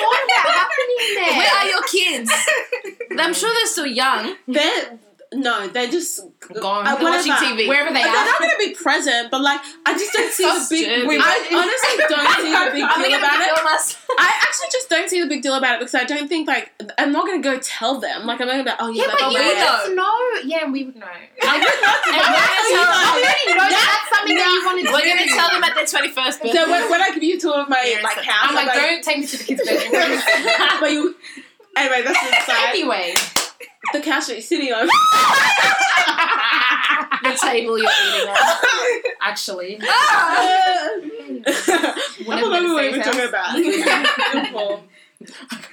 What 0.00 0.22
about 0.24 0.54
happening 0.54 1.14
there? 1.16 1.32
Where 1.38 1.52
are 1.58 1.66
your 1.66 1.82
kids? 1.90 2.30
I'm 3.18 3.34
sure 3.34 3.52
they're 3.52 3.66
still 3.66 3.86
young. 3.86 4.36
They're 4.46 4.98
no, 5.34 5.68
they're 5.68 5.90
just 5.90 6.20
Gone. 6.40 6.86
Uh, 6.86 6.96
watching. 7.00 7.32
TV. 7.32 7.68
Wherever 7.68 7.92
they 7.92 8.00
are. 8.00 8.04
They're 8.12 8.24
not 8.24 8.38
going 8.38 8.50
to 8.50 8.58
be 8.58 8.74
present, 8.74 9.30
but 9.30 9.42
like 9.42 9.60
I 9.84 9.92
just 9.92 10.12
don't 10.12 10.32
see 10.38 10.44
the 10.44 10.66
big. 10.70 10.88
Stupid. 10.88 11.20
I 11.20 11.36
honestly 11.52 11.94
don't 12.08 12.28
see 12.40 12.52
the 12.52 12.70
big 12.72 12.88
deal 12.88 13.18
about 13.18 13.40
it. 13.40 13.96
I 14.18 14.30
actually 14.42 14.68
just 14.72 14.88
don't 14.88 15.08
see 15.10 15.20
the 15.20 15.26
big 15.28 15.42
deal 15.42 15.54
about 15.54 15.76
it 15.76 15.78
because 15.80 15.94
I 15.94 16.04
don't 16.04 16.28
think 16.28 16.48
like 16.48 16.72
I'm 16.96 17.12
not 17.12 17.26
going 17.26 17.42
to 17.42 17.46
go 17.46 17.58
tell 17.60 18.00
them. 18.00 18.24
Like 18.26 18.40
I'm 18.40 18.48
not 18.48 18.64
going 18.64 18.66
to 18.66 18.76
oh 18.80 18.88
yeah, 18.88 19.04
Yeah, 19.04 19.08
but 19.12 19.20
you 19.20 19.38
we 19.38 19.44
would 19.44 19.96
know. 19.96 20.18
Yeah, 20.44 20.70
we 20.70 20.84
would 20.84 20.96
know. 20.96 21.06
I 21.12 21.54
would 21.60 21.80
not. 21.84 21.98
And 22.08 22.20
gonna 22.24 22.60
tell 22.72 22.88
them- 22.88 23.36
You 23.44 23.54
know, 23.54 23.68
that's 23.76 24.08
something 24.08 24.36
that 24.36 24.48
you 24.48 24.60
want 24.64 24.76
to 24.80 24.84
do. 24.86 24.92
We're 24.92 25.08
gonna 25.12 25.28
tell 25.28 25.50
them 25.52 25.64
at 25.64 25.74
their 25.76 25.84
21st 25.84 26.14
birthday. 26.14 26.52
So 26.52 26.70
when, 26.70 26.90
when 26.90 27.02
I 27.02 27.10
give 27.12 27.22
you 27.22 27.36
a 27.36 27.40
tour 27.40 27.60
of 27.60 27.68
my 27.68 28.00
like 28.02 28.24
house, 28.24 28.48
I'm 28.48 28.54
like, 28.54 28.72
don't 28.72 29.04
take 29.04 29.18
me 29.18 29.26
to 29.26 29.36
the 29.36 29.44
kids' 29.44 29.62
bedroom. 29.64 30.22
but 30.80 30.90
you. 30.90 31.14
Anyway, 31.76 32.02
that's 32.02 32.18
the 32.18 32.52
side. 32.52 32.70
anyway, 32.74 33.14
The 33.92 34.00
couch 34.00 34.26
that 34.26 34.34
you're 34.34 34.42
sitting 34.42 34.72
on. 34.72 34.86
the 37.22 37.38
table 37.40 37.78
you're 37.78 37.90
eating 37.90 38.28
at. 38.28 38.38
actually. 39.20 39.78
I 39.82 41.00
don't 42.26 42.64
know 42.64 42.74
what 42.74 42.92
we 42.92 42.98
were 42.98 43.04
talking 43.04 43.28
about. 43.28 43.54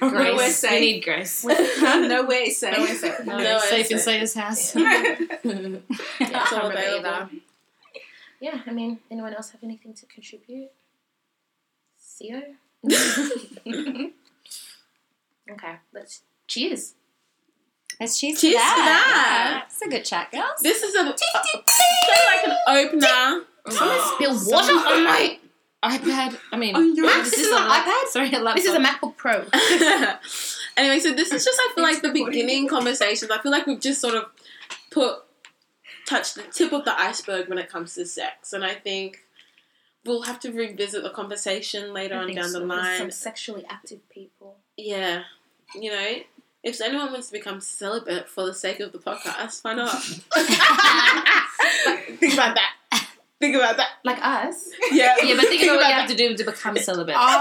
Nowhere 0.00 0.34
We 0.34 0.48
safe. 0.50 0.80
need 0.80 1.04
Grace. 1.04 1.44
Nowhere 1.44 2.46
safe. 2.50 2.76
No, 2.76 2.84
it's 2.84 3.02
it. 3.04 3.26
No, 3.26 3.38
No, 3.38 3.58
safe 3.60 3.90
in 3.92 3.98
Sayo's 3.98 4.34
house. 4.34 4.74
Yeah, 4.74 5.16
It's 5.44 6.52
I 6.52 6.60
all 6.60 6.70
available. 6.70 7.28
Yeah, 8.40 8.60
I 8.66 8.72
mean, 8.72 8.98
anyone 9.10 9.34
else 9.34 9.50
have 9.50 9.62
anything 9.62 9.94
to 9.94 10.06
contribute? 10.06 10.70
Theo? 11.98 12.42
okay, 15.50 15.76
let's 15.94 16.22
cheers. 16.48 16.94
Let's 18.00 18.20
cheers, 18.20 18.40
Cheers 18.40 18.54
to 18.54 18.58
to 18.58 18.64
that. 18.66 19.64
It's 19.68 19.82
a 19.82 19.88
good 19.88 20.04
chat, 20.04 20.30
girls. 20.30 20.60
This 20.62 20.82
is 20.82 20.94
a, 20.94 21.02
like 21.02 22.46
an 22.46 22.56
opener. 22.68 23.44
Someone 23.68 23.98
spilled 24.14 24.42
water 24.46 24.72
on 24.72 25.04
my. 25.04 25.38
iPad. 25.84 26.36
I 26.52 26.56
mean, 26.56 26.96
your- 26.96 27.06
this, 27.06 27.34
is 27.34 27.50
an 27.50 27.58
iPad? 27.58 28.06
Sorry, 28.08 28.28
a 28.32 28.38
laptop. 28.38 28.56
This 28.56 28.64
is 28.64 28.74
a 28.74 28.80
MacBook 28.80 29.16
Pro. 29.16 29.44
anyway, 30.76 30.98
so 30.98 31.12
this 31.12 31.32
is 31.32 31.44
just 31.44 31.58
I 31.60 31.72
feel 31.74 31.84
like 31.84 32.02
the 32.02 32.10
beginning 32.10 32.68
conversations. 32.68 33.30
I 33.30 33.38
feel 33.40 33.52
like 33.52 33.66
we've 33.66 33.80
just 33.80 34.00
sort 34.00 34.14
of 34.14 34.24
put 34.90 35.18
touched 36.06 36.36
the 36.36 36.42
tip 36.42 36.72
of 36.72 36.84
the 36.84 36.98
iceberg 36.98 37.48
when 37.48 37.58
it 37.58 37.68
comes 37.68 37.94
to 37.94 38.06
sex, 38.06 38.52
and 38.52 38.64
I 38.64 38.74
think 38.74 39.18
we'll 40.04 40.22
have 40.22 40.40
to 40.40 40.52
revisit 40.52 41.02
the 41.02 41.10
conversation 41.10 41.92
later 41.92 42.16
on 42.16 42.32
down 42.34 42.52
the 42.52 42.60
line. 42.60 42.98
Some 42.98 43.10
sexually 43.10 43.64
active 43.68 44.08
people. 44.08 44.56
Yeah, 44.76 45.22
you 45.74 45.90
know, 45.90 46.14
if 46.66 46.80
anyone 46.80 47.12
wants 47.12 47.28
to 47.28 47.32
become 47.32 47.60
celibate 47.60 48.28
for 48.28 48.44
the 48.44 48.52
sake 48.52 48.80
of 48.80 48.90
the 48.90 48.98
podcast, 48.98 49.62
why 49.62 49.74
not? 49.74 49.92
Think 52.18 52.34
about 52.34 52.56
that. 52.56 52.72
Think 53.38 53.54
about 53.54 53.76
that. 53.76 53.90
Like 54.02 54.18
us. 54.20 54.70
Yeah, 54.90 55.14
Yeah, 55.22 55.36
but 55.36 55.46
think 55.46 55.62
about 55.62 55.76
what 55.76 55.86
you 55.86 55.92
about 55.92 56.00
have 56.00 56.08
to 56.08 56.16
do 56.16 56.34
to 56.34 56.42
become 56.42 56.76
celibate. 56.78 57.14
Oh. 57.16 57.38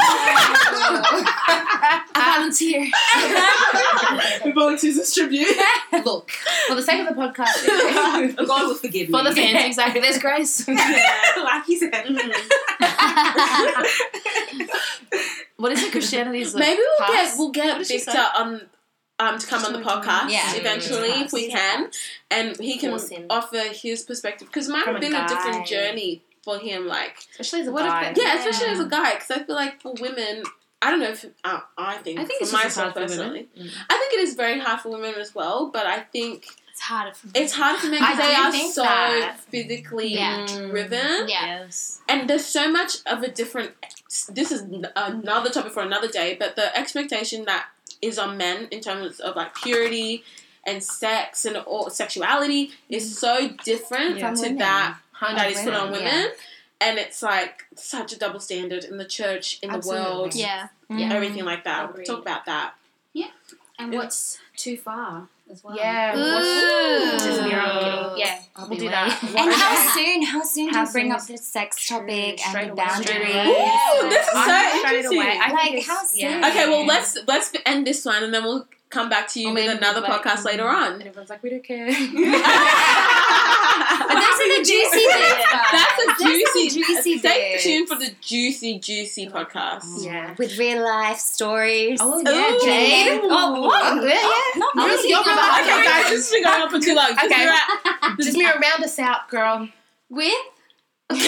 I 2.18 2.36
volunteer. 2.38 2.82
that. 2.82 4.52
Volunteers 4.56 4.96
distribute. 4.96 5.48
Look, 6.06 6.32
for 6.68 6.76
the 6.76 6.82
sake 6.84 7.08
of 7.08 7.16
the 7.16 7.22
podcast, 7.22 8.36
God 8.46 8.68
will 8.68 8.76
forgive 8.76 9.08
me. 9.10 9.18
For 9.18 9.24
the 9.24 9.34
fans, 9.34 9.66
exactly. 9.66 10.02
There's 10.02 10.20
Grace. 10.20 10.68
like 10.68 11.66
he 11.66 11.78
said. 11.80 11.94
Mm-hmm. 11.94 12.32
What 15.58 15.72
is 15.72 15.82
it? 15.82 15.92
Christianity 15.94 16.41
is 16.41 16.54
like 16.54 16.66
Maybe 16.68 16.80
we'll 16.82 17.08
pass? 17.08 17.32
get 17.32 17.38
we'll 17.39 17.52
get 17.52 17.78
What 17.78 17.88
did 17.88 18.04
Victor 18.06 18.26
on 18.36 18.62
um 19.20 19.38
to 19.39 19.47
come 19.47 19.63
on 19.66 19.74
the 19.74 19.80
podcast 19.80 20.30
Yeah. 20.30 20.55
eventually 20.55 21.09
if 21.24 21.32
we 21.34 21.49
can, 21.49 21.89
and 22.30 22.57
he 22.57 22.78
can 22.78 22.89
Force 22.91 23.09
him. 23.09 23.26
offer 23.30 23.59
his 23.72 24.03
perspective 24.03 24.47
because 24.47 24.68
it 24.70 24.72
might 24.72 24.84
From 24.84 24.93
have 24.95 25.01
been 25.01 25.13
a 25.13 25.18
guy. 25.20 25.28
different 25.28 25.66
journey 25.68 26.22
for 26.43 26.57
him. 26.59 26.88
Like 26.88 27.16
especially 27.39 27.61
as 27.61 27.68
a 27.68 27.72
guy. 27.72 28.09
if 28.11 28.18
yeah, 28.18 28.38
especially 28.38 28.68
as 28.68 28.80
a 28.80 28.86
guy 28.86 29.13
because 29.13 29.32
I 29.32 29.43
feel 29.43 29.55
like 29.55 29.82
for 29.82 29.93
women. 29.99 30.43
I 30.82 30.91
don't 30.91 30.99
know 30.99 31.09
if 31.09 31.26
uh, 31.43 31.61
I 31.78 31.97
think 31.97 32.20
I 32.20 32.26
think 32.26 32.39
for 32.39 32.43
it's 32.43 32.51
just 32.51 32.63
myself 32.63 32.93
hard 32.93 32.93
for 32.93 32.99
personally, 33.01 33.47
women. 33.55 33.70
Mm. 33.72 33.78
I 33.89 33.97
think 33.97 34.13
it 34.13 34.20
is 34.20 34.36
very 34.36 34.59
hard 34.59 34.82
for 34.82 34.89
women 34.89 35.16
as 35.16 35.34
well. 35.34 35.72
But 35.72 35.86
I 35.88 36.01
think 36.01 36.45
It's 36.70 36.82
harder 36.82 37.13
for 37.16 37.28
me. 37.28 37.34
it's 37.36 37.53
hard 37.53 37.80
for 37.80 37.88
men 37.88 37.99
because 38.01 38.18
they 38.18 38.36
are 38.36 38.51
so 38.72 38.84
that. 38.84 39.39
physically 39.49 40.09
Yeah. 40.13 40.45
driven. 40.45 41.28
Yeah. 41.30 41.45
Yes. 41.61 42.01
and 42.07 42.30
there's 42.30 42.45
so 42.45 42.70
much 42.70 42.97
of 43.07 43.24
a 43.24 43.30
different 43.30 43.72
this 44.30 44.51
is 44.51 44.61
another 44.95 45.49
topic 45.49 45.72
for 45.72 45.82
another 45.82 46.07
day 46.09 46.36
but 46.38 46.55
the 46.55 46.78
expectation 46.78 47.45
that 47.45 47.66
is 48.02 48.18
on 48.20 48.38
men 48.38 48.68
in 48.72 48.82
terms 48.82 49.20
of 49.20 49.36
like 49.36 49.56
purity 49.56 50.24
and 50.66 50.84
sex 50.84 51.46
and 51.46 51.58
all 51.58 51.89
sexuality 51.89 52.72
is 52.89 53.04
mm-hmm. 53.06 53.14
so 53.14 53.56
different 53.64 54.20
From 54.20 54.36
to 54.36 54.41
women. 54.41 54.58
that 54.58 54.98
that 55.22 55.52
is 55.52 55.62
put 55.62 55.74
on 55.74 55.91
women, 55.91 56.06
women 56.06 56.32
and 56.82 56.98
it's 57.00 57.22
like 57.22 57.64
such 57.76 58.14
a 58.14 58.20
double 58.20 58.39
standard 58.39 58.84
in 58.84 58.98
the 58.98 59.06
church 59.06 59.60
in 59.62 59.70
Absolutely. 59.72 60.04
the 60.04 60.10
world 60.10 60.36
Yeah. 60.36 60.68
Yeah. 60.89 61.14
everything 61.14 61.46
like 61.46 61.64
that 61.64 61.89
Agreed. 61.89 62.06
talk 62.06 62.22
about 62.22 62.46
that 62.46 62.74
Yeah, 63.14 63.30
And 63.80 63.93
what's 63.93 64.39
too 64.58 64.78
far 64.78 65.28
as 65.52 65.64
well? 65.64 65.76
Yeah. 65.76 66.16
Ooh. 66.16 67.20
Just 67.20 67.41
mirror. 67.43 67.62
I'm 67.62 67.80
kidding. 67.84 68.18
Yeah. 68.20 68.39
I'll 68.56 68.70
we'll 68.70 68.80
do 68.80 68.89
that. 68.89 69.24
And 69.24 69.54
how 69.54 69.93
soon? 69.96 70.22
How 70.24 70.43
soon 70.43 70.68
do 70.70 70.76
How 70.76 70.86
you 70.86 70.91
bring 70.91 71.12
up 71.12 71.26
the 71.26 71.38
sex 71.38 71.88
topic 71.88 72.39
and 72.48 72.56
the 72.56 72.72
away. 72.72 72.76
boundaries? 72.76 73.10
Ooh, 73.16 74.10
this 74.10 74.28
is 74.28 74.34
I'm 74.34 74.50
so 74.72 74.78
interesting. 74.78 75.18
away. 75.18 75.39
I 75.41 75.52
Like, 75.52 75.72
it's- 75.74 75.88
how 75.88 76.00
yeah. 76.16 76.41
soon? 76.41 76.46
okay 76.46 76.70
well 76.70 76.86
let's 76.86 77.18
let's 77.28 77.52
end 77.66 77.86
this 77.88 78.06
one 78.06 78.24
and 78.24 78.34
then 78.34 78.43
we'll 78.43 78.68
come 78.96 79.10
back 79.10 79.28
to 79.34 79.39
you 79.41 79.50
Or 79.50 79.54
with 79.54 79.78
another 79.78 80.02
like- 80.02 80.24
podcast 80.24 80.43
later 80.46 80.64
mm-hmm. 80.64 80.84
on 80.84 80.93
And 80.93 81.04
everyone's 81.04 81.30
like, 81.30 81.43
we 81.43 81.50
don't 81.52 81.64
care. 81.64 81.88
But 83.98 84.16
those 84.16 84.39
are 84.43 84.52
the 84.58 84.64
juicy 84.64 85.06
bits. 85.06 85.36
guys. 85.52 85.66
That's 85.72 86.00
a 86.00 86.06
Those 86.06 86.22
are 86.22 86.30
juicy, 86.32 86.70
juicy 86.80 87.18
Stay 87.18 87.58
tuned 87.60 87.88
for 87.89 87.96
the 87.96 88.12
juicy, 88.22 88.80
juicy 88.80 89.28
podcast. 89.30 90.04
yeah. 90.04 90.34
With 90.38 90.58
real 90.58 90.84
life 90.84 91.18
stories. 91.18 92.00
Oh, 92.02 92.20
Ooh. 92.20 92.24
yeah, 92.24 92.58
Jade. 92.64 93.22
Oh, 93.24 93.62
what? 93.62 93.96
Yeah, 94.04 94.10
yeah. 94.10 94.60
Not 94.60 94.78
I 94.78 94.88
was 94.88 95.02
really. 95.04 95.14
Oh, 95.14 95.24
thinking 95.24 95.34
about- 95.34 95.62
Okay, 95.62 95.84
guys, 95.86 96.10
this 96.10 96.20
has 96.24 96.32
been 96.32 96.43
going 96.43 96.62
on 96.62 96.70
for 96.70 96.80
too 96.80 96.96
long. 96.96 97.08
Just 97.08 97.26
Okay. 97.26 97.43
be 97.43 97.50
right- 97.50 98.16
Just 98.22 98.38
mirror 98.38 98.60
round 98.62 98.84
us 98.84 99.00
out, 99.00 99.28
girl. 99.30 99.68
With? 100.10 100.34
End 101.12 101.20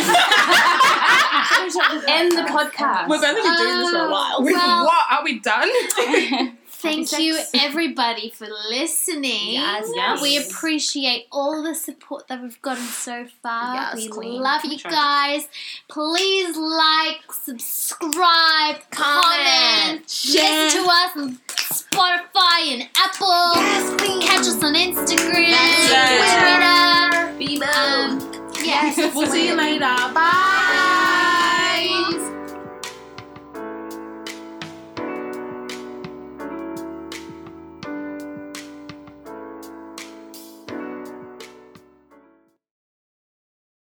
the 2.32 2.45
podcast. 2.47 3.09
We've 3.09 3.24
only 3.24 3.41
been 3.41 3.57
doing 3.57 3.78
this 3.80 3.91
for 3.91 4.05
a 4.07 4.09
while. 4.11 4.38
Well- 4.43 4.86
what? 4.86 5.05
Are 5.11 5.24
we 5.24 5.39
done? 5.39 5.70
Thank 6.80 7.09
Happy 7.09 7.23
you, 7.23 7.34
sex. 7.34 7.51
everybody, 7.55 8.30
for 8.30 8.47
listening. 8.69 9.53
Yes, 9.53 9.89
yes. 9.95 10.21
We 10.21 10.38
appreciate 10.38 11.25
all 11.32 11.63
the 11.63 11.73
support 11.73 12.28
that 12.28 12.41
we've 12.41 12.61
gotten 12.61 12.84
so 12.84 13.25
far. 13.41 13.73
Yes, 13.75 13.95
we 13.95 14.07
queen. 14.09 14.41
love 14.41 14.63
you 14.63 14.78
guys. 14.78 15.47
Please 15.88 16.55
like, 16.55 17.21
subscribe, 17.32 18.78
comment, 18.91 20.07
share. 20.07 20.65
listen 20.65 20.84
to 20.84 20.89
us 20.89 21.17
on 21.17 21.39
Spotify 21.47 22.73
and 22.73 22.89
Apple. 22.95 24.21
Catch 24.21 24.41
us 24.41 24.63
on 24.63 24.75
Instagram, 24.75 25.49
That's 25.49 27.38
Twitter. 27.39 27.63
Um, 27.63 28.19
yes. 28.63 28.97
We'll 29.15 29.28
see 29.28 29.47
you 29.47 29.55
later. 29.55 29.80
Bye. 30.13 30.96